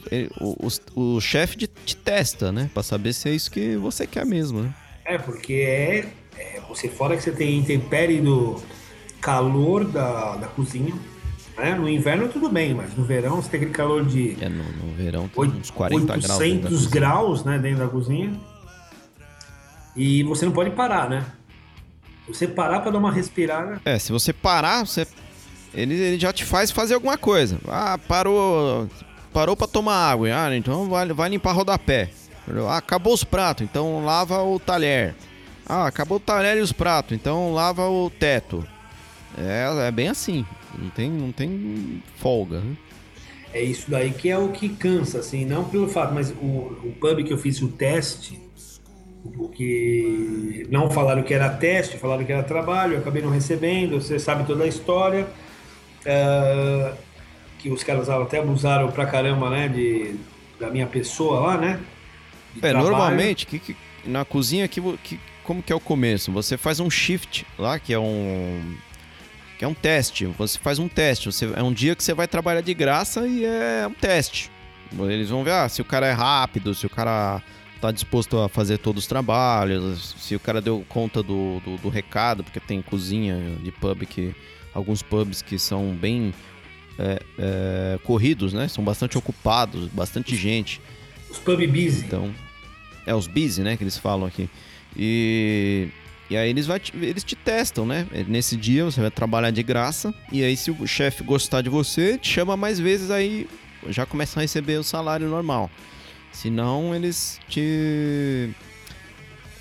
ele- 0.09 0.31
o, 0.39 0.67
o, 0.95 1.15
o 1.17 1.21
chefe 1.21 1.57
te 1.57 1.95
testa, 1.97 2.51
né? 2.51 2.69
Pra 2.73 2.81
saber 2.81 3.13
se 3.13 3.29
é 3.29 3.33
isso 3.35 3.51
que 3.51 3.75
você 3.75 4.07
quer 4.07 4.25
mesmo, 4.25 4.61
né? 4.63 4.73
É, 5.05 5.17
porque 5.17 5.53
é, 5.53 6.09
é, 6.41 6.61
você 6.67 6.87
fora 6.89 7.15
que 7.15 7.23
você 7.23 7.31
tem 7.31 7.57
intempérie 7.59 8.19
do 8.21 8.61
calor 9.19 9.85
da, 9.85 10.35
da 10.37 10.47
cozinha. 10.47 10.93
Né? 11.57 11.75
No 11.75 11.87
inverno 11.87 12.27
tudo 12.29 12.49
bem, 12.49 12.73
mas 12.73 12.95
no 12.95 13.03
verão 13.03 13.41
você 13.41 13.49
tem 13.49 13.59
aquele 13.59 13.73
calor 13.73 14.05
de 14.05 14.37
É, 14.43 14.49
no, 14.49 14.63
no 14.63 14.93
verão 14.95 15.27
tem 15.27 15.41
oit- 15.43 15.53
uns 15.57 15.69
40 15.69 16.05
graus. 16.05 16.21
dentro 16.21 16.27
da 16.29 16.35
800 16.37 16.69
cozinha. 16.71 16.89
graus 16.91 17.43
né, 17.43 17.59
dentro 17.59 17.79
da 17.79 17.87
cozinha. 17.87 18.33
E 19.95 20.23
você 20.23 20.45
não 20.45 20.51
pode 20.53 20.71
parar, 20.71 21.09
né? 21.09 21.25
Se 22.25 22.33
você 22.33 22.47
parar 22.47 22.79
para 22.79 22.91
dar 22.91 22.97
uma 22.99 23.11
respirada, 23.11 23.81
É, 23.83 23.99
se 23.99 24.11
você 24.11 24.31
parar, 24.31 24.85
você 24.85 25.05
ele, 25.73 25.93
ele 25.95 26.19
já 26.19 26.31
te 26.33 26.45
faz 26.45 26.71
fazer 26.71 26.93
alguma 26.93 27.17
coisa. 27.17 27.57
Ah, 27.67 27.97
parou, 28.07 28.87
parou 29.33 29.55
para 29.55 29.67
tomar 29.67 29.95
água. 30.11 30.29
Ah, 30.33 30.55
então 30.55 30.89
vai, 30.89 31.07
vai 31.09 31.29
limpar 31.29 31.51
rodapé. 31.53 32.09
Ah, 32.69 32.77
acabou 32.77 33.13
os 33.13 33.23
pratos, 33.23 33.63
então 33.63 34.03
lava 34.05 34.41
o 34.43 34.59
talher. 34.59 35.13
Ah, 35.65 35.87
acabou 35.87 36.17
o 36.17 36.19
talher 36.19 36.57
e 36.57 36.61
os 36.61 36.71
pratos, 36.71 37.13
então 37.13 37.53
lava 37.53 37.87
o 37.89 38.09
teto. 38.09 38.65
É, 39.37 39.87
é 39.87 39.91
bem 39.91 40.09
assim. 40.09 40.45
Não 40.77 40.89
tem, 40.89 41.09
não 41.09 41.31
tem 41.31 42.01
folga. 42.17 42.59
Né? 42.59 42.75
é 43.53 43.61
isso 43.61 43.89
daí 43.91 44.11
que 44.13 44.29
é 44.29 44.37
o 44.37 44.49
que 44.49 44.69
cansa, 44.69 45.19
assim, 45.19 45.45
não 45.45 45.65
pelo 45.65 45.87
fato, 45.87 46.13
mas 46.13 46.31
o, 46.31 46.33
o 46.85 46.95
pub 46.99 47.23
que 47.23 47.33
eu 47.33 47.37
fiz 47.37 47.61
o 47.61 47.67
teste, 47.67 48.39
porque 49.35 50.65
não 50.69 50.89
falaram 50.89 51.21
que 51.23 51.33
era 51.33 51.49
teste, 51.49 51.97
falaram 51.97 52.23
que 52.25 52.31
era 52.31 52.43
trabalho, 52.43 52.93
eu 52.93 52.99
acabei 52.99 53.21
não 53.21 53.29
recebendo, 53.29 54.01
você 54.01 54.17
sabe 54.17 54.45
toda 54.45 54.63
a 54.63 54.67
história, 54.67 55.27
é, 56.05 56.93
que 57.59 57.69
os 57.69 57.83
caras 57.83 58.09
até 58.09 58.39
abusaram 58.39 58.91
pra 58.91 59.05
caramba, 59.05 59.49
né, 59.49 59.67
de, 59.67 60.15
da 60.59 60.69
minha 60.69 60.87
pessoa 60.87 61.39
lá, 61.41 61.57
né? 61.57 61.79
É, 62.61 62.71
trabalho. 62.71 62.79
normalmente, 62.89 63.45
que, 63.45 63.59
que- 63.59 63.75
na 64.05 64.25
cozinha, 64.25 64.67
que, 64.67 64.81
que, 64.97 65.19
como 65.43 65.61
que 65.61 65.71
é 65.71 65.75
o 65.75 65.79
começo? 65.79 66.31
Você 66.31 66.57
faz 66.57 66.79
um 66.79 66.89
shift 66.89 67.45
lá, 67.57 67.79
que 67.79 67.93
é 67.93 67.99
um... 67.99 68.75
que 69.57 69.65
é 69.65 69.67
um 69.67 69.73
teste. 69.73 70.25
Você 70.25 70.57
faz 70.59 70.79
um 70.79 70.87
teste. 70.87 71.31
Você, 71.31 71.51
é 71.55 71.63
um 71.63 71.73
dia 71.73 71.95
que 71.95 72.03
você 72.03 72.13
vai 72.13 72.27
trabalhar 72.27 72.61
de 72.61 72.73
graça 72.73 73.27
e 73.27 73.45
é 73.45 73.87
um 73.87 73.93
teste. 73.93 74.49
Eles 75.09 75.29
vão 75.29 75.43
ver 75.43 75.51
ah, 75.51 75.69
se 75.69 75.81
o 75.81 75.85
cara 75.85 76.07
é 76.07 76.11
rápido, 76.11 76.75
se 76.75 76.85
o 76.85 76.89
cara 76.89 77.41
tá 77.79 77.91
disposto 77.91 78.37
a 78.37 78.49
fazer 78.49 78.77
todos 78.77 79.03
os 79.03 79.07
trabalhos, 79.07 80.15
se 80.19 80.35
o 80.35 80.39
cara 80.39 80.61
deu 80.61 80.85
conta 80.87 81.23
do, 81.23 81.59
do, 81.61 81.77
do 81.77 81.89
recado, 81.89 82.43
porque 82.43 82.59
tem 82.59 82.81
cozinha 82.81 83.57
de 83.61 83.71
pub 83.71 84.05
que. 84.05 84.35
Alguns 84.73 85.01
pubs 85.01 85.41
que 85.41 85.59
são 85.59 85.93
bem 85.93 86.33
é, 86.97 87.21
é, 87.37 87.99
corridos, 88.05 88.53
né? 88.53 88.69
São 88.69 88.81
bastante 88.81 89.17
ocupados, 89.17 89.89
bastante 89.89 90.33
gente. 90.33 90.79
Os 91.29 91.39
pub 91.39 91.59
busy. 91.67 92.05
Então, 92.05 92.33
é 93.05 93.13
os 93.13 93.27
busy, 93.27 93.61
né? 93.61 93.75
Que 93.75 93.83
eles 93.83 93.97
falam 93.97 94.25
aqui. 94.25 94.49
E, 94.95 95.89
e 96.29 96.37
aí 96.37 96.49
eles, 96.49 96.65
vai 96.65 96.79
te, 96.79 96.93
eles 96.95 97.23
te 97.23 97.35
testam, 97.35 97.85
né? 97.85 98.07
Nesse 98.27 98.55
dia 98.55 98.85
você 98.85 99.01
vai 99.01 99.11
trabalhar 99.11 99.51
de 99.51 99.63
graça. 99.63 100.13
E 100.31 100.43
aí, 100.43 100.55
se 100.55 100.71
o 100.71 100.87
chefe 100.87 101.23
gostar 101.23 101.61
de 101.61 101.69
você, 101.69 102.17
te 102.17 102.29
chama 102.29 102.55
mais 102.55 102.79
vezes, 102.79 103.11
aí 103.11 103.47
já 103.89 104.05
começa 104.05 104.39
a 104.39 104.41
receber 104.41 104.77
o 104.77 104.83
salário 104.83 105.27
normal. 105.27 105.69
Senão, 106.31 106.95
eles 106.95 107.39
te. 107.47 108.49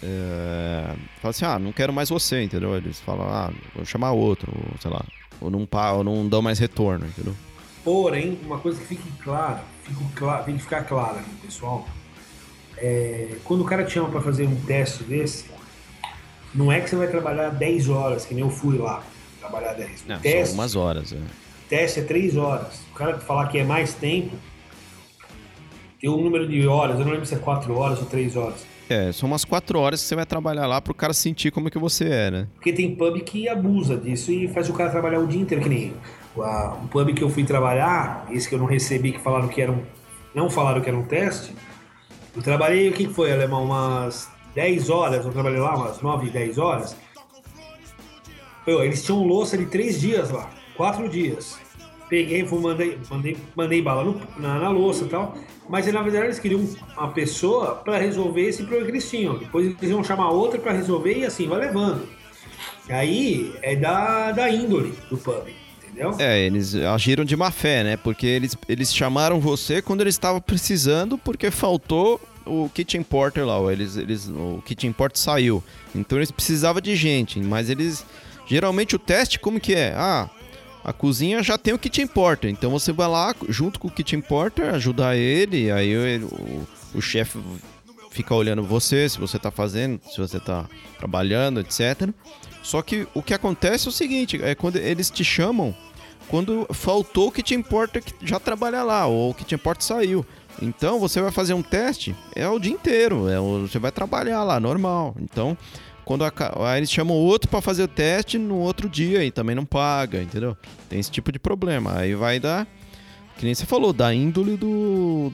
É, 0.02 0.94
fala 1.20 1.30
assim, 1.30 1.44
ah, 1.44 1.58
não 1.58 1.72
quero 1.72 1.92
mais 1.92 2.08
você, 2.08 2.42
entendeu? 2.42 2.76
Eles 2.76 3.00
falam, 3.00 3.26
ah, 3.28 3.52
vou 3.74 3.84
chamar 3.84 4.12
outro, 4.12 4.50
ou, 4.54 4.78
sei 4.80 4.90
lá, 4.90 5.04
ou 5.40 5.50
não, 5.50 5.68
ou 5.96 6.04
não 6.04 6.28
dão 6.28 6.40
mais 6.40 6.58
retorno, 6.58 7.06
entendeu? 7.06 7.34
Porém, 7.84 8.38
uma 8.44 8.58
coisa 8.58 8.80
que 8.80 8.86
fique 8.86 9.10
clara, 9.22 9.62
fique 9.82 10.04
clara 10.14 10.44
tem 10.44 10.56
que 10.56 10.62
ficar 10.62 10.84
clara 10.84 11.22
pessoal. 11.42 11.86
É, 12.80 13.36
quando 13.44 13.60
o 13.60 13.64
cara 13.64 13.84
te 13.84 13.92
chama 13.92 14.08
para 14.08 14.20
fazer 14.20 14.46
um 14.46 14.56
teste 14.56 15.04
desse, 15.04 15.44
não 16.54 16.72
é 16.72 16.80
que 16.80 16.88
você 16.88 16.96
vai 16.96 17.08
trabalhar 17.08 17.50
10 17.50 17.88
horas, 17.88 18.24
que 18.24 18.34
nem 18.34 18.42
eu 18.42 18.50
fui 18.50 18.78
lá 18.78 19.02
trabalhar 19.38 19.74
10. 19.74 20.06
Não, 20.06 20.18
teste, 20.18 20.46
são 20.46 20.54
umas 20.54 20.76
horas. 20.76 21.12
É. 21.12 21.18
Teste 21.68 22.00
é 22.00 22.02
3 22.02 22.36
horas. 22.36 22.80
O 22.90 22.94
cara 22.94 23.18
falar 23.18 23.48
que 23.48 23.58
é 23.58 23.64
mais 23.64 23.94
tempo, 23.94 24.36
tem 26.00 26.08
um 26.08 26.22
número 26.22 26.48
de 26.48 26.66
horas, 26.66 26.98
eu 26.98 27.04
não 27.04 27.12
lembro 27.12 27.26
se 27.26 27.34
é 27.34 27.38
4 27.38 27.76
horas 27.76 27.98
ou 27.98 28.06
3 28.06 28.36
horas. 28.36 28.66
É, 28.88 29.12
são 29.12 29.28
umas 29.28 29.44
4 29.44 29.78
horas 29.78 30.00
que 30.02 30.08
você 30.08 30.16
vai 30.16 30.26
trabalhar 30.26 30.66
lá 30.66 30.80
pro 30.80 30.92
cara 30.92 31.12
sentir 31.12 31.52
como 31.52 31.68
é 31.68 31.70
que 31.70 31.78
você 31.78 32.06
é, 32.06 32.30
né? 32.30 32.48
Porque 32.54 32.72
tem 32.72 32.96
pub 32.96 33.20
que 33.20 33.48
abusa 33.48 33.96
disso 33.96 34.32
e 34.32 34.48
faz 34.48 34.68
o 34.68 34.72
cara 34.72 34.90
trabalhar 34.90 35.20
o 35.20 35.28
dia 35.28 35.40
inteiro, 35.40 35.62
que 35.62 35.68
nem 35.68 35.94
o 36.34 36.88
pub 36.88 37.14
que 37.14 37.22
eu 37.22 37.30
fui 37.30 37.44
trabalhar, 37.44 38.26
esse 38.30 38.48
que 38.48 38.54
eu 38.54 38.58
não 38.58 38.66
recebi, 38.66 39.12
que 39.12 39.20
falaram 39.20 39.46
que 39.46 39.62
era 39.62 39.70
um. 39.70 39.82
Não 40.34 40.50
falaram 40.50 40.80
que 40.80 40.88
era 40.88 40.98
um 40.98 41.04
teste. 41.04 41.52
Eu 42.34 42.42
trabalhei, 42.42 42.88
o 42.88 42.92
que 42.92 43.08
foi, 43.08 43.32
Alemão? 43.32 43.64
Umas 43.64 44.30
10 44.54 44.90
horas, 44.90 45.24
eu 45.24 45.32
trabalhei 45.32 45.60
lá, 45.60 45.74
umas 45.76 46.00
9, 46.00 46.30
10 46.30 46.58
horas. 46.58 46.96
Eu, 48.66 48.84
eles 48.84 49.02
tinham 49.02 49.24
louça 49.24 49.56
de 49.56 49.66
3 49.66 50.00
dias 50.00 50.30
lá, 50.30 50.50
4 50.76 51.08
dias. 51.08 51.58
Peguei, 52.08 52.44
fui, 52.44 52.60
mandei, 52.60 52.98
mandei, 53.08 53.36
mandei 53.54 53.82
bala 53.82 54.04
no, 54.04 54.20
na, 54.36 54.58
na 54.58 54.68
louça 54.68 55.04
e 55.04 55.08
tal. 55.08 55.34
Mas 55.68 55.86
na 55.86 56.02
verdade 56.02 56.26
eles 56.26 56.40
queriam 56.40 56.60
uma 56.96 57.12
pessoa 57.12 57.76
para 57.76 57.98
resolver 57.98 58.42
esse 58.42 58.62
problema 58.62 58.86
que 58.86 58.90
eles 58.92 59.08
tinham. 59.08 59.38
Depois 59.38 59.66
eles 59.66 59.90
iam 59.90 60.02
chamar 60.02 60.30
outra 60.30 60.58
para 60.58 60.72
resolver 60.72 61.18
e 61.18 61.24
assim, 61.24 61.46
vai 61.46 61.60
levando. 61.60 62.08
Aí 62.88 63.54
é 63.62 63.76
da, 63.76 64.32
da 64.32 64.50
índole 64.50 64.92
do 65.08 65.16
pub. 65.16 65.48
Entendeu? 66.01 66.16
É, 66.18 66.40
eles 66.40 66.74
agiram 66.74 67.24
de 67.24 67.36
má 67.36 67.51
fé, 67.51 67.84
né? 67.84 67.96
Porque 67.96 68.26
eles, 68.26 68.57
eles 68.68 68.94
chamaram 68.94 69.38
você 69.38 69.82
quando 69.82 70.01
eles 70.01 70.14
estavam 70.14 70.40
precisando, 70.40 71.18
porque 71.18 71.51
faltou 71.51 72.20
o 72.46 72.70
Kitchen 72.70 73.03
Porter 73.03 73.44
lá. 73.44 73.72
Eles, 73.72 73.96
eles, 73.96 74.28
o 74.28 74.62
Kitchen 74.64 74.92
Porter 74.92 75.20
saiu. 75.20 75.62
Então 75.94 76.18
eles 76.18 76.30
precisavam 76.30 76.80
de 76.80 76.96
gente. 76.96 77.38
Mas 77.40 77.68
eles. 77.68 78.05
Geralmente 78.46 78.96
o 78.96 78.98
teste, 78.98 79.38
como 79.38 79.61
que 79.61 79.74
é? 79.74 79.92
Ah, 79.94 80.28
a 80.82 80.92
cozinha 80.92 81.42
já 81.42 81.57
tem 81.57 81.72
o 81.72 81.78
kitchen 81.78 82.07
porter, 82.07 82.51
então 82.51 82.68
você 82.68 82.90
vai 82.90 83.07
lá 83.07 83.32
junto 83.48 83.78
com 83.78 83.86
o 83.86 83.90
kitchen 83.90 84.20
porter, 84.20 84.74
ajudar 84.74 85.14
ele, 85.14 85.70
aí 85.70 85.94
o, 86.18 86.66
o 86.94 87.01
chefe 87.01 87.38
fica 88.11 88.34
olhando 88.34 88.64
você, 88.64 89.09
se 89.09 89.20
você 89.20 89.38
tá 89.38 89.53
fazendo, 89.53 90.01
se 90.11 90.18
você 90.18 90.40
tá 90.40 90.66
trabalhando, 90.98 91.61
etc. 91.61 92.11
Só 92.62 92.82
que 92.82 93.07
o 93.14 93.22
que 93.22 93.32
acontece 93.32 93.86
é 93.86 93.90
o 93.90 93.92
seguinte, 93.92 94.40
é 94.42 94.55
quando 94.55 94.76
eles 94.76 95.11
te 95.11 95.22
chamam 95.22 95.74
quando 96.30 96.64
faltou 96.72 97.28
o 97.28 97.32
kitchen 97.32 97.60
porter 97.60 98.02
que 98.02 98.14
já 98.24 98.38
trabalha 98.38 98.84
lá, 98.84 99.06
ou 99.06 99.30
o 99.30 99.34
kitchen 99.34 99.58
porter 99.58 99.84
saiu. 99.84 100.24
Então 100.62 101.00
você 101.00 101.20
vai 101.20 101.32
fazer 101.32 101.54
um 101.54 101.62
teste, 101.62 102.14
é 102.36 102.48
o 102.48 102.58
dia 102.58 102.72
inteiro, 102.72 103.28
é 103.28 103.40
o, 103.40 103.66
você 103.66 103.78
vai 103.78 103.90
trabalhar 103.90 104.44
lá, 104.44 104.60
normal. 104.60 105.16
Então 105.20 105.58
quando 106.04 106.24
a, 106.24 106.32
aí 106.70 106.78
eles 106.78 106.90
chamam 106.90 107.16
outro 107.16 107.48
para 107.48 107.60
fazer 107.60 107.82
o 107.82 107.88
teste 107.88 108.38
no 108.38 108.56
outro 108.56 108.88
dia 108.88 109.24
e 109.24 109.30
também 109.30 109.56
não 109.56 109.64
paga, 109.64 110.22
entendeu? 110.22 110.56
Tem 110.88 110.98
esse 110.98 111.10
tipo 111.10 111.32
de 111.32 111.38
problema. 111.38 111.98
Aí 111.98 112.14
vai 112.14 112.38
dar, 112.38 112.66
que 113.36 113.44
nem 113.44 113.54
você 113.54 113.66
falou, 113.66 113.92
da 113.92 114.14
índole 114.14 114.56
do, 114.56 115.32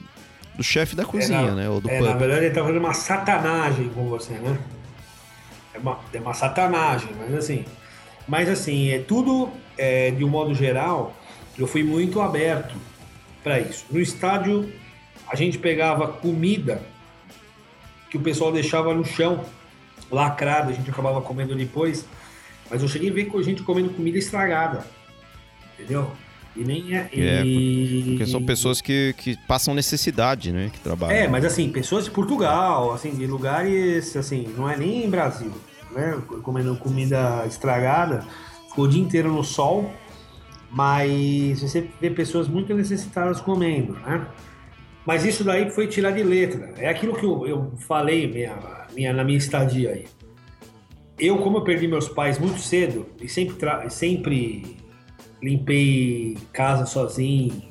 do 0.55 0.63
chefe 0.63 0.95
da 0.95 1.05
cozinha, 1.05 1.39
é, 1.39 1.45
na, 1.45 1.55
né? 1.55 1.69
Ou 1.69 1.79
do 1.79 1.89
é, 1.89 2.01
na 2.01 2.13
verdade 2.13 2.45
ele 2.45 2.53
tá 2.53 2.61
fazendo 2.61 2.79
uma 2.79 2.93
satanagem 2.93 3.89
com 3.89 4.07
você, 4.07 4.33
né? 4.33 4.57
É 5.73 5.77
uma, 5.79 5.99
é 6.11 6.19
uma 6.19 6.33
satanagem, 6.33 7.09
mas 7.19 7.35
assim. 7.35 7.65
Mas 8.27 8.49
assim, 8.49 8.89
é 8.89 8.99
tudo 8.99 9.49
é, 9.77 10.11
de 10.11 10.23
um 10.23 10.29
modo 10.29 10.53
geral, 10.53 11.15
eu 11.57 11.67
fui 11.67 11.83
muito 11.83 12.21
aberto 12.21 12.75
para 13.43 13.59
isso. 13.59 13.85
No 13.89 13.99
estádio, 13.99 14.71
a 15.27 15.35
gente 15.35 15.57
pegava 15.57 16.07
comida 16.07 16.81
que 18.09 18.17
o 18.17 18.21
pessoal 18.21 18.51
deixava 18.51 18.93
no 18.93 19.05
chão 19.05 19.43
lacrado, 20.11 20.69
a 20.69 20.73
gente 20.73 20.89
acabava 20.89 21.21
comendo 21.21 21.55
depois. 21.55 22.05
Mas 22.69 22.81
eu 22.81 22.87
cheguei 22.87 23.09
a 23.09 23.13
ver 23.13 23.25
com 23.25 23.37
a 23.37 23.43
gente 23.43 23.63
comendo 23.63 23.89
comida 23.89 24.17
estragada. 24.17 24.85
Entendeu? 25.73 26.11
E 26.55 26.63
nem 26.63 26.97
é. 26.97 27.09
é 27.13 27.43
porque 28.09 28.25
são 28.25 28.43
pessoas 28.43 28.81
que, 28.81 29.13
que 29.17 29.37
passam 29.47 29.75
necessidade, 29.75 30.51
né? 30.51 30.71
Que 30.73 30.79
trabalham. 30.79 31.15
É, 31.15 31.27
mas 31.27 31.45
assim, 31.45 31.69
pessoas 31.69 32.05
de 32.05 32.11
Portugal, 32.11 32.93
assim, 32.93 33.11
de 33.11 33.27
lugares, 33.27 34.15
assim, 34.17 34.51
não 34.57 34.67
é 34.67 34.75
nem 34.75 35.05
em 35.05 35.09
Brasil, 35.09 35.53
né? 35.91 36.19
Comendo 36.41 36.75
comida 36.75 37.45
estragada, 37.45 38.25
ficou 38.77 38.85
o 38.85 38.87
dia 38.87 39.01
inteiro 39.01 39.31
no 39.33 39.43
sol, 39.43 39.91
mas 40.69 41.61
você 41.61 41.89
vê 41.99 42.11
pessoas 42.11 42.47
muito 42.47 42.75
necessitadas 42.75 43.41
comendo, 43.41 43.93
né? 43.93 44.27
Mas 45.03 45.25
isso 45.25 45.43
daí 45.43 45.71
foi 45.71 45.87
tirar 45.87 46.11
de 46.11 46.21
letra. 46.21 46.73
É 46.77 46.87
aquilo 46.87 47.15
que 47.15 47.25
eu, 47.25 47.47
eu 47.47 47.71
falei 47.87 48.27
minha, 48.27 48.55
minha, 48.93 49.13
na 49.13 49.23
minha 49.23 49.37
estadia 49.37 49.91
aí. 49.91 50.05
Eu, 51.17 51.39
como 51.39 51.57
eu 51.57 51.63
perdi 51.63 51.87
meus 51.87 52.07
pais 52.07 52.37
muito 52.37 52.59
cedo 52.59 53.07
e 53.19 53.27
sempre, 53.27 53.89
sempre 53.89 54.77
limpei 55.41 56.37
casa 56.53 56.85
sozinho, 56.85 57.63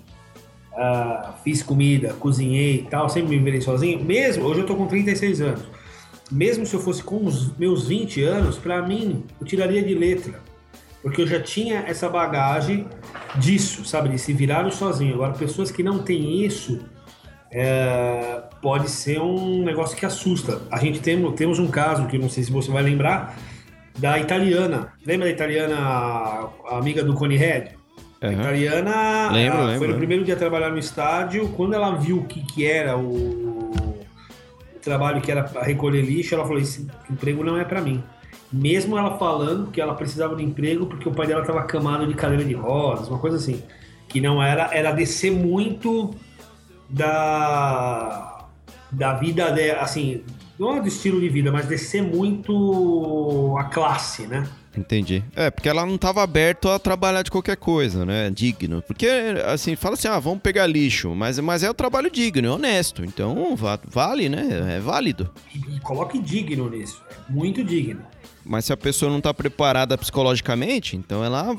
uh, 0.73 1.35
fiz 1.45 1.63
comida, 1.63 2.15
cozinhei 2.15 2.81
e 2.81 2.83
tal, 2.83 3.09
sempre 3.09 3.37
me 3.37 3.45
virei 3.45 3.61
sozinho, 3.61 4.03
mesmo, 4.03 4.45
hoje 4.45 4.61
eu 4.61 4.67
tô 4.67 4.75
com 4.75 4.89
36 4.89 5.41
anos, 5.41 5.63
mesmo 6.33 6.67
se 6.67 6.75
eu 6.75 6.81
fosse 6.81 7.03
com 7.05 7.25
os 7.25 7.57
meus 7.57 7.87
20 7.87 8.23
anos, 8.25 8.59
para 8.59 8.83
mim, 8.83 9.23
eu 9.41 9.47
tiraria 9.47 9.83
de 9.83 9.95
letra, 9.95 10.41
porque 11.07 11.23
eu 11.23 11.27
já 11.29 11.39
tinha 11.39 11.85
essa 11.87 12.09
bagagem 12.09 12.85
disso, 13.37 13.85
sabe, 13.85 14.09
de 14.09 14.19
se 14.19 14.33
virar 14.33 14.69
sozinho. 14.73 15.15
Agora, 15.15 15.35
pessoas 15.35 15.71
que 15.71 15.81
não 15.81 16.01
têm 16.01 16.45
isso, 16.45 16.81
é, 17.49 18.43
pode 18.61 18.91
ser 18.91 19.21
um 19.21 19.63
negócio 19.63 19.97
que 19.97 20.05
assusta. 20.05 20.63
A 20.69 20.79
gente 20.81 20.99
tem, 20.99 21.33
temos 21.35 21.61
um 21.61 21.69
caso 21.69 22.09
que 22.09 22.19
não 22.19 22.29
sei 22.29 22.43
se 22.43 22.51
você 22.51 22.73
vai 22.73 22.83
lembrar 22.83 23.37
da 23.97 24.19
italiana. 24.19 24.95
Lembra 25.07 25.29
da 25.29 25.33
italiana, 25.33 25.77
a 25.79 26.77
amiga 26.77 27.05
do 27.05 27.15
Cone 27.15 27.37
Head? 27.37 27.77
Uhum. 28.21 28.29
A 28.29 28.33
italiana 28.33 29.31
lembro, 29.31 29.59
lembro, 29.63 29.79
foi 29.79 29.87
no 29.87 29.95
primeiro 29.99 30.25
dia 30.25 30.35
trabalhar 30.35 30.71
no 30.71 30.79
estádio. 30.79 31.51
Quando 31.51 31.75
ela 31.75 31.95
viu 31.95 32.19
o 32.19 32.25
que, 32.25 32.41
que 32.41 32.67
era 32.67 32.97
o, 32.97 33.71
o 33.71 34.81
trabalho 34.83 35.21
que 35.21 35.31
era 35.31 35.49
recolher 35.63 36.03
lixo, 36.03 36.35
ela 36.35 36.43
falou: 36.43 36.59
Esse 36.59 36.85
emprego 37.09 37.45
não 37.45 37.57
é 37.57 37.65
para 37.65 37.81
mim. 37.81 38.03
Mesmo 38.53 38.97
ela 38.97 39.19
falando 39.19 39.71
que 39.71 39.81
ela 39.81 39.95
precisava 39.95 40.37
de 40.37 40.45
emprego 40.45 40.87
porque 40.87 41.09
o 41.09 41.13
pai 41.13 41.27
dela 41.27 41.41
estava 41.41 41.63
camado 41.65 42.07
de 42.07 42.15
cadeira 42.15 42.45
de 42.45 42.55
rodas, 42.55 43.09
uma 43.09 43.19
coisa 43.19 43.37
assim. 43.37 43.63
Que 44.09 44.21
não 44.21 44.43
era, 44.43 44.73
era 44.73 44.93
descer 44.93 45.33
muito 45.33 46.15
da, 46.89 48.47
da 48.91 49.15
vida 49.15 49.51
dela, 49.51 49.81
assim, 49.81 50.23
não 50.59 50.77
é 50.77 50.81
do 50.81 50.89
estilo 50.89 51.21
de 51.21 51.29
vida, 51.29 51.53
mas 51.53 51.69
de 51.69 51.77
ser 51.77 52.03
muito 52.03 53.57
a 53.59 53.65
classe, 53.65 54.27
né? 54.27 54.47
Entendi. 54.77 55.25
É, 55.35 55.51
porque 55.51 55.69
ela 55.69 55.87
não 55.87 55.95
estava 55.95 56.23
aberta 56.23 56.75
a 56.75 56.79
trabalhar 56.79 57.23
de 57.23 57.31
qualquer 57.31 57.57
coisa, 57.57 58.05
né? 58.05 58.31
Digno. 58.31 58.83
Porque, 58.83 59.09
assim, 59.47 59.75
fala 59.75 59.95
assim, 59.95 60.09
ah, 60.09 60.19
vamos 60.19 60.41
pegar 60.41 60.67
lixo, 60.67 61.15
mas, 61.15 61.39
mas 61.39 61.63
é 61.63 61.71
o 61.71 61.75
trabalho 61.75 62.11
digno, 62.11 62.47
é 62.47 62.51
honesto. 62.51 63.05
Então, 63.05 63.57
vale, 63.87 64.29
né? 64.29 64.77
É 64.77 64.81
válido. 64.81 65.31
E, 65.55 65.77
e 65.77 65.81
coloque 65.81 66.19
digno 66.19 66.69
nisso. 66.69 67.03
É 67.11 67.33
muito 67.33 67.65
digno. 67.65 68.03
Mas 68.49 68.65
se 68.65 68.73
a 68.73 68.77
pessoa 68.77 69.11
não 69.11 69.19
está 69.19 69.35
preparada 69.35 69.99
psicologicamente, 69.99 70.97
então 70.97 71.25
ela, 71.25 71.55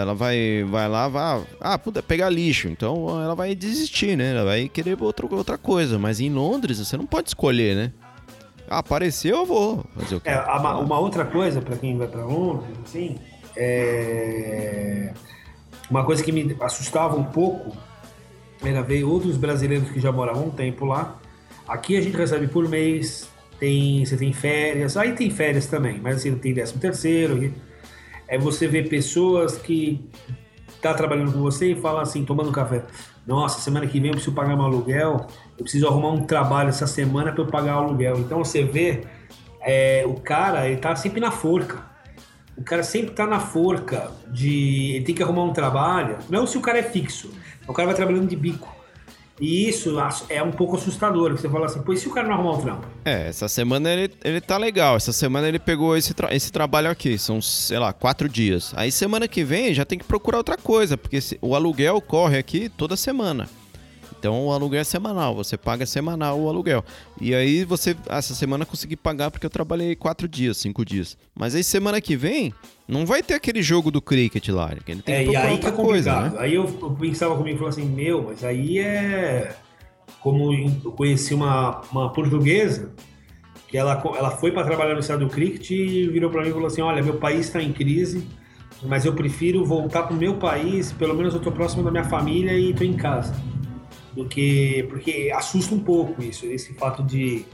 ela 0.00 0.14
vai, 0.14 0.64
vai 0.68 0.88
lá, 0.88 1.06
vai, 1.06 1.42
ah, 1.60 1.78
puder 1.78 2.02
pegar 2.02 2.30
lixo. 2.30 2.68
Então 2.68 3.22
ela 3.22 3.34
vai 3.34 3.54
desistir, 3.54 4.16
né? 4.16 4.30
Ela 4.30 4.44
vai 4.44 4.68
querer 4.68 4.96
outra, 5.00 5.26
outra 5.30 5.58
coisa. 5.58 5.98
Mas 5.98 6.18
em 6.18 6.30
Londres 6.30 6.78
você 6.78 6.96
não 6.96 7.06
pode 7.06 7.28
escolher, 7.28 7.76
né? 7.76 7.92
Ah, 8.68 8.78
apareceu, 8.78 9.38
eu 9.38 9.46
vou 9.46 9.84
fazer 9.96 10.16
o 10.16 10.20
quê? 10.20 10.30
É, 10.30 10.40
uma, 10.40 10.78
uma 10.78 10.98
outra 10.98 11.24
coisa 11.24 11.60
para 11.60 11.76
quem 11.76 11.98
vai 11.98 12.06
para 12.06 12.24
Londres, 12.24 12.78
assim, 12.84 13.18
é, 13.56 15.12
uma 15.90 16.04
coisa 16.04 16.22
que 16.22 16.30
me 16.30 16.56
assustava 16.60 17.16
um 17.16 17.24
pouco 17.24 17.76
era 18.62 18.82
ver 18.82 19.04
outros 19.04 19.36
brasileiros 19.36 19.90
que 19.90 20.00
já 20.00 20.12
moravam 20.12 20.46
um 20.46 20.50
tempo 20.50 20.84
lá. 20.84 21.18
Aqui 21.66 21.96
a 21.96 22.00
gente 22.00 22.16
recebe 22.16 22.46
por 22.48 22.68
mês, 22.68 23.28
tem, 23.60 24.04
você 24.04 24.16
tem 24.16 24.32
férias, 24.32 24.96
aí 24.96 25.12
tem 25.12 25.30
férias 25.30 25.66
também, 25.66 26.00
mas 26.02 26.16
assim, 26.16 26.34
tem 26.36 26.54
13 26.54 26.78
terceiro. 26.78 27.54
É 28.26 28.38
você 28.38 28.66
ver 28.66 28.88
pessoas 28.88 29.58
que 29.58 30.00
tá 30.80 30.94
trabalhando 30.94 31.32
com 31.32 31.40
você 31.40 31.72
e 31.72 31.76
fala 31.76 32.00
assim, 32.00 32.24
tomando 32.24 32.50
café. 32.50 32.82
Nossa, 33.26 33.60
semana 33.60 33.86
que 33.86 34.00
vem 34.00 34.08
eu 34.08 34.14
preciso 34.14 34.34
pagar 34.34 34.56
meu 34.56 34.64
aluguel, 34.64 35.26
eu 35.58 35.62
preciso 35.62 35.86
arrumar 35.86 36.10
um 36.10 36.24
trabalho 36.24 36.70
essa 36.70 36.86
semana 36.86 37.32
para 37.32 37.42
eu 37.42 37.46
pagar 37.46 37.76
o 37.76 37.84
aluguel. 37.84 38.18
Então 38.18 38.42
você 38.42 38.64
vê 38.64 39.02
é, 39.60 40.04
o 40.06 40.14
cara, 40.14 40.66
ele 40.66 40.78
tá 40.78 40.96
sempre 40.96 41.20
na 41.20 41.30
forca. 41.30 41.84
O 42.56 42.64
cara 42.64 42.82
sempre 42.82 43.14
tá 43.14 43.26
na 43.26 43.40
forca 43.40 44.10
de. 44.28 44.94
Ele 44.96 45.04
tem 45.04 45.14
que 45.14 45.22
arrumar 45.22 45.44
um 45.44 45.52
trabalho. 45.52 46.18
Não 46.28 46.46
se 46.46 46.56
o 46.56 46.60
cara 46.60 46.78
é 46.78 46.82
fixo. 46.82 47.30
O 47.68 47.72
cara 47.72 47.86
vai 47.86 47.94
trabalhando 47.94 48.26
de 48.26 48.36
bico. 48.36 48.79
E 49.40 49.68
isso 49.68 49.96
é 50.28 50.42
um 50.42 50.52
pouco 50.52 50.76
assustador. 50.76 51.32
Você 51.32 51.48
fala 51.48 51.66
assim, 51.66 51.80
e 51.88 51.96
se 51.96 52.08
o 52.08 52.12
cara 52.12 52.28
não 52.28 52.34
arrumar 52.34 52.58
um 52.58 52.60
trampo? 52.60 52.86
É, 53.04 53.28
essa 53.28 53.48
semana 53.48 53.90
ele, 53.90 54.12
ele 54.22 54.40
tá 54.40 54.58
legal. 54.58 54.96
Essa 54.96 55.12
semana 55.12 55.48
ele 55.48 55.58
pegou 55.58 55.96
esse, 55.96 56.12
tra 56.12 56.34
esse 56.34 56.52
trabalho 56.52 56.90
aqui. 56.90 57.18
São, 57.18 57.40
sei 57.40 57.78
lá, 57.78 57.92
quatro 57.92 58.28
dias. 58.28 58.72
Aí 58.76 58.92
semana 58.92 59.26
que 59.26 59.42
vem 59.42 59.72
já 59.72 59.84
tem 59.84 59.98
que 59.98 60.04
procurar 60.04 60.38
outra 60.38 60.56
coisa, 60.56 60.96
porque 60.96 61.18
o 61.40 61.54
aluguel 61.54 62.00
corre 62.00 62.38
aqui 62.38 62.68
toda 62.68 62.96
semana. 62.96 63.48
Então 64.20 64.46
o 64.46 64.52
aluguel 64.52 64.82
é 64.82 64.84
semanal, 64.84 65.34
você 65.34 65.56
paga 65.56 65.86
semanal 65.86 66.38
o 66.38 66.46
aluguel. 66.46 66.84
E 67.18 67.34
aí 67.34 67.64
você, 67.64 67.96
essa 68.06 68.34
semana 68.34 68.66
consegui 68.66 68.94
pagar 68.94 69.30
porque 69.30 69.46
eu 69.46 69.50
trabalhei 69.50 69.96
quatro 69.96 70.28
dias, 70.28 70.58
cinco 70.58 70.84
dias. 70.84 71.16
Mas 71.34 71.54
aí 71.54 71.64
semana 71.64 72.02
que 72.02 72.14
vem, 72.16 72.52
não 72.86 73.06
vai 73.06 73.22
ter 73.22 73.32
aquele 73.32 73.62
jogo 73.62 73.90
do 73.90 74.02
cricket 74.02 74.46
lá. 74.48 74.72
Ele 74.72 75.00
tem 75.00 75.14
é, 75.14 75.24
que 75.24 75.30
e 75.30 75.36
aí 75.36 75.56
que 75.56 75.66
é 75.66 75.72
coisa, 75.72 76.20
né? 76.20 76.36
Aí 76.38 76.54
eu, 76.54 76.64
eu 76.64 76.90
pensava 76.90 77.34
comigo 77.34 77.56
e 77.56 77.58
falava 77.58 77.74
assim, 77.74 77.88
meu, 77.88 78.24
mas 78.24 78.44
aí 78.44 78.78
é. 78.78 79.56
Como 80.20 80.52
eu 80.52 80.92
conheci 80.92 81.32
uma, 81.32 81.80
uma 81.90 82.12
portuguesa 82.12 82.92
que 83.68 83.78
ela, 83.78 84.02
ela 84.18 84.30
foi 84.32 84.52
para 84.52 84.64
trabalhar 84.64 84.92
no 84.92 85.00
estado 85.00 85.24
do 85.24 85.30
cricket 85.30 85.70
e 85.70 86.08
virou 86.08 86.28
para 86.28 86.42
mim 86.42 86.50
e 86.50 86.52
falou 86.52 86.66
assim: 86.66 86.82
Olha, 86.82 87.02
meu 87.02 87.14
país 87.14 87.46
está 87.46 87.62
em 87.62 87.72
crise, 87.72 88.28
mas 88.82 89.06
eu 89.06 89.14
prefiro 89.14 89.64
voltar 89.64 90.02
para 90.02 90.14
o 90.14 90.18
meu 90.18 90.34
país, 90.34 90.92
pelo 90.92 91.14
menos 91.14 91.32
eu 91.32 91.38
estou 91.38 91.50
próximo 91.50 91.82
da 91.82 91.90
minha 91.90 92.04
família 92.04 92.52
e 92.52 92.72
estou 92.72 92.86
em 92.86 92.92
casa 92.92 93.32
do 94.12 94.24
que 94.24 94.84
porque 94.88 95.32
assusta 95.34 95.74
um 95.74 95.80
pouco 95.80 96.22
isso, 96.22 96.46
esse 96.46 96.74
fato 96.74 97.02
de 97.02 97.44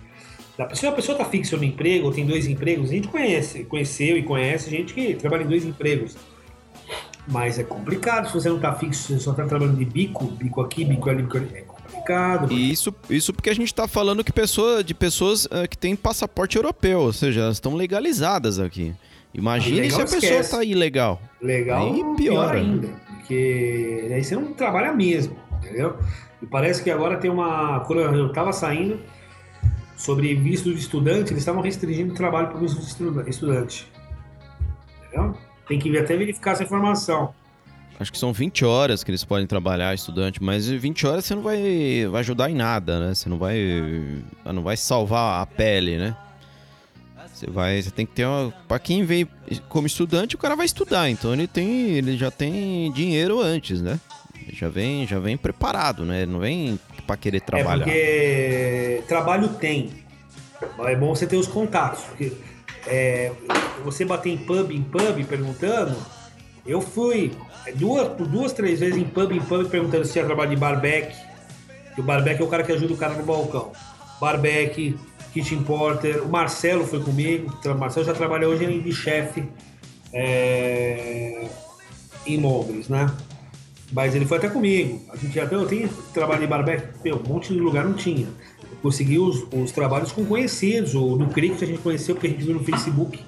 da 0.57 0.65
pessoa, 0.65 0.91
a 0.91 0.97
pessoa 0.97 1.19
tá 1.19 1.25
fixa 1.25 1.57
no 1.57 1.65
emprego 1.65 2.07
ou 2.07 2.13
tem 2.13 2.25
dois 2.25 2.47
empregos, 2.47 2.91
a 2.91 2.95
gente 2.95 3.09
conhece, 3.09 3.65
conheceu 3.65 4.17
e 4.17 4.23
conhece 4.23 4.71
gente 4.71 4.95
que 4.95 5.15
trabalha 5.15 5.43
em 5.43 5.49
dois 5.49 5.65
empregos. 5.65 6.17
Mas 7.29 7.59
é 7.59 7.65
complicado 7.65 8.29
se 8.29 8.35
você 8.35 8.49
não 8.49 8.59
tá 8.59 8.73
fixo, 8.73 9.13
você 9.13 9.19
só 9.19 9.35
tá 9.35 9.45
trabalhando 9.45 9.77
de 9.77 9.85
bico, 9.85 10.25
bico 10.25 10.61
aqui, 10.61 10.85
bico 10.85 11.11
ali, 11.11 11.23
bico 11.23 11.37
ali. 11.37 11.49
É 11.53 11.61
complicado. 11.63 12.53
E 12.53 12.71
isso, 12.71 12.95
isso 13.11 13.35
porque 13.35 13.51
a 13.51 13.55
gente 13.55 13.75
tá 13.75 13.89
falando 13.89 14.23
que 14.23 14.33
pessoa, 14.33 14.83
de 14.83 14.95
pessoas 14.95 15.45
uh, 15.47 15.69
que 15.69 15.77
têm 15.77 15.97
passaporte 15.97 16.57
europeu, 16.57 17.01
ou 17.01 17.13
seja, 17.13 17.41
elas 17.41 17.57
estão 17.57 17.75
legalizadas 17.75 18.59
aqui. 18.59 18.95
Imagine 19.35 19.91
se 19.91 20.01
a 20.01 20.05
pessoa 20.05 20.19
esquece. 20.19 20.51
tá 20.53 20.65
ilegal. 20.65 21.21
Legal, 21.43 21.87
aí 21.87 21.95
piora. 21.95 22.17
pior 22.17 22.57
ainda. 22.57 22.89
Porque 23.09 24.09
aí 24.11 24.25
você 24.25 24.35
não 24.37 24.55
trabalha 24.55 24.93
mesmo, 24.95 25.37
entendeu? 25.59 25.99
E 26.43 26.47
parece 26.47 26.83
que 26.83 26.91
agora 26.91 27.17
tem 27.17 27.31
uma. 27.31 27.81
Quando 27.81 28.01
eu 28.01 28.27
estava 28.29 28.53
saindo 28.53 29.01
sobre 29.97 30.35
visto 30.35 30.73
de 30.73 30.79
estudante, 30.79 31.33
eles 31.33 31.43
estavam 31.43 31.63
restringindo 31.63 32.13
o 32.13 32.17
trabalho 32.17 32.49
para 32.49 32.59
visto 32.59 32.79
de 32.81 33.31
estudante. 33.31 33.91
Entendeu? 35.07 35.35
Tem 35.67 35.79
que 35.79 35.97
até 35.97 36.17
verificar 36.17 36.53
essa 36.53 36.63
informação. 36.63 37.35
Acho 37.99 38.13
que 38.13 38.19
são 38.19 38.31
20 38.31 38.65
horas 38.65 39.03
que 39.03 39.11
eles 39.11 39.25
podem 39.25 39.47
trabalhar, 39.47 39.95
estudante, 39.95 40.43
mas 40.43 40.69
20 40.69 41.07
horas 41.07 41.25
você 41.25 41.35
não 41.35 41.43
vai, 41.43 42.07
vai 42.11 42.21
ajudar 42.21 42.51
em 42.51 42.55
nada, 42.55 43.01
né? 43.01 43.15
Você 43.15 43.27
não 43.27 43.39
vai, 43.39 43.59
não 44.45 44.63
vai 44.63 44.77
salvar 44.77 45.41
a 45.41 45.47
pele, 45.47 45.97
né? 45.97 46.15
Você 47.33 47.51
vai, 47.51 47.81
você 47.81 47.91
tem 47.91 48.05
que 48.05 48.13
ter 48.13 48.27
uma, 48.27 48.51
para 48.69 48.79
quem 48.79 49.05
vem 49.05 49.27
como 49.69 49.87
estudante, 49.87 50.35
o 50.35 50.39
cara 50.39 50.57
vai 50.57 50.65
estudar, 50.65 51.11
então 51.11 51.35
ele 51.35 51.47
tem, 51.47 51.91
ele 51.91 52.17
já 52.17 52.31
tem 52.31 52.91
dinheiro 52.93 53.41
antes, 53.41 53.83
né? 53.83 53.99
Já 54.53 54.69
vem, 54.69 55.07
já 55.07 55.19
vem 55.19 55.37
preparado, 55.37 56.05
né? 56.05 56.25
Não 56.27 56.39
vem 56.39 56.79
para 57.07 57.17
querer 57.17 57.41
trabalhar. 57.41 57.87
É 57.89 58.97
porque 58.97 59.09
trabalho 59.09 59.49
tem. 59.49 59.91
É 60.81 60.97
bom 60.97 61.15
você 61.15 61.27
ter 61.27 61.37
os 61.37 61.49
contatos. 61.49 62.03
Porque 62.05 62.33
é, 62.87 63.33
você 63.85 64.05
bater 64.05 64.31
em 64.31 64.39
pub, 64.39 64.71
em 64.71 64.83
pub, 64.83 65.25
perguntando. 65.29 65.97
Eu 66.67 66.81
fui 66.81 67.33
duas, 67.75 68.09
duas, 68.29 68.53
três 68.53 68.81
vezes 68.81 68.97
em 68.97 69.05
pub, 69.05 69.33
em 69.33 69.41
pub, 69.41 69.69
perguntando 69.69 70.05
se 70.05 70.13
tinha 70.13 70.25
trabalho 70.25 70.51
de 70.51 70.57
barback. 70.57 71.15
Que 71.95 72.01
o 72.01 72.05
barback 72.05 72.41
é 72.41 72.45
o 72.45 72.49
cara 72.49 72.63
que 72.63 72.73
ajuda 72.73 72.95
o 72.95 72.97
cara 72.97 73.15
no 73.15 73.25
balcão. 73.25 73.73
Barback, 74.21 74.97
kitchen 75.33 75.63
porter. 75.63 76.23
O 76.25 76.29
Marcelo 76.29 76.87
foi 76.87 77.03
comigo. 77.03 77.53
O 77.65 77.75
Marcelo 77.75 78.07
já 78.07 78.15
trabalhou 78.15 78.53
hoje 78.53 78.81
de 78.81 78.93
chefe 78.93 79.45
é, 80.13 81.49
em 82.27 82.41
Londres, 82.41 82.89
né? 82.89 83.11
Mas 83.93 84.15
ele 84.15 84.27
foi 84.27 84.39
até 84.39 84.49
comigo. 84.49 85.01
A 85.13 85.17
gente 85.17 85.39
até 85.39 85.55
eu 85.55 85.67
tenho 85.67 85.89
trabalho 86.13 86.45
em 86.45 86.49
barbeque, 86.49 86.89
meu, 87.05 87.17
um 87.17 87.29
monte 87.29 87.53
de 87.53 87.61
lugar 87.61 87.85
não 87.85 87.95
tinha. 87.95 88.27
Eu 88.63 88.77
consegui 88.83 89.19
os, 89.19 89.47
os 89.53 89.71
trabalhos 89.71 90.13
com 90.13 90.25
conhecidos, 90.25 90.95
ou 90.95 91.17
no 91.17 91.29
Cricket 91.29 91.63
a 91.63 91.67
gente 91.67 91.79
conheceu 91.79 92.15
porque 92.15 92.27
a 92.27 92.31
gente 92.31 92.45
viu 92.45 92.55
no 92.55 92.65
Facebook, 92.65 93.23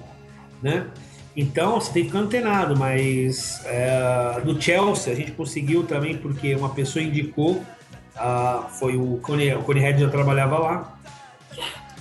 né? 0.61 0.87
Então 1.35 1.79
você 1.79 1.93
tem 1.93 2.03
que 2.03 2.09
ficar 2.09 2.19
antenado, 2.19 2.77
mas 2.77 3.61
é, 3.65 4.41
no 4.43 4.61
Chelsea 4.61 5.13
a 5.13 5.15
gente 5.15 5.31
conseguiu 5.31 5.83
também 5.83 6.17
porque 6.17 6.53
uma 6.55 6.69
pessoa 6.69 7.01
indicou, 7.01 7.63
ah, 8.17 8.67
foi 8.77 8.97
o 8.97 9.17
Cone, 9.21 9.53
o 9.53 9.61
Cone 9.61 9.79
Red 9.79 9.99
já 9.99 10.09
trabalhava 10.09 10.57
lá, 10.57 10.99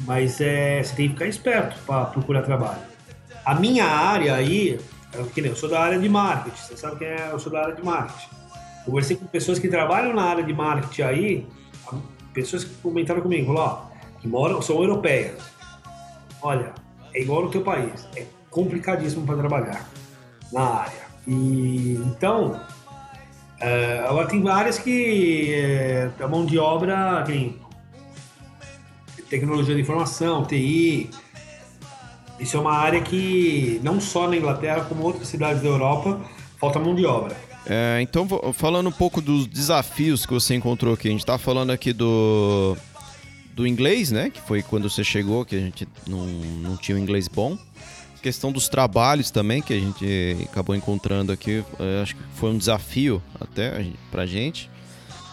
mas 0.01 0.41
é, 0.41 0.83
você 0.83 0.95
tem 0.97 1.09
que 1.09 1.15
ficar 1.15 1.27
esperto 1.27 1.79
para 1.87 2.07
procurar 2.07 2.43
trabalho. 2.43 2.81
A 3.45 3.55
minha 3.55 3.85
área 3.85 4.35
aí, 4.35 4.81
eu, 5.15 5.31
eu 5.37 5.57
sou 5.57 5.69
da 5.69 5.81
área 5.81 5.99
de 5.99 6.09
marketing, 6.09 6.57
você 6.57 6.77
sabe 6.77 6.97
que 6.97 7.05
é, 7.05 7.29
eu 7.31 7.39
sou 7.39 7.53
da 7.53 7.63
área 7.63 7.75
de 7.75 7.85
marketing. 7.85 8.29
Conversei 8.89 9.17
com 9.17 9.27
pessoas 9.27 9.59
que 9.59 9.69
trabalham 9.69 10.15
na 10.15 10.23
área 10.23 10.43
de 10.43 10.51
marketing 10.55 11.03
aí, 11.03 11.47
pessoas 12.33 12.65
que 12.65 12.75
comentaram 12.77 13.21
comigo, 13.21 13.53
ó, 13.53 13.83
que 14.19 14.27
moram, 14.27 14.63
são 14.63 14.77
europeias. 14.83 15.43
Olha, 16.41 16.73
é 17.13 17.21
igual 17.21 17.43
no 17.43 17.51
teu 17.51 17.61
país, 17.61 18.09
é 18.17 18.25
complicadíssimo 18.49 19.27
para 19.27 19.37
trabalhar 19.37 19.87
na 20.51 20.63
área. 20.63 21.03
E 21.27 22.01
então, 22.07 22.59
é, 23.61 24.07
agora 24.09 24.27
tem 24.27 24.49
áreas 24.49 24.79
que 24.79 25.53
é, 25.53 26.11
a 26.19 26.27
mão 26.27 26.47
de 26.47 26.59
obra 26.59 27.23
tem 27.27 27.61
tecnologia 29.29 29.75
de 29.75 29.83
informação, 29.83 30.47
TI. 30.47 31.11
Isso 32.41 32.57
é 32.57 32.61
uma 32.61 32.73
área 32.73 33.03
que 33.03 33.83
não 33.85 34.01
só 34.01 34.27
na 34.27 34.37
Inglaterra, 34.39 34.87
como 34.87 35.03
outras 35.03 35.29
cidades 35.29 35.61
da 35.61 35.69
Europa, 35.69 36.19
falta 36.59 36.79
mão 36.79 36.95
de 36.95 37.05
obra. 37.05 37.48
É, 37.69 38.01
então, 38.01 38.27
falando 38.55 38.89
um 38.89 38.93
pouco 38.93 39.21
dos 39.21 39.47
desafios 39.47 40.25
que 40.25 40.33
você 40.33 40.55
encontrou 40.55 40.95
aqui, 40.95 41.09
a 41.09 41.11
gente 41.11 41.27
tá 41.27 41.37
falando 41.37 41.71
aqui 41.71 41.93
do, 41.93 42.75
do 43.55 43.67
inglês, 43.67 44.11
né? 44.11 44.31
Que 44.31 44.41
foi 44.41 44.63
quando 44.63 44.89
você 44.89 45.05
chegou, 45.05 45.45
que 45.45 45.55
a 45.55 45.61
gente 45.61 45.87
não, 46.07 46.27
não 46.27 46.77
tinha 46.79 46.97
um 46.97 47.01
inglês 47.01 47.29
bom. 47.29 47.59
A 48.17 48.21
questão 48.23 48.51
dos 48.51 48.69
trabalhos 48.69 49.31
também, 49.31 49.61
que 49.61 49.75
a 49.75 49.79
gente 49.79 50.49
acabou 50.51 50.75
encontrando 50.75 51.31
aqui, 51.31 51.63
é, 51.79 52.03
acho 52.03 52.17
que 52.17 52.23
foi 52.37 52.51
um 52.51 52.59
desafio 52.59 53.23
até 53.39 53.85
pra 54.11 54.25
gente. 54.25 54.71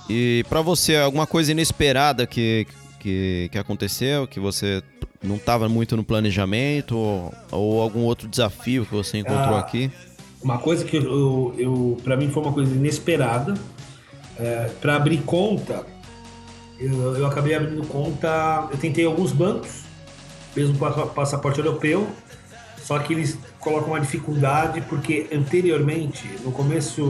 E 0.10 0.46
para 0.50 0.62
você, 0.62 0.98
alguma 0.98 1.26
coisa 1.26 1.54
inesperada 1.54 2.28
que, 2.28 2.68
que, 3.00 3.50
que 3.50 3.58
aconteceu, 3.58 4.28
que 4.28 4.42
você 4.42 4.84
não 5.24 5.38
estava 5.38 5.70
muito 5.70 5.96
no 5.96 6.04
planejamento, 6.04 6.98
ou, 6.98 7.34
ou, 7.50 7.82
algum 7.82 8.02
outro 8.02 8.28
desafio 8.28 8.86
que 8.86 8.94
você 8.94 9.20
encontrou 9.20 9.56
ah. 9.56 9.60
aqui? 9.60 9.90
Uma 10.46 10.60
coisa 10.60 10.86
que 10.86 10.96
eu, 10.96 11.56
eu 11.58 11.98
para 12.04 12.16
mim 12.16 12.30
foi 12.30 12.44
uma 12.44 12.54
coisa 12.54 12.72
inesperada. 12.72 13.56
É, 14.38 14.70
para 14.80 14.96
abrir 14.96 15.18
conta, 15.24 15.84
eu, 16.78 17.18
eu, 17.18 17.26
acabei 17.26 17.56
abrindo 17.56 17.86
conta. 17.88 18.68
Eu 18.72 18.78
tentei 18.78 19.06
alguns 19.06 19.32
bancos, 19.32 19.82
mesmo 20.56 20.78
passaporte 21.16 21.58
europeu, 21.58 22.08
só 22.84 23.00
que 23.00 23.14
eles 23.14 23.40
colocam 23.60 23.90
uma 23.90 24.00
dificuldade 24.00 24.82
porque 24.82 25.28
anteriormente, 25.34 26.30
no 26.44 26.52
começo 26.52 27.02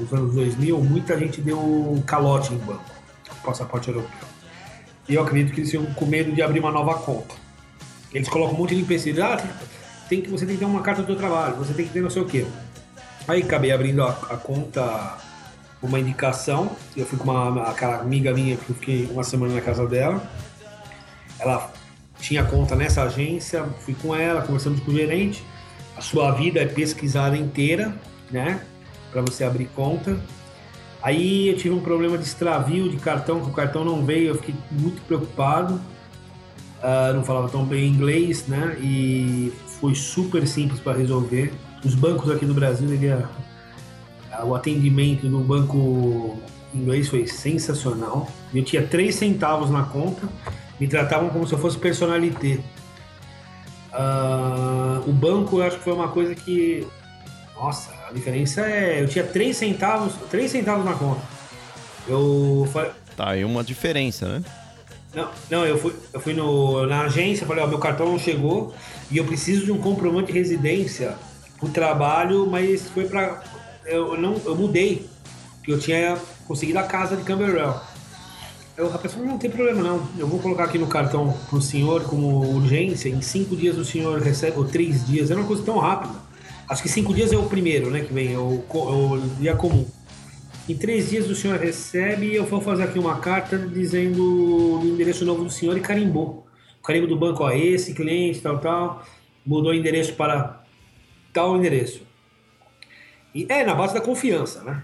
dos 0.00 0.12
anos 0.12 0.34
2000, 0.34 0.80
muita 0.80 1.16
gente 1.16 1.40
deu 1.40 2.02
calote 2.04 2.52
em 2.52 2.58
banco, 2.58 2.82
passaporte 3.44 3.88
europeu. 3.88 4.28
E 5.08 5.14
eu 5.14 5.22
acredito 5.22 5.54
que 5.54 5.60
eles 5.60 5.72
iam 5.72 5.86
com 5.94 6.06
medo 6.06 6.32
de 6.32 6.42
abrir 6.42 6.58
uma 6.58 6.72
nova 6.72 6.94
conta. 6.94 7.36
Eles 8.12 8.28
colocam 8.28 8.56
um 8.56 8.58
monte 8.58 8.74
de 8.74 8.80
empecilhos. 8.80 9.20
Ah, 9.20 9.40
tem 10.08 10.20
que, 10.20 10.28
você 10.28 10.44
tem 10.44 10.56
que 10.56 10.60
ter 10.60 10.66
uma 10.66 10.82
carta 10.82 11.02
do 11.02 11.06
seu 11.06 11.16
trabalho, 11.16 11.54
você 11.54 11.72
tem 11.72 11.86
que 11.86 11.92
ter 11.92 12.00
não 12.00 12.10
sei 12.10 12.22
o 12.22 12.24
quê. 12.24 12.44
Aí 13.28 13.42
acabei 13.42 13.72
abrindo 13.72 14.02
a, 14.02 14.10
a 14.10 14.36
conta, 14.36 15.18
uma 15.82 15.98
indicação. 15.98 16.76
Eu 16.96 17.06
fui 17.06 17.18
com 17.18 17.30
uma, 17.30 17.62
aquela 17.70 18.00
amiga 18.00 18.32
minha 18.32 18.56
que 18.56 18.64
fiquei 18.74 19.08
uma 19.10 19.22
semana 19.22 19.54
na 19.54 19.60
casa 19.60 19.86
dela. 19.86 20.22
Ela 21.38 21.72
tinha 22.18 22.44
conta 22.44 22.76
nessa 22.76 23.02
agência, 23.02 23.64
fui 23.80 23.94
com 23.94 24.14
ela, 24.14 24.42
conversamos 24.42 24.80
com 24.80 24.90
o 24.90 24.94
gerente. 24.94 25.42
a 25.96 26.00
sua 26.00 26.32
vida 26.32 26.60
é 26.60 26.66
pesquisada 26.66 27.36
inteira, 27.36 27.94
né? 28.30 28.60
Para 29.10 29.22
você 29.22 29.44
abrir 29.44 29.66
conta. 29.74 30.18
Aí 31.02 31.48
eu 31.48 31.56
tive 31.56 31.74
um 31.74 31.80
problema 31.80 32.18
de 32.18 32.24
extravio 32.24 32.88
de 32.90 32.98
cartão, 32.98 33.40
que 33.40 33.48
o 33.48 33.52
cartão 33.52 33.84
não 33.84 34.04
veio, 34.04 34.28
eu 34.28 34.34
fiquei 34.34 34.54
muito 34.70 35.00
preocupado. 35.02 35.80
Uh, 36.82 37.14
não 37.14 37.24
falava 37.24 37.48
tão 37.48 37.64
bem 37.64 37.86
inglês, 37.86 38.46
né? 38.46 38.76
E 38.80 39.52
foi 39.80 39.94
super 39.94 40.46
simples 40.46 40.80
para 40.80 40.96
resolver. 40.96 41.52
Os 41.84 41.94
bancos 41.94 42.30
aqui 42.30 42.44
no 42.44 42.54
Brasil, 42.54 42.92
ele, 42.92 43.08
uh, 43.12 43.26
o 44.44 44.54
atendimento 44.54 45.26
no 45.28 45.40
banco 45.40 46.38
inglês 46.74 47.08
foi 47.08 47.26
sensacional. 47.26 48.28
Eu 48.54 48.64
tinha 48.64 48.86
três 48.86 49.14
centavos 49.14 49.70
na 49.70 49.84
conta, 49.84 50.28
me 50.78 50.86
tratavam 50.86 51.30
como 51.30 51.46
se 51.46 51.52
eu 51.52 51.58
fosse 51.58 51.78
personalité. 51.78 52.60
Uh, 53.92 55.08
o 55.08 55.12
banco, 55.12 55.58
eu 55.58 55.64
acho 55.64 55.78
que 55.78 55.84
foi 55.84 55.92
uma 55.92 56.08
coisa 56.08 56.34
que. 56.34 56.86
Nossa, 57.56 57.90
a 58.08 58.12
diferença 58.12 58.62
é. 58.62 59.02
Eu 59.02 59.08
tinha 59.08 59.24
3 59.24 59.54
centavos, 59.54 60.14
3 60.30 60.50
centavos 60.50 60.84
na 60.84 60.94
conta. 60.94 61.20
Eu. 62.08 62.68
Tá 63.16 63.30
aí 63.30 63.44
uma 63.44 63.62
diferença, 63.62 64.38
né? 64.38 64.44
Não, 65.12 65.28
não 65.50 65.66
eu 65.66 65.76
fui, 65.76 65.92
eu 66.12 66.20
fui 66.20 66.32
no, 66.32 66.86
na 66.86 67.02
agência, 67.02 67.46
falei, 67.46 67.64
ó, 67.64 67.66
meu 67.66 67.78
cartão 67.78 68.06
não 68.06 68.18
chegou 68.18 68.72
e 69.10 69.18
eu 69.18 69.24
preciso 69.24 69.64
de 69.64 69.72
um 69.72 69.78
comprovante 69.78 70.32
de 70.32 70.38
residência 70.38 71.16
pro 71.60 71.68
trabalho, 71.68 72.46
mas 72.46 72.88
foi 72.90 73.04
pra. 73.04 73.42
Eu, 73.84 74.20
não, 74.20 74.40
eu 74.44 74.56
mudei, 74.56 75.06
porque 75.56 75.72
eu 75.72 75.78
tinha 75.78 76.18
conseguido 76.48 76.78
a 76.78 76.82
casa 76.82 77.16
de 77.16 77.22
Camberwell. 77.22 77.78
Eu, 78.76 78.92
a 78.94 78.98
pessoa 78.98 79.24
não 79.24 79.36
tem 79.36 79.50
problema 79.50 79.82
não. 79.82 80.08
Eu 80.18 80.26
vou 80.26 80.40
colocar 80.40 80.64
aqui 80.64 80.78
no 80.78 80.86
cartão 80.86 81.36
pro 81.48 81.60
senhor 81.60 82.04
como 82.04 82.54
urgência. 82.54 83.10
Em 83.10 83.20
cinco 83.20 83.54
dias 83.54 83.76
o 83.76 83.84
senhor 83.84 84.20
recebe, 84.20 84.56
ou 84.56 84.64
três 84.64 85.06
dias. 85.06 85.30
É 85.30 85.34
uma 85.34 85.46
coisa 85.46 85.62
tão 85.62 85.78
rápida. 85.78 86.14
Acho 86.68 86.82
que 86.82 86.88
cinco 86.88 87.12
dias 87.12 87.32
é 87.32 87.36
o 87.36 87.44
primeiro, 87.44 87.90
né? 87.90 88.00
Que 88.00 88.12
vem, 88.12 88.32
é 88.32 88.38
o, 88.38 88.64
é 88.72 88.76
o 88.76 89.20
dia 89.38 89.54
comum. 89.54 89.86
Em 90.68 90.76
três 90.76 91.10
dias 91.10 91.28
o 91.28 91.34
senhor 91.34 91.58
recebe 91.58 92.26
e 92.26 92.36
eu 92.36 92.46
vou 92.46 92.60
fazer 92.60 92.84
aqui 92.84 92.98
uma 92.98 93.18
carta 93.18 93.58
dizendo 93.58 94.80
o 94.80 94.86
endereço 94.86 95.24
novo 95.24 95.44
do 95.44 95.50
senhor 95.50 95.76
e 95.76 95.80
carimbou. 95.80 96.46
O 96.80 96.82
carimbo 96.82 97.06
do 97.06 97.16
banco, 97.16 97.42
ó, 97.42 97.50
esse 97.50 97.92
cliente, 97.92 98.40
tal, 98.40 98.58
tal, 98.60 99.04
mudou 99.44 99.72
o 99.72 99.74
endereço 99.74 100.14
para 100.14 100.62
tal 101.32 101.56
endereço. 101.56 102.02
E 103.34 103.46
é 103.48 103.64
na 103.64 103.74
base 103.74 103.94
da 103.94 104.00
confiança, 104.00 104.62
né? 104.62 104.82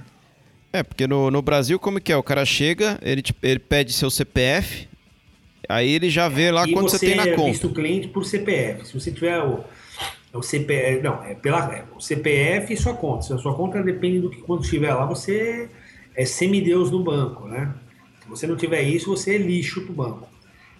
É, 0.72 0.82
porque 0.82 1.06
no, 1.06 1.30
no 1.30 1.42
Brasil, 1.42 1.78
como 1.78 2.00
que 2.00 2.12
é? 2.12 2.16
O 2.16 2.22
cara 2.22 2.44
chega, 2.44 2.98
ele, 3.02 3.22
te, 3.22 3.34
ele 3.42 3.58
pede 3.58 3.92
seu 3.92 4.10
CPF, 4.10 4.88
aí 5.68 5.90
ele 5.90 6.10
já 6.10 6.28
vê 6.28 6.50
lá 6.50 6.66
quanto 6.68 6.90
você, 6.90 6.98
tem 6.98 7.16
na 7.16 7.24
conta. 7.24 7.36
Você 7.36 7.42
é 7.42 7.50
visto 7.50 7.66
o 7.68 7.74
cliente 7.74 8.08
por 8.08 8.24
CPF. 8.24 8.86
Se 8.86 8.94
você 8.94 9.10
tiver 9.10 9.42
o, 9.42 9.64
o 10.32 10.42
CPF, 10.42 11.02
não, 11.02 11.24
é 11.24 11.34
pela, 11.34 11.74
é, 11.74 11.84
o 11.96 12.00
CPF 12.00 12.72
e 12.72 12.76
sua 12.76 12.94
conta. 12.94 13.22
Se 13.22 13.32
a 13.32 13.38
sua 13.38 13.54
conta 13.54 13.82
depende 13.82 14.20
do 14.20 14.30
que 14.30 14.42
quando 14.42 14.64
estiver 14.64 14.92
lá, 14.94 15.06
você 15.06 15.68
é 16.14 16.24
semideus 16.24 16.90
no 16.90 17.02
banco, 17.02 17.48
né? 17.48 17.74
Se 18.22 18.28
você 18.28 18.46
não 18.46 18.56
tiver 18.56 18.82
isso, 18.82 19.10
você 19.10 19.36
é 19.36 19.38
lixo 19.38 19.82
pro 19.82 19.94
banco. 19.94 20.28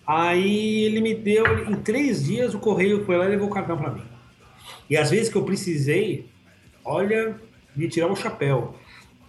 Aí 0.07 0.85
ele 0.85 1.01
me 1.01 1.15
deu, 1.15 1.69
em 1.71 1.77
três 1.77 2.25
dias 2.25 2.55
o 2.55 2.59
correio 2.59 3.05
foi 3.05 3.17
lá 3.17 3.25
e 3.25 3.29
levou 3.29 3.49
o 3.49 3.53
cartão 3.53 3.77
para 3.77 3.91
mim. 3.91 4.03
E 4.89 4.97
às 4.97 5.11
vezes 5.11 5.29
que 5.29 5.37
eu 5.37 5.45
precisei, 5.45 6.27
olha, 6.85 7.37
de 7.75 7.89
tirar 7.89 8.11
o 8.11 8.17
chapéu. 8.17 8.75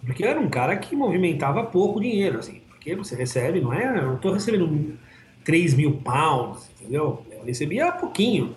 Porque 0.05 0.23
eu 0.23 0.29
era 0.29 0.39
um 0.39 0.49
cara 0.49 0.75
que 0.77 0.95
movimentava 0.95 1.63
pouco 1.65 1.99
dinheiro, 1.99 2.39
assim. 2.39 2.61
Porque 2.69 2.95
você 2.95 3.15
recebe, 3.15 3.59
não 3.59 3.73
é? 3.73 3.97
Eu 3.97 4.03
não 4.03 4.17
tô 4.17 4.31
recebendo 4.31 4.97
3 5.43 5.73
mil 5.73 5.93
pounds, 5.97 6.69
entendeu? 6.79 7.25
Eu 7.31 7.43
recebia 7.43 7.91
pouquinho. 7.91 8.55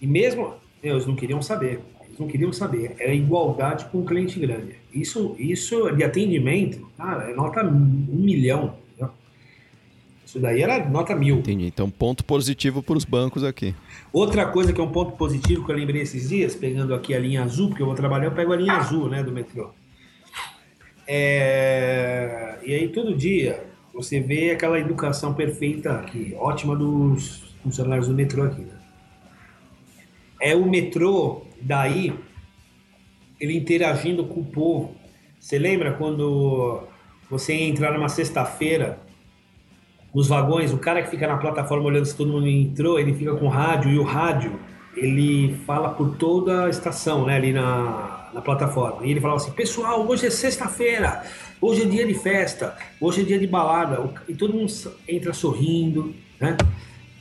E 0.00 0.06
mesmo, 0.06 0.54
eles 0.82 1.06
não 1.06 1.16
queriam 1.16 1.42
saber. 1.42 1.80
Eles 2.04 2.18
não 2.18 2.26
queriam 2.26 2.52
saber. 2.52 2.94
Era 2.98 3.14
igualdade 3.14 3.86
com 3.86 3.98
um 3.98 4.04
cliente 4.04 4.38
grande. 4.38 4.76
Isso, 4.92 5.34
isso 5.38 5.90
de 5.92 6.04
atendimento, 6.04 6.88
cara, 6.96 7.30
é 7.30 7.34
nota 7.34 7.64
um 7.64 7.70
milhão. 7.70 8.74
Isso 10.30 10.38
daí 10.38 10.62
era 10.62 10.88
nota 10.88 11.12
mil. 11.16 11.38
Entendi. 11.38 11.66
Então, 11.66 11.90
ponto 11.90 12.24
positivo 12.24 12.84
para 12.84 12.96
os 12.96 13.04
bancos 13.04 13.42
aqui. 13.42 13.74
Outra 14.12 14.46
coisa 14.46 14.72
que 14.72 14.80
é 14.80 14.84
um 14.84 14.92
ponto 14.92 15.16
positivo 15.16 15.66
que 15.66 15.72
eu 15.72 15.74
lembrei 15.74 16.02
esses 16.02 16.28
dias, 16.28 16.54
pegando 16.54 16.94
aqui 16.94 17.12
a 17.12 17.18
linha 17.18 17.42
azul, 17.42 17.66
porque 17.66 17.82
eu 17.82 17.86
vou 17.86 17.96
trabalhar, 17.96 18.26
eu 18.26 18.30
pego 18.30 18.52
a 18.52 18.56
linha 18.56 18.74
azul, 18.74 19.08
né, 19.08 19.24
do 19.24 19.32
metrô. 19.32 19.70
É... 21.04 22.60
E 22.64 22.72
aí 22.72 22.88
todo 22.90 23.12
dia 23.12 23.66
você 23.92 24.20
vê 24.20 24.52
aquela 24.52 24.78
educação 24.78 25.34
perfeita 25.34 25.94
aqui, 25.94 26.32
ótima 26.38 26.76
dos 26.76 27.52
funcionários 27.64 28.06
do 28.06 28.14
metrô 28.14 28.44
aqui. 28.44 28.60
Né? 28.60 28.78
É 30.40 30.54
o 30.54 30.64
metrô 30.64 31.42
daí 31.60 32.14
ele 33.40 33.56
interagindo 33.56 34.24
com 34.24 34.42
o 34.42 34.44
povo. 34.44 34.94
Você 35.40 35.58
lembra 35.58 35.94
quando 35.94 36.84
você 37.28 37.52
entrar 37.52 37.92
numa 37.92 38.08
sexta-feira 38.08 39.09
nos 40.14 40.28
vagões, 40.28 40.72
o 40.72 40.78
cara 40.78 41.02
que 41.02 41.10
fica 41.10 41.26
na 41.26 41.36
plataforma 41.36 41.86
olhando 41.86 42.04
se 42.04 42.16
todo 42.16 42.32
mundo 42.32 42.46
entrou, 42.46 42.98
ele 42.98 43.14
fica 43.14 43.34
com 43.34 43.48
rádio 43.48 43.90
e 43.90 43.98
o 43.98 44.02
rádio 44.02 44.58
ele 44.96 45.56
fala 45.66 45.90
por 45.90 46.16
toda 46.16 46.64
a 46.64 46.68
estação, 46.68 47.26
né, 47.26 47.36
ali 47.36 47.52
na 47.52 48.20
na 48.32 48.40
plataforma. 48.40 49.06
E 49.06 49.10
ele 49.10 49.20
falava 49.20 49.40
assim: 49.40 49.52
pessoal, 49.52 50.06
hoje 50.06 50.26
é 50.26 50.30
sexta-feira, 50.30 51.22
hoje 51.60 51.82
é 51.82 51.84
dia 51.84 52.06
de 52.06 52.14
festa, 52.14 52.76
hoje 53.00 53.22
é 53.22 53.24
dia 53.24 53.38
de 53.38 53.46
balada. 53.46 54.12
E 54.28 54.34
todo 54.34 54.54
mundo 54.54 54.72
entra 55.06 55.32
sorrindo, 55.32 56.14
né? 56.40 56.56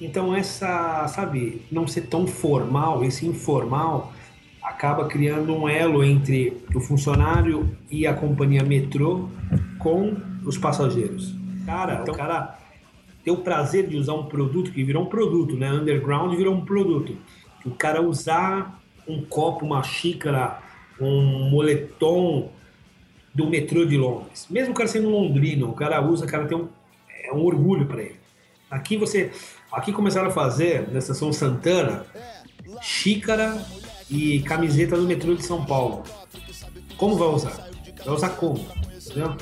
Então, 0.01 0.33
essa, 0.33 1.07
sabe, 1.09 1.61
não 1.69 1.85
ser 1.85 2.01
tão 2.01 2.25
formal, 2.25 3.03
esse 3.03 3.25
informal, 3.25 4.13
acaba 4.63 5.05
criando 5.07 5.53
um 5.53 5.67
elo 5.67 6.03
entre 6.03 6.55
o 6.73 6.79
funcionário 6.79 7.75
e 7.91 8.07
a 8.07 8.13
companhia 8.13 8.63
metrô 8.63 9.27
com 9.77 10.15
os 10.45 10.57
passageiros. 10.57 11.35
Cara, 11.65 11.99
então, 12.01 12.13
o 12.13 12.17
cara 12.17 12.57
ter 13.23 13.31
o 13.31 13.37
prazer 13.37 13.87
de 13.87 13.97
usar 13.97 14.13
um 14.13 14.25
produto 14.25 14.71
que 14.71 14.83
virou 14.83 15.03
um 15.03 15.07
produto, 15.07 15.55
né? 15.55 15.71
Underground 15.71 16.35
virou 16.35 16.53
um 16.53 16.65
produto. 16.65 17.17
O 17.65 17.71
cara 17.71 18.01
usar 18.01 18.81
um 19.07 19.21
copo, 19.23 19.65
uma 19.65 19.83
xícara 19.83 20.61
um 20.99 21.49
moletom 21.49 22.51
do 23.33 23.47
metrô 23.47 23.85
de 23.85 23.97
Londres. 23.97 24.47
Mesmo 24.49 24.71
o 24.71 24.75
cara 24.75 24.89
sendo 24.89 25.09
londrino, 25.09 25.69
o 25.69 25.73
cara 25.73 26.01
usa, 26.01 26.25
o 26.25 26.27
cara 26.27 26.45
tem 26.45 26.57
um, 26.57 26.67
é 27.23 27.33
um 27.33 27.43
orgulho 27.45 27.85
para 27.85 28.01
ele. 28.01 28.19
Aqui 28.69 28.97
você, 28.97 29.31
aqui 29.71 29.91
começaram 29.91 30.27
a 30.27 30.31
fazer 30.31 30.91
na 30.91 30.99
estação 30.99 31.31
Santana 31.31 32.05
xícara 32.81 33.65
e 34.09 34.41
camiseta 34.41 34.95
do 34.95 35.07
metrô 35.07 35.33
de 35.33 35.45
São 35.45 35.65
Paulo. 35.65 36.03
Como 36.97 37.15
vai 37.15 37.29
usar? 37.29 37.69
Vai 38.05 38.13
usar 38.13 38.29
como? 38.29 38.65
Entendeu? 39.05 39.35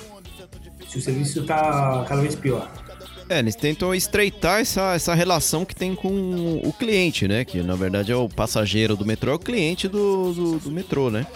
Se 0.88 0.98
o 1.00 1.02
serviço 1.02 1.42
está 1.42 2.06
cada 2.08 2.22
vez 2.22 2.36
pior. 2.36 2.72
É, 3.30 3.40
eles 3.40 3.56
tentam 3.56 3.94
estreitar 3.94 4.62
essa, 4.62 4.94
essa 4.94 5.14
relação 5.14 5.66
que 5.66 5.76
tem 5.76 5.94
com 5.94 6.62
o 6.64 6.72
cliente, 6.72 7.28
né? 7.28 7.44
Que 7.44 7.62
na 7.62 7.76
verdade 7.76 8.12
é 8.12 8.16
o 8.16 8.30
passageiro 8.30 8.96
do 8.96 9.06
metrô, 9.06 9.32
é 9.32 9.36
o 9.36 9.40
cliente 9.40 9.88
do, 9.88 10.34
do, 10.34 10.60
do 10.60 10.72
metrô, 10.72 11.10
né? 11.10 11.28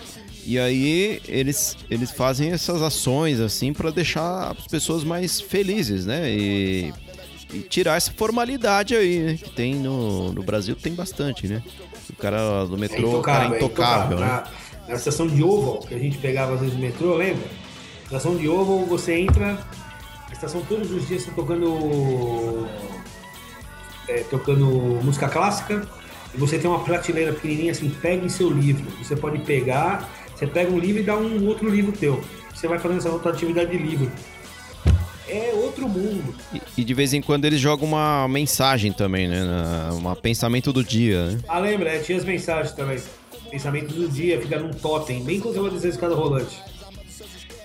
E 0.46 0.58
aí 0.58 1.22
eles, 1.28 1.78
eles 1.90 2.12
fazem 2.12 2.52
essas 2.52 2.82
ações 2.82 3.40
assim 3.40 3.74
para 3.74 3.92
deixar 3.92 4.56
as 4.58 4.68
pessoas 4.68 5.04
mais 5.04 5.42
felizes, 5.42 6.06
né? 6.06 6.32
E, 6.32 6.94
e 7.54 7.60
tirar 7.60 7.98
essa 7.98 8.12
formalidade 8.12 8.96
aí, 8.96 9.20
né? 9.20 9.38
Que 9.38 9.50
tem 9.50 9.76
no, 9.76 10.32
no 10.32 10.42
Brasil 10.44 10.76
tem 10.76 10.94
bastante, 10.94 11.46
né? 11.48 11.62
O 12.10 12.16
cara 12.16 12.66
do 12.66 12.78
metrô, 12.78 12.98
é 12.98 13.10
intocável, 13.10 13.22
cara 13.22 13.44
é 13.44 13.58
intocável, 13.58 14.18
é 14.18 14.20
intocável 14.20 14.20
né? 14.20 14.26
Na, 14.26 14.88
na 14.88 14.96
estação 14.96 15.28
de 15.28 15.44
Oval, 15.44 15.80
que 15.80 15.94
a 15.94 16.00
gente 16.00 16.18
pegava 16.20 16.54
às 16.54 16.62
vezes 16.62 16.76
no 16.76 16.82
metrô, 16.82 17.16
lembra? 17.16 17.44
Na 18.10 18.18
estação 18.18 18.38
de 18.38 18.48
Oval 18.48 18.86
você 18.86 19.20
entra 19.20 19.60
estação 20.42 20.62
todos 20.62 20.92
os 20.92 21.08
dias 21.08 21.22
está 21.22 21.34
tocando 21.34 22.68
é, 24.08 24.24
tocando 24.24 24.66
música 25.04 25.30
clássica 25.30 25.88
e 26.34 26.38
você 26.38 26.58
tem 26.58 26.70
uma 26.70 26.84
prateleira 26.84 27.32
pequenininha 27.34 27.72
assim, 27.72 27.90
pegue 27.90 28.28
seu 28.30 28.50
livro. 28.50 28.86
Você 29.04 29.16
pode 29.16 29.40
pegar, 29.40 30.10
você 30.36 30.48
pega 30.48 30.72
um 30.72 30.80
livro 30.80 31.02
e 31.02 31.04
dá 31.04 31.16
um 31.16 31.46
outro 31.46 31.70
livro 31.70 31.92
teu. 31.92 32.24
Você 32.54 32.68
vai 32.68 32.80
fazendo 32.80 32.98
essa 32.98 33.10
outra 33.10 33.32
atividade 33.32 33.70
de 33.70 33.78
livro. 33.78 34.12
É 35.28 35.54
outro 35.54 35.88
mundo. 35.88 36.34
E, 36.54 36.62
e 36.78 36.84
de 36.84 36.94
vez 36.94 37.14
em 37.14 37.22
quando 37.22 37.46
eles 37.46 37.60
jogam 37.60 37.88
uma 37.88 38.28
mensagem 38.28 38.92
também, 38.92 39.28
né? 39.28 39.44
Uma 39.94 40.16
pensamento 40.16 40.74
do 40.74 40.84
dia, 40.84 41.28
né? 41.28 41.40
Ah, 41.48 41.60
lembra? 41.60 41.90
É, 41.90 42.00
tinha 42.00 42.18
as 42.18 42.26
mensagens 42.26 42.74
também. 42.74 43.00
Pensamento 43.50 43.94
do 43.94 44.10
dia, 44.10 44.42
fica 44.42 44.58
num 44.58 44.72
totem, 44.72 45.24
bem 45.24 45.40
vai 45.40 45.70
dizer 45.70 45.90
escada 45.90 46.16
rolante. 46.16 46.62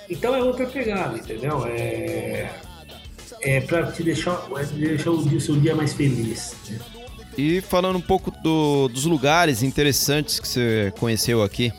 Então 0.08 0.34
é 0.34 0.42
outra 0.42 0.66
pegada, 0.66 1.16
entendeu? 1.16 1.64
É 1.66 2.65
é 3.42 3.60
para 3.60 3.90
te 3.90 4.02
deixar, 4.02 4.46
é 4.56 4.64
deixar 4.64 5.10
o 5.10 5.28
dia, 5.28 5.40
seu 5.40 5.56
dia 5.56 5.74
mais 5.74 5.92
feliz. 5.92 6.54
Né? 6.68 6.78
E 7.36 7.60
falando 7.60 7.96
um 7.96 8.02
pouco 8.02 8.30
do, 8.30 8.88
dos 8.88 9.04
lugares 9.04 9.62
interessantes 9.62 10.40
que 10.40 10.48
você 10.48 10.92
conheceu 10.98 11.42
aqui, 11.42 11.72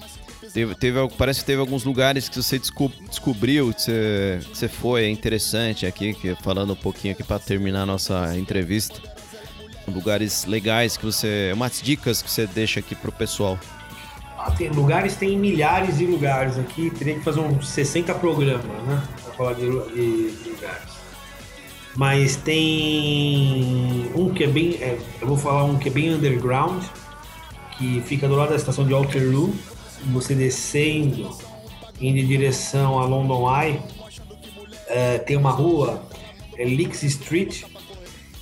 teve, 0.53 0.75
teve, 0.75 1.07
parece 1.17 1.39
que 1.39 1.45
teve 1.47 1.59
alguns 1.59 1.83
lugares 1.83 2.29
que 2.29 2.35
você 2.35 2.59
descobriu, 2.59 3.73
que 3.73 3.81
você, 3.81 4.39
que 4.41 4.57
você 4.57 4.67
foi, 4.67 5.05
é 5.05 5.09
interessante 5.09 5.85
aqui, 5.85 6.13
que, 6.13 6.35
falando 6.35 6.73
um 6.73 6.75
pouquinho 6.75 7.13
aqui 7.13 7.23
para 7.23 7.39
terminar 7.39 7.83
a 7.83 7.85
nossa 7.85 8.37
entrevista. 8.37 9.01
Lugares 9.87 10.45
legais 10.45 10.97
que 10.97 11.05
você. 11.05 11.51
umas 11.53 11.81
dicas 11.81 12.21
que 12.21 12.29
você 12.29 12.45
deixa 12.45 12.81
aqui 12.81 12.93
pro 12.93 13.11
pessoal. 13.11 13.57
Ah, 14.37 14.51
tem 14.51 14.69
lugares, 14.69 15.15
tem 15.15 15.37
milhares 15.37 15.97
de 15.97 16.05
lugares 16.05 16.59
aqui. 16.59 16.91
Teria 16.91 17.15
que 17.15 17.23
fazer 17.23 17.39
uns 17.39 17.69
60 17.69 18.13
programas, 18.15 18.83
né? 18.83 19.03
Pra 19.23 19.33
falar 19.33 19.53
de, 19.53 19.61
de, 19.61 20.31
de 20.31 20.49
lugares. 20.49 20.96
Mas 21.97 22.35
tem 22.35 24.11
um 24.15 24.31
que 24.31 24.43
é 24.43 24.47
bem. 24.47 24.75
é, 24.79 24.99
eu 25.19 25.27
vou 25.27 25.35
falar 25.35 25.63
um 25.63 25.79
que 25.79 25.89
é 25.89 25.91
bem 25.91 26.13
underground, 26.13 26.83
que 27.75 28.01
fica 28.01 28.27
do 28.27 28.35
lado 28.35 28.49
da 28.49 28.55
estação 28.55 28.85
de 28.85 28.93
Waterloo. 28.93 29.51
Você 30.13 30.35
descendo, 30.35 31.35
indo 31.99 32.19
em 32.19 32.27
direção 32.27 32.99
a 32.99 33.05
London 33.05 33.51
Eye, 33.51 33.81
é, 34.85 35.17
tem 35.17 35.35
uma 35.35 35.49
rua, 35.49 36.03
é 36.55 36.63
Leaks 36.63 37.01
Street. 37.01 37.63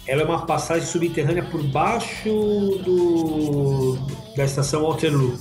Ela 0.06 0.24
é 0.24 0.26
uma 0.26 0.46
passagem 0.46 0.86
subterrânea 0.86 1.44
por 1.44 1.64
baixo 1.64 2.30
do, 2.84 3.98
da 4.36 4.44
estação 4.44 4.84
Waterloo. 4.84 5.40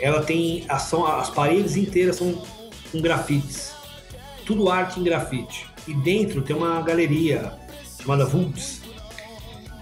Ela 0.00 0.20
tem. 0.20 0.64
Ação, 0.68 1.06
as 1.06 1.30
paredes 1.30 1.76
inteiras 1.76 2.16
são 2.16 2.42
com 2.90 3.00
grafites. 3.00 3.72
Tudo 4.44 4.68
arte 4.68 4.98
em 4.98 5.04
grafite. 5.04 5.75
E 5.86 5.94
dentro 5.94 6.42
tem 6.42 6.54
uma 6.54 6.80
galeria 6.82 7.52
chamada 8.00 8.24
Vulps. 8.24 8.82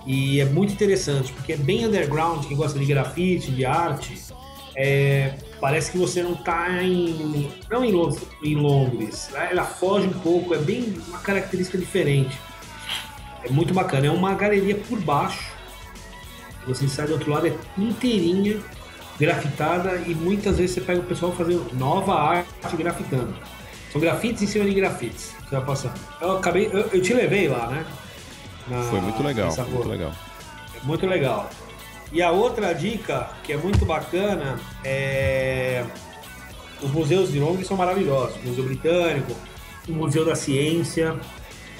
E 0.07 0.41
é 0.41 0.45
muito 0.45 0.73
interessante, 0.73 1.33
porque 1.33 1.55
é 1.55 1.57
bem 1.57 1.87
underground, 1.87 2.45
quem 2.47 2.57
gosta 2.57 2.79
de 2.79 2.85
grafite, 2.85 3.51
de 3.51 3.65
arte. 3.65 4.23
É, 4.77 5.35
parece 5.61 5.91
que 5.91 5.97
você 5.99 6.23
não 6.23 6.33
está 6.33 6.83
em. 6.83 7.51
Não 7.71 7.85
em 7.85 7.93
Londres, 7.93 8.23
em 8.43 8.55
Londres. 8.55 9.31
Ela 9.35 9.65
foge 9.65 10.07
um 10.07 10.13
pouco, 10.13 10.55
é 10.55 10.59
bem 10.59 10.95
uma 11.09 11.19
característica 11.21 11.79
diferente. 11.79 12.39
É 13.43 13.49
muito 13.51 13.73
bacana. 13.73 14.07
É 14.07 14.11
uma 14.11 14.35
galeria 14.35 14.75
por 14.75 15.01
baixo. 15.01 15.53
Você 16.67 16.89
sai 16.89 17.07
do 17.07 17.15
outro 17.15 17.31
lado, 17.31 17.47
é 17.47 17.57
inteirinha, 17.77 18.59
grafitada, 19.19 19.97
e 20.07 20.15
muitas 20.15 20.57
vezes 20.57 20.75
você 20.75 20.81
pega 20.81 21.01
o 21.01 21.05
pessoal 21.05 21.33
fazendo 21.33 21.75
nova 21.75 22.15
arte 22.15 22.77
grafitando. 22.77 23.35
São 23.95 24.01
grafites 24.01 24.42
em 24.42 24.47
cima 24.49 24.64
de 24.64 24.74
grafites 24.74 25.32
que 25.45 25.53
vai 25.55 25.64
passando. 25.64 25.95
Eu 26.20 26.36
acabei. 26.38 26.66
Eu, 26.66 26.80
eu 26.92 27.01
te 27.01 27.14
levei 27.14 27.47
lá, 27.49 27.68
né? 27.68 27.86
Na- 28.66 28.82
Foi 28.82 29.01
muito 29.01 29.22
legal, 29.22 29.55
muito 29.70 29.88
legal. 29.88 30.12
É 30.82 30.84
muito 30.84 31.07
legal. 31.07 31.49
E 32.12 32.20
a 32.20 32.32
outra 32.32 32.72
dica 32.74 33.30
que 33.45 33.53
é 33.53 33.57
muito 33.57 33.84
bacana 33.86 34.59
é. 34.84 35.84
Os 36.82 36.90
museus 36.90 37.30
de 37.32 37.38
Londres 37.38 37.68
são 37.68 37.76
maravilhosos. 37.76 38.36
O 38.45 38.49
Museu 38.49 38.64
Britânico, 38.64 39.32
o 39.88 39.92
Museu 39.92 40.24
da 40.24 40.34
Ciência. 40.34 41.14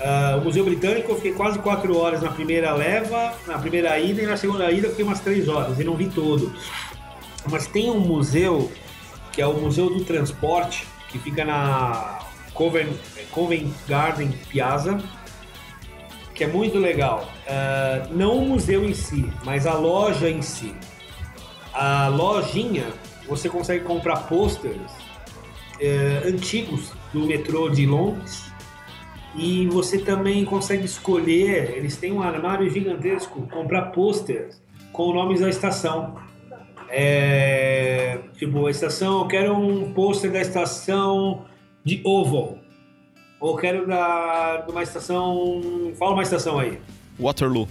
Ah, 0.01 0.37
o 0.41 0.45
Museu 0.45 0.65
Britânico 0.65 1.11
eu 1.11 1.17
fiquei 1.17 1.33
quase 1.33 1.59
quatro 1.59 1.97
horas 1.99 2.23
na 2.23 2.31
primeira 2.31 2.73
leva, 2.75 3.35
na 3.47 3.59
primeira 3.59 3.99
ida 3.99 4.23
e 4.23 4.27
na 4.27 4.37
segunda 4.37 4.71
ida 4.71 4.87
eu 4.87 4.91
fiquei 4.91 5.05
umas 5.05 5.19
três 5.21 5.49
horas 5.49 5.79
e 5.81 5.85
não 5.85 5.97
vi 5.97 6.07
todo. 6.09 6.53
Mas 7.51 7.67
tem 7.67 7.91
um 7.91 7.99
museu 7.99 8.71
que 9.33 9.43
é 9.43 9.47
o 9.47 9.55
Museu 9.55 9.91
do 9.91 10.05
Transporte, 10.05 10.87
que 11.15 11.19
fica 11.21 11.45
na 11.45 12.19
Covent, 12.53 12.89
Covent 13.31 13.73
Garden 13.87 14.33
Piazza, 14.49 14.99
que 16.35 16.43
é 16.43 16.49
muito 16.49 16.77
legal. 16.77 17.29
Ah, 17.47 18.09
não 18.11 18.39
o 18.39 18.49
museu 18.49 18.85
em 18.85 18.93
si, 18.93 19.33
mas 19.45 19.65
a 19.65 19.75
loja 19.75 20.29
em 20.29 20.43
si. 20.43 20.75
A 21.73 22.09
lojinha, 22.09 22.87
você 23.29 23.49
consegue 23.49 23.85
comprar 23.85 24.29
pôsteres 24.29 24.91
eh, 25.81 26.23
antigos 26.27 26.93
do 27.13 27.27
metrô 27.27 27.69
de 27.69 27.87
Londres 27.87 28.45
e 29.37 29.67
você 29.69 29.99
também 29.99 30.45
consegue 30.45 30.85
escolher. 30.85 31.77
Eles 31.77 31.97
têm 31.97 32.13
um 32.13 32.23
armário 32.23 32.69
gigantesco, 32.69 33.49
comprar 33.49 33.93
pôsteres 33.93 34.61
com 34.93 35.13
nomes 35.13 35.41
da 35.41 35.49
estação. 35.49 36.17
É, 36.97 38.21
tipo, 38.37 38.67
a 38.67 38.71
estação, 38.71 39.23
eu 39.23 39.27
quero 39.27 39.53
um 39.53 39.93
pôster 39.93 40.31
da 40.31 40.41
estação 40.41 41.45
de 41.83 42.01
Oval. 42.05 42.61
Ou 43.41 43.57
quero 43.57 43.85
da, 43.85 44.59
de 44.59 44.71
uma 44.71 44.85
estação. 44.85 45.93
Fala 45.99 46.13
uma 46.13 46.23
estação 46.23 46.57
aí. 46.57 46.79
Waterloo. 47.19 47.69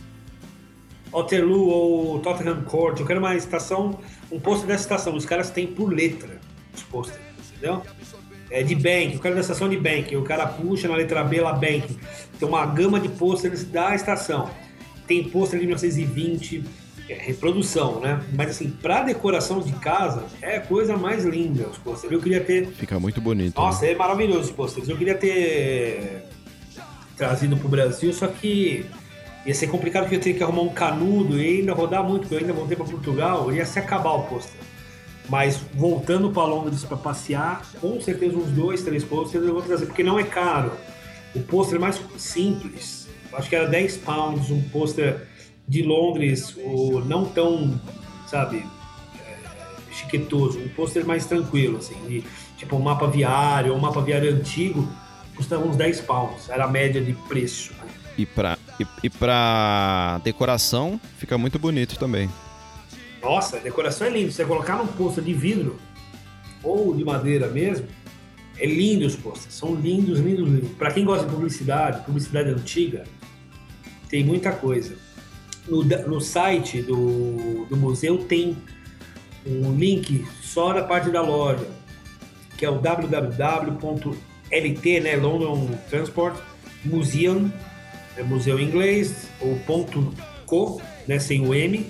Waterloo 1.09 1.69
ou 1.69 2.19
Tottenham 2.19 2.63
Court. 2.63 2.99
Eu 2.99 3.05
quero 3.05 3.19
uma 3.19 3.33
estação, 3.33 3.97
um 4.29 4.41
pôster 4.41 4.67
dessa 4.67 4.83
estação. 4.83 5.15
Os 5.15 5.25
caras 5.25 5.49
têm 5.49 5.67
por 5.67 5.93
letra 5.93 6.41
os 6.75 6.83
pôsteres, 6.83 7.21
entendeu? 7.51 7.81
É 8.49 8.61
de 8.61 8.75
Bank, 8.75 9.13
eu 9.13 9.19
quero 9.21 9.35
da 9.35 9.41
estação 9.41 9.69
de 9.69 9.77
Bank. 9.77 10.13
O 10.17 10.23
cara 10.23 10.45
puxa 10.47 10.89
na 10.89 10.97
letra 10.97 11.23
B 11.23 11.39
lá 11.39 11.53
Bank. 11.53 11.97
Tem 12.37 12.47
uma 12.47 12.65
gama 12.65 12.99
de 12.99 13.07
pôsteres 13.07 13.63
da 13.63 13.95
estação. 13.95 14.49
Tem 15.07 15.23
pôster 15.23 15.59
de 15.59 15.65
1920, 15.65 16.63
é 17.09 17.13
reprodução, 17.15 17.99
né? 17.99 18.23
Mas 18.33 18.51
assim, 18.51 18.69
pra 18.69 19.03
decoração 19.03 19.59
de 19.59 19.73
casa, 19.73 20.23
é 20.41 20.57
a 20.57 20.61
coisa 20.61 20.95
mais 20.95 21.25
linda 21.25 21.67
os 21.67 21.77
pôsteres. 21.77 22.13
Eu 22.13 22.21
queria 22.21 22.41
ter 22.41 22.67
Fica 22.67 22.99
muito 22.99 23.19
bonito. 23.19 23.59
nossa, 23.59 23.85
né? 23.85 23.91
é 23.91 23.95
maravilhoso 23.95 24.41
os 24.41 24.51
pôsteres. 24.51 24.87
Eu 24.89 24.97
queria 24.97 25.15
ter 25.15 26.23
trazido 27.17 27.57
pro 27.57 27.67
Brasil, 27.67 28.13
só 28.13 28.27
que 28.27 28.85
ia 29.45 29.53
ser 29.53 29.67
complicado 29.67 30.03
porque 30.03 30.15
eu 30.15 30.19
teria 30.19 30.37
que 30.37 30.43
arrumar 30.43 30.61
um 30.61 30.69
canudo 30.69 31.39
e 31.39 31.59
ainda 31.59 31.73
rodar 31.73 32.03
muito, 32.03 32.21
porque 32.21 32.35
eu 32.35 32.39
ainda 32.39 32.53
voltei 32.53 32.77
para 32.77 32.85
Portugal, 32.85 33.51
ia 33.51 33.65
se 33.65 33.77
acabar 33.77 34.11
o 34.11 34.23
pôster. 34.23 34.59
Mas 35.29 35.57
voltando 35.73 36.31
para 36.31 36.45
Londres 36.45 36.83
para 36.83 36.97
passear, 36.97 37.61
com 37.79 37.99
certeza 38.01 38.37
uns 38.37 38.49
dois, 38.49 38.81
três 38.83 39.03
pôsteres 39.03 39.47
eu 39.47 39.53
vou 39.53 39.61
trazer, 39.61 39.85
porque 39.85 40.03
não 40.03 40.19
é 40.19 40.23
caro. 40.23 40.71
O 41.35 41.39
pôster 41.39 41.79
mais 41.79 41.99
simples, 42.17 43.07
acho 43.33 43.49
que 43.49 43.55
era 43.55 43.67
10 43.67 43.97
pounds, 43.97 44.51
um 44.51 44.61
pôster 44.69 45.27
de 45.67 45.81
Londres, 45.81 46.55
o 46.57 46.99
não 47.05 47.25
tão, 47.25 47.79
sabe, 48.27 48.65
é, 49.19 49.93
chiquetoso, 49.93 50.59
um 50.59 50.69
pôster 50.69 51.05
mais 51.05 51.25
tranquilo, 51.25 51.77
assim, 51.77 51.95
de, 52.07 52.23
tipo 52.57 52.75
um 52.75 52.81
mapa 52.81 53.07
viário, 53.07 53.73
um 53.73 53.79
mapa 53.79 54.01
viário 54.01 54.33
antigo, 54.33 54.87
custava 55.35 55.65
uns 55.65 55.75
10 55.75 56.01
pounds, 56.01 56.49
era 56.49 56.65
a 56.65 56.67
média 56.67 57.01
de 57.01 57.13
preço. 57.13 57.73
né? 57.73 57.91
E 58.17 58.25
pra, 58.25 58.57
e, 58.79 58.85
e 59.03 59.09
pra 59.09 60.21
decoração, 60.23 60.99
fica 61.17 61.37
muito 61.37 61.57
bonito 61.57 61.97
também. 61.97 62.29
Nossa, 63.21 63.57
a 63.57 63.59
decoração 63.59 64.05
é 64.05 64.09
linda. 64.09 64.29
Se 64.29 64.37
você 64.37 64.45
colocar 64.45 64.75
num 64.75 64.85
pôster 64.85 65.23
de 65.23 65.33
vidro 65.33 65.79
ou 66.61 66.93
de 66.93 67.03
madeira 67.03 67.47
mesmo, 67.47 67.87
é 68.59 68.65
lindo 68.65 69.05
os 69.07 69.15
pôsteres. 69.15 69.55
São 69.55 69.73
lindos, 69.73 70.19
lindos, 70.19 70.47
lindos. 70.47 70.69
Para 70.77 70.91
quem 70.91 71.05
gosta 71.05 71.25
de 71.25 71.31
publicidade, 71.31 72.05
publicidade 72.05 72.49
antiga, 72.49 73.05
tem 74.09 74.23
muita 74.23 74.51
coisa. 74.51 74.95
No, 75.67 75.83
no 75.83 76.19
site 76.21 76.81
do, 76.81 77.65
do 77.69 77.77
museu 77.77 78.17
tem 78.17 78.57
um 79.45 79.73
link 79.75 80.25
só 80.41 80.73
da 80.73 80.83
parte 80.83 81.09
da 81.09 81.21
loja, 81.21 81.65
que 82.57 82.65
é 82.65 82.69
o 82.69 82.79
www.lt, 82.79 84.19
né, 84.99 85.15
London 85.15 85.69
Transport 85.89 86.37
Museum, 86.83 87.51
é 88.17 88.23
museu 88.23 88.59
em 88.59 88.63
inglês, 88.65 89.27
ou 89.39 89.55
ponto 89.59 90.13
.co, 90.45 90.81
né, 91.07 91.17
sem 91.19 91.47
o 91.47 91.53
M, 91.53 91.85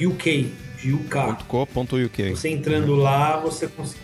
UK, 0.00 0.52
de 0.80 0.92
UK. 0.92 1.18
.co.uk. 1.48 2.30
Você 2.30 2.48
entrando 2.48 2.94
lá, 2.94 3.36
você 3.38 3.66
cons- 3.68 3.96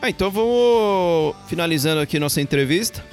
Ah, 0.00 0.10
então 0.10 0.30
vamos 0.30 1.34
finalizando 1.48 2.00
aqui 2.00 2.18
nossa 2.18 2.40
entrevista. 2.40 3.04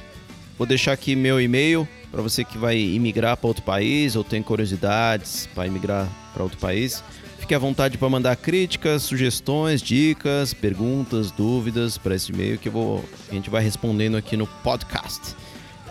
Vou 0.58 0.68
deixar 0.68 0.92
aqui 0.92 1.16
meu 1.16 1.40
e-mail 1.40 1.88
para 2.12 2.22
você 2.22 2.44
que 2.44 2.58
vai 2.58 2.78
imigrar 2.78 3.38
para 3.38 3.48
outro 3.48 3.64
país 3.64 4.16
ou 4.16 4.24
tem 4.24 4.44
curiosidades 4.44 5.48
para 5.56 5.66
imigrar 5.66 6.08
para 6.34 6.44
outro 6.44 6.60
país. 6.60 7.04
Fique 7.40 7.56
à 7.56 7.60
vontade 7.60 7.98
para 7.98 8.08
mandar 8.08 8.36
críticas, 8.36 9.04
sugestões, 9.04 9.82
dicas, 9.82 10.54
perguntas, 10.54 11.32
dúvidas 11.32 11.98
para 11.98 12.16
esse 12.16 12.32
e-mail 12.32 12.58
que 12.58 12.70
vou, 12.70 13.04
a 13.30 13.34
gente 13.34 13.50
vai 13.50 13.64
respondendo 13.64 14.16
aqui 14.16 14.38
no 14.38 14.48
podcast. 14.48 15.36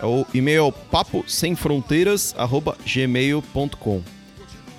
É 0.03 0.05
o 0.05 0.27
e-mail 0.33 0.73
papo 0.91 1.23
sem 1.25 1.55
fronteiras@gmail.com. 1.55 4.01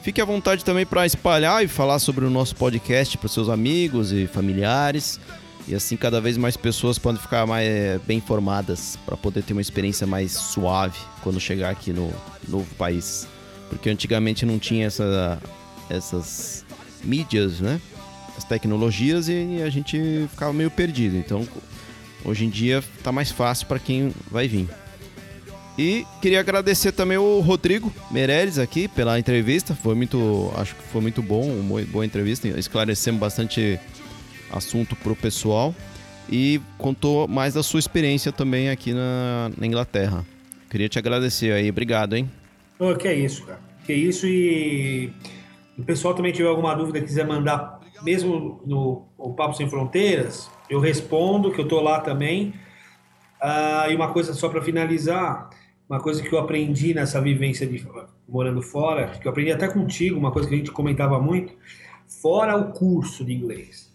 Fique 0.02 0.20
à 0.20 0.24
vontade 0.26 0.62
também 0.62 0.84
para 0.84 1.06
espalhar 1.06 1.64
e 1.64 1.68
falar 1.68 1.98
sobre 1.98 2.26
o 2.26 2.30
nosso 2.30 2.54
podcast 2.56 3.16
para 3.16 3.30
seus 3.30 3.48
amigos 3.48 4.12
e 4.12 4.26
familiares. 4.26 5.18
E 5.66 5.74
assim 5.74 5.96
cada 5.96 6.20
vez 6.20 6.36
mais 6.36 6.58
pessoas 6.58 6.98
podem 6.98 7.18
ficar 7.18 7.46
mais 7.46 7.66
eh, 7.66 7.98
bem 8.06 8.18
informadas 8.18 8.98
para 9.06 9.16
poder 9.16 9.42
ter 9.42 9.54
uma 9.54 9.62
experiência 9.62 10.06
mais 10.06 10.32
suave 10.32 10.98
quando 11.22 11.40
chegar 11.40 11.70
aqui 11.70 11.90
no 11.90 12.12
novo 12.46 12.68
país. 12.74 13.26
Porque 13.70 13.88
antigamente 13.88 14.44
não 14.44 14.58
tinha 14.58 14.88
essa, 14.88 15.40
essas 15.88 16.66
mídias, 17.02 17.60
né? 17.60 17.80
As 18.36 18.44
tecnologias 18.44 19.30
e 19.30 19.62
a 19.62 19.70
gente 19.70 20.28
ficava 20.30 20.52
meio 20.52 20.70
perdido. 20.70 21.16
Então 21.16 21.48
hoje 22.22 22.44
em 22.44 22.50
dia 22.50 22.84
tá 23.02 23.10
mais 23.10 23.30
fácil 23.30 23.66
para 23.66 23.78
quem 23.78 24.12
vai 24.30 24.46
vir. 24.46 24.68
E 25.76 26.06
queria 26.22 26.40
agradecer 26.40 26.92
também 26.92 27.18
o 27.18 27.40
Rodrigo 27.40 27.92
Meirelles 28.10 28.58
aqui 28.58 28.86
pela 28.86 29.18
entrevista. 29.18 29.74
Foi 29.74 29.94
muito, 29.94 30.52
acho 30.56 30.74
que 30.74 30.82
foi 30.84 31.00
muito 31.00 31.20
bom, 31.20 31.42
uma 31.50 31.82
boa 31.82 32.06
entrevista. 32.06 32.46
Esclarecemos 32.48 33.20
bastante 33.20 33.78
assunto 34.52 34.94
pro 34.96 35.16
pessoal 35.16 35.74
e 36.30 36.60
contou 36.78 37.26
mais 37.26 37.54
da 37.54 37.62
sua 37.62 37.80
experiência 37.80 38.30
também 38.30 38.70
aqui 38.70 38.92
na, 38.92 39.50
na 39.56 39.66
Inglaterra. 39.66 40.24
Queria 40.70 40.88
te 40.88 40.98
agradecer 40.98 41.52
aí, 41.52 41.68
obrigado, 41.68 42.14
hein? 42.14 42.30
Oh, 42.78 42.94
que 42.94 43.08
é 43.08 43.14
isso, 43.14 43.44
cara. 43.44 43.60
Que 43.84 43.92
é 43.92 43.96
isso 43.96 44.26
e 44.26 45.12
o 45.76 45.82
pessoal 45.82 46.14
também 46.14 46.32
tiver 46.32 46.48
alguma 46.48 46.74
dúvida, 46.74 47.00
quiser 47.00 47.26
mandar, 47.26 47.80
mesmo 48.02 48.60
no 48.64 49.06
o 49.18 49.34
Papo 49.34 49.54
Sem 49.54 49.68
Fronteiras, 49.68 50.50
eu 50.70 50.78
respondo, 50.78 51.50
que 51.50 51.60
eu 51.60 51.66
tô 51.66 51.80
lá 51.80 52.00
também. 52.00 52.54
Ah, 53.40 53.86
e 53.90 53.96
uma 53.96 54.12
coisa 54.12 54.32
só 54.34 54.48
para 54.48 54.62
finalizar, 54.62 55.50
uma 55.88 56.00
coisa 56.00 56.22
que 56.22 56.32
eu 56.32 56.38
aprendi 56.38 56.94
nessa 56.94 57.20
vivência 57.20 57.66
de 57.66 57.86
morando 58.28 58.62
fora, 58.62 59.08
que 59.08 59.26
eu 59.26 59.30
aprendi 59.30 59.52
até 59.52 59.68
contigo, 59.68 60.18
uma 60.18 60.30
coisa 60.30 60.48
que 60.48 60.54
a 60.54 60.58
gente 60.58 60.70
comentava 60.70 61.20
muito, 61.20 61.52
fora 62.06 62.56
o 62.56 62.72
curso 62.72 63.24
de 63.24 63.34
inglês, 63.34 63.94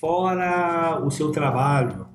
fora 0.00 0.98
o 1.04 1.10
seu 1.10 1.30
trabalho, 1.30 2.06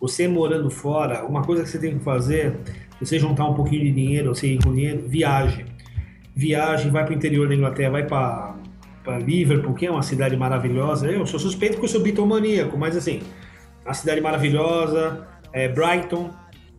você 0.00 0.28
morando 0.28 0.70
fora, 0.70 1.24
uma 1.24 1.42
coisa 1.42 1.62
que 1.62 1.68
você 1.68 1.78
tem 1.78 1.98
que 1.98 2.04
fazer, 2.04 2.58
você 3.00 3.18
juntar 3.18 3.46
um 3.46 3.54
pouquinho 3.54 3.82
de 3.84 3.92
dinheiro, 3.92 4.34
você 4.34 4.46
ir 4.48 4.62
com 4.62 4.72
dinheiro, 4.72 5.08
viagem. 5.08 5.66
Viagem, 6.36 6.90
vai 6.90 7.04
para 7.04 7.12
o 7.12 7.16
interior 7.16 7.48
da 7.48 7.54
Inglaterra, 7.54 7.90
vai 7.90 8.06
para 8.06 9.18
Liverpool, 9.24 9.74
que 9.74 9.86
é 9.86 9.90
uma 9.90 10.02
cidade 10.02 10.36
maravilhosa. 10.36 11.06
Eu 11.06 11.26
sou 11.26 11.38
suspeito 11.38 11.78
que 11.78 11.84
eu 11.84 11.88
sou 11.88 12.00
bitomaníaco, 12.00 12.76
mas 12.76 12.96
assim, 12.96 13.22
uma 13.84 13.94
cidade 13.94 14.20
maravilhosa, 14.20 15.26
é 15.52 15.68
Brighton, 15.68 16.30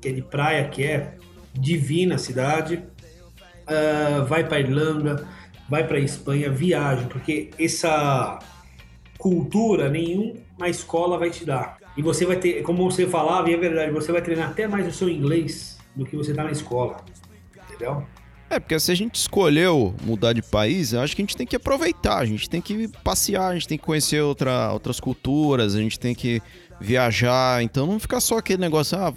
que 0.02 0.10
é 0.10 0.12
de 0.12 0.22
praia, 0.22 0.68
que 0.68 0.84
é 0.84 1.16
divina 1.60 2.16
a 2.16 2.18
cidade. 2.18 2.84
Uh, 3.68 4.26
vai 4.26 4.48
para 4.48 4.60
Irlanda, 4.60 5.28
vai 5.68 5.88
para 5.88 6.00
Espanha, 6.00 6.52
viagem, 6.52 7.08
porque 7.08 7.50
essa 7.60 8.40
cultura 9.18 9.90
nenhuma 9.90 10.70
escola 10.70 11.18
vai 11.18 11.32
te 11.32 11.44
dar. 11.46 11.78
E 11.98 12.02
você 12.02 12.26
vai 12.26 12.36
ter, 12.36 12.62
como 12.62 12.90
você 12.90 13.08
falava, 13.08 13.50
e 13.50 13.54
é 13.54 13.58
verdade, 13.58 13.92
você 13.92 14.12
vai 14.12 14.22
treinar 14.22 14.50
até 14.50 14.68
mais 14.68 14.88
o 14.88 14.92
seu 14.92 15.10
inglês 15.10 15.78
do 15.96 16.06
que 16.06 16.16
você 16.16 16.34
tá 16.34 16.44
na 16.44 16.52
escola. 16.52 16.98
Entendeu? 17.68 18.06
É, 18.50 18.60
porque 18.60 18.80
se 18.80 18.92
a 18.92 18.96
gente 18.96 19.16
escolheu 19.16 19.96
mudar 20.04 20.34
de 20.34 20.42
país, 20.42 20.94
eu 20.94 21.02
acho 21.02 21.16
que 21.16 21.22
a 21.22 21.26
gente 21.26 21.36
tem 21.36 21.48
que 21.48 21.56
aproveitar, 21.56 22.20
a 22.20 22.26
gente 22.26 22.48
tem 22.48 22.62
que 22.62 22.88
passear, 23.04 23.48
a 23.48 23.54
gente 23.54 23.68
tem 23.68 23.78
que 23.78 23.84
conhecer 23.84 24.22
outra, 24.22 24.72
outras 24.72 25.00
culturas, 25.00 25.74
a 25.74 25.80
gente 25.80 26.00
tem 26.00 26.14
que 26.14 26.42
viajar. 26.80 27.64
Então 27.64 27.88
não 27.88 28.00
fica 28.00 28.20
só 28.20 28.38
aquele 28.38 28.62
negócio, 28.62 28.98
ah, 28.98 29.14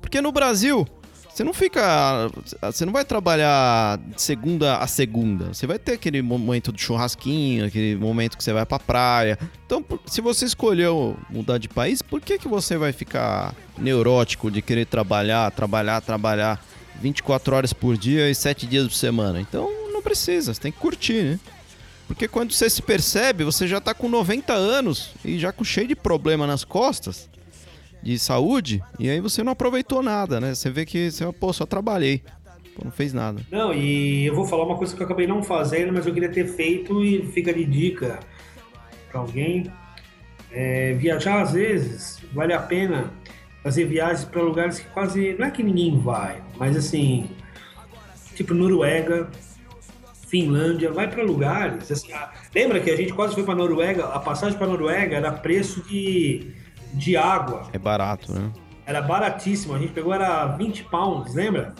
porque 0.00 0.20
no 0.20 0.32
Brasil 0.32 0.86
você 1.32 1.44
não 1.44 1.54
fica. 1.54 2.30
Você 2.60 2.84
não 2.84 2.92
vai 2.92 3.04
trabalhar 3.04 3.98
segunda 4.16 4.76
a 4.76 4.86
segunda. 4.86 5.54
Você 5.54 5.66
vai 5.66 5.78
ter 5.78 5.92
aquele 5.92 6.20
momento 6.20 6.70
de 6.70 6.82
churrasquinho, 6.82 7.64
aquele 7.64 7.96
momento 7.96 8.36
que 8.36 8.44
você 8.44 8.52
vai 8.52 8.66
pra 8.66 8.78
praia. 8.78 9.38
Então, 9.64 9.84
se 10.06 10.20
você 10.20 10.44
escolheu 10.44 11.16
mudar 11.30 11.56
de 11.56 11.68
país, 11.68 12.02
por 12.02 12.20
que, 12.20 12.38
que 12.38 12.46
você 12.46 12.76
vai 12.76 12.92
ficar 12.92 13.54
neurótico 13.78 14.50
de 14.50 14.60
querer 14.60 14.84
trabalhar, 14.84 15.50
trabalhar, 15.50 16.02
trabalhar 16.02 16.62
24 17.00 17.56
horas 17.56 17.72
por 17.72 17.96
dia 17.96 18.28
e 18.30 18.34
7 18.34 18.66
dias 18.66 18.86
por 18.86 18.94
semana? 18.94 19.40
Então, 19.40 19.70
não 19.90 20.02
precisa, 20.02 20.52
você 20.52 20.60
tem 20.60 20.72
que 20.72 20.78
curtir, 20.78 21.22
né? 21.22 21.40
Porque 22.06 22.28
quando 22.28 22.52
você 22.52 22.68
se 22.68 22.82
percebe, 22.82 23.42
você 23.42 23.66
já 23.66 23.80
tá 23.80 23.94
com 23.94 24.06
90 24.06 24.52
anos 24.52 25.12
e 25.24 25.38
já 25.38 25.50
com 25.50 25.64
cheio 25.64 25.88
de 25.88 25.96
problema 25.96 26.46
nas 26.46 26.62
costas 26.62 27.31
de 28.02 28.18
saúde, 28.18 28.82
e 28.98 29.08
aí 29.08 29.20
você 29.20 29.42
não 29.42 29.52
aproveitou 29.52 30.02
nada, 30.02 30.40
né? 30.40 30.54
Você 30.54 30.70
vê 30.70 30.84
que 30.84 31.10
você, 31.10 31.30
pô, 31.32 31.52
só 31.52 31.64
trabalhei. 31.64 32.22
Pô, 32.74 32.84
não 32.84 32.90
fez 32.90 33.12
nada. 33.12 33.40
Não, 33.50 33.72
e 33.72 34.26
eu 34.26 34.34
vou 34.34 34.46
falar 34.46 34.64
uma 34.64 34.76
coisa 34.76 34.94
que 34.94 35.02
eu 35.02 35.06
acabei 35.06 35.26
não 35.26 35.42
fazendo, 35.42 35.92
mas 35.92 36.06
eu 36.06 36.12
queria 36.12 36.30
ter 36.30 36.46
feito 36.46 37.04
e 37.04 37.26
fica 37.32 37.52
de 37.52 37.64
dica 37.64 38.18
para 39.10 39.20
alguém. 39.20 39.70
É, 40.50 40.92
viajar 40.94 41.40
às 41.40 41.52
vezes 41.52 42.18
vale 42.34 42.52
a 42.52 42.60
pena 42.60 43.10
fazer 43.62 43.86
viagens 43.86 44.24
para 44.24 44.42
lugares 44.42 44.80
que 44.80 44.86
quase 44.88 45.34
não 45.38 45.46
é 45.46 45.50
que 45.50 45.62
ninguém 45.62 45.98
vai, 45.98 46.42
mas 46.58 46.76
assim, 46.76 47.30
tipo 48.34 48.52
Noruega, 48.52 49.30
Finlândia, 50.26 50.90
vai 50.90 51.08
para 51.08 51.22
lugares. 51.22 51.92
Assim, 51.92 52.10
lembra 52.54 52.80
que 52.80 52.90
a 52.90 52.96
gente 52.96 53.12
quase 53.12 53.34
foi 53.34 53.44
para 53.44 53.54
Noruega? 53.54 54.06
A 54.06 54.18
passagem 54.18 54.56
para 54.58 54.66
Noruega 54.66 55.16
era 55.16 55.30
preço 55.30 55.82
de 55.82 56.52
de 56.92 57.16
água. 57.16 57.68
É 57.72 57.78
barato, 57.78 58.32
né? 58.32 58.50
Era 58.84 59.00
baratíssimo. 59.00 59.74
A 59.74 59.78
gente 59.78 59.92
pegou, 59.92 60.12
era 60.12 60.46
20 60.46 60.84
pounds, 60.84 61.34
lembra? 61.34 61.74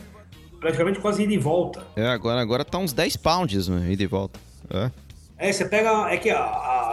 Praticamente 0.60 1.00
quase 1.00 1.24
ida 1.24 1.32
e 1.32 1.38
volta. 1.38 1.82
É, 1.96 2.08
agora, 2.08 2.40
agora 2.40 2.64
tá 2.64 2.78
uns 2.78 2.92
10 2.92 3.16
pounds, 3.16 3.68
né? 3.68 3.90
Ida 3.90 4.02
e 4.02 4.06
volta. 4.06 4.38
É. 4.70 4.90
É, 5.36 5.52
você 5.52 5.64
pega. 5.64 6.08
É 6.08 6.16
que 6.16 6.30
a, 6.30 6.38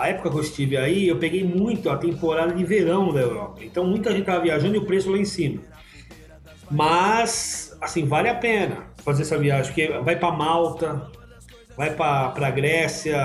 a, 0.02 0.08
época 0.08 0.32
que 0.32 0.36
eu 0.38 0.42
estive 0.42 0.76
aí, 0.76 1.08
eu 1.08 1.20
peguei 1.20 1.44
muito 1.44 1.88
a 1.88 1.98
temporada 1.98 2.52
de 2.52 2.64
verão 2.64 3.14
da 3.14 3.22
Europa. 3.22 3.64
Então 3.64 3.86
muita 3.86 4.12
gente 4.12 4.26
tava 4.26 4.42
viajando 4.42 4.74
e 4.74 4.80
o 4.80 4.86
preço 4.86 5.12
lá 5.12 5.20
em 5.20 5.26
cima. 5.26 5.62
Mas, 6.72 7.78
assim, 7.80 8.06
vale 8.06 8.28
a 8.28 8.36
pena 8.36 8.88
fazer 9.04 9.22
essa 9.22 9.38
viagem, 9.38 9.72
porque 9.72 9.88
vai 10.00 10.16
para 10.16 10.32
Malta, 10.32 11.08
vai 11.78 11.94
para 11.94 12.50
Grécia, 12.52 13.18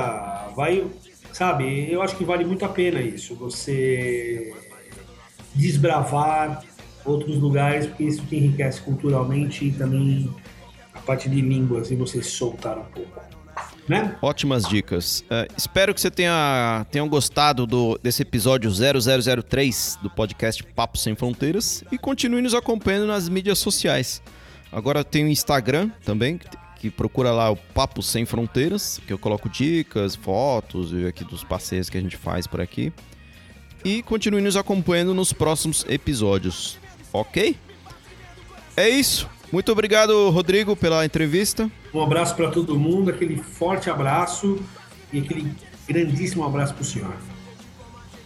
vai. 0.55 0.84
Sabe, 1.32 1.90
eu 1.90 2.01
acho 2.01 2.16
que 2.16 2.24
vale 2.24 2.45
muito 2.45 2.64
a 2.64 2.68
pena 2.68 3.01
isso. 3.01 3.34
Você 3.36 4.55
desbravar 5.55 6.62
outros 7.05 7.36
lugares, 7.36 7.86
porque 7.86 8.05
isso 8.05 8.24
te 8.26 8.36
enriquece 8.36 8.80
culturalmente 8.80 9.66
e 9.66 9.72
também 9.72 10.30
a 10.92 11.00
parte 11.00 11.28
de 11.28 11.40
línguas 11.40 11.90
e 11.90 11.96
você 11.96 12.22
soltar 12.22 12.78
um 12.78 12.84
pouco. 12.84 13.22
Né? 13.86 14.16
Ótimas 14.22 14.66
dicas. 14.66 15.20
Uh, 15.22 15.46
espero 15.57 15.92
que 15.92 16.00
você 16.00 16.11
tenha 16.11 16.86
tenham 16.90 17.07
gostado 17.07 17.66
do, 17.66 17.98
desse 18.02 18.22
episódio 18.22 18.70
0003 18.70 19.98
do 20.02 20.09
podcast 20.09 20.62
Papo 20.62 20.96
Sem 20.96 21.14
Fronteiras 21.14 21.84
e 21.92 21.98
continue 21.98 22.40
nos 22.40 22.55
acompanhando 22.55 23.07
nas 23.07 23.28
mídias 23.28 23.59
sociais. 23.59 24.22
Agora 24.72 25.05
tem 25.05 25.24
o 25.24 25.28
Instagram 25.28 25.90
também, 26.02 26.40
que, 26.80 26.90
procura 26.90 27.30
lá 27.30 27.50
o 27.50 27.57
Papo 27.57 28.02
Sem 28.02 28.24
Fronteiras, 28.24 29.00
que 29.07 29.12
eu 29.12 29.18
coloco 29.18 29.48
dicas, 29.48 30.14
fotos 30.14 30.92
e 30.92 31.07
aqui 31.07 31.24
dos 31.24 31.44
passeios 31.44 31.88
que 31.88 31.96
a 31.96 32.00
gente 32.00 32.16
faz 32.16 32.46
por 32.46 32.61
aqui 32.61 32.92
e 33.85 34.03
continue 34.03 34.41
nos 34.41 34.57
acompanhando 34.57 35.12
nos 35.12 35.32
próximos 35.32 35.85
episódios, 35.89 36.78
ok? 37.12 37.57
É 38.76 38.89
isso. 38.89 39.28
Muito 39.53 39.70
obrigado, 39.70 40.30
Rodrigo, 40.30 40.74
pela 40.74 41.05
entrevista. 41.05 41.70
Um 41.93 42.03
abraço 42.03 42.35
para 42.35 42.51
todo 42.51 42.76
mundo, 42.78 43.11
aquele 43.11 43.37
forte 43.37 43.89
abraço 43.89 44.59
e 45.12 45.20
aquele 45.20 45.53
grandíssimo 45.87 46.45
abraço 46.45 46.74
para 46.74 46.82
o 46.82 46.85
senhor. 46.85 47.14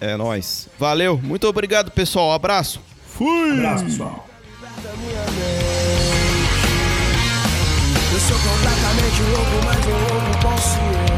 É 0.00 0.16
nóis. 0.16 0.68
Valeu. 0.78 1.18
Muito 1.22 1.46
obrigado, 1.46 1.90
pessoal. 1.90 2.32
abraço. 2.32 2.80
Fui. 3.06 3.52
abraço, 3.52 3.84
pessoal. 3.84 4.26
Eu 8.12 8.20
sou 8.20 8.38
completamente 8.38 9.22
louco, 9.30 9.64
mas 9.64 9.86
eu 9.86 9.98
louco 9.98 10.38
posso 10.40 11.17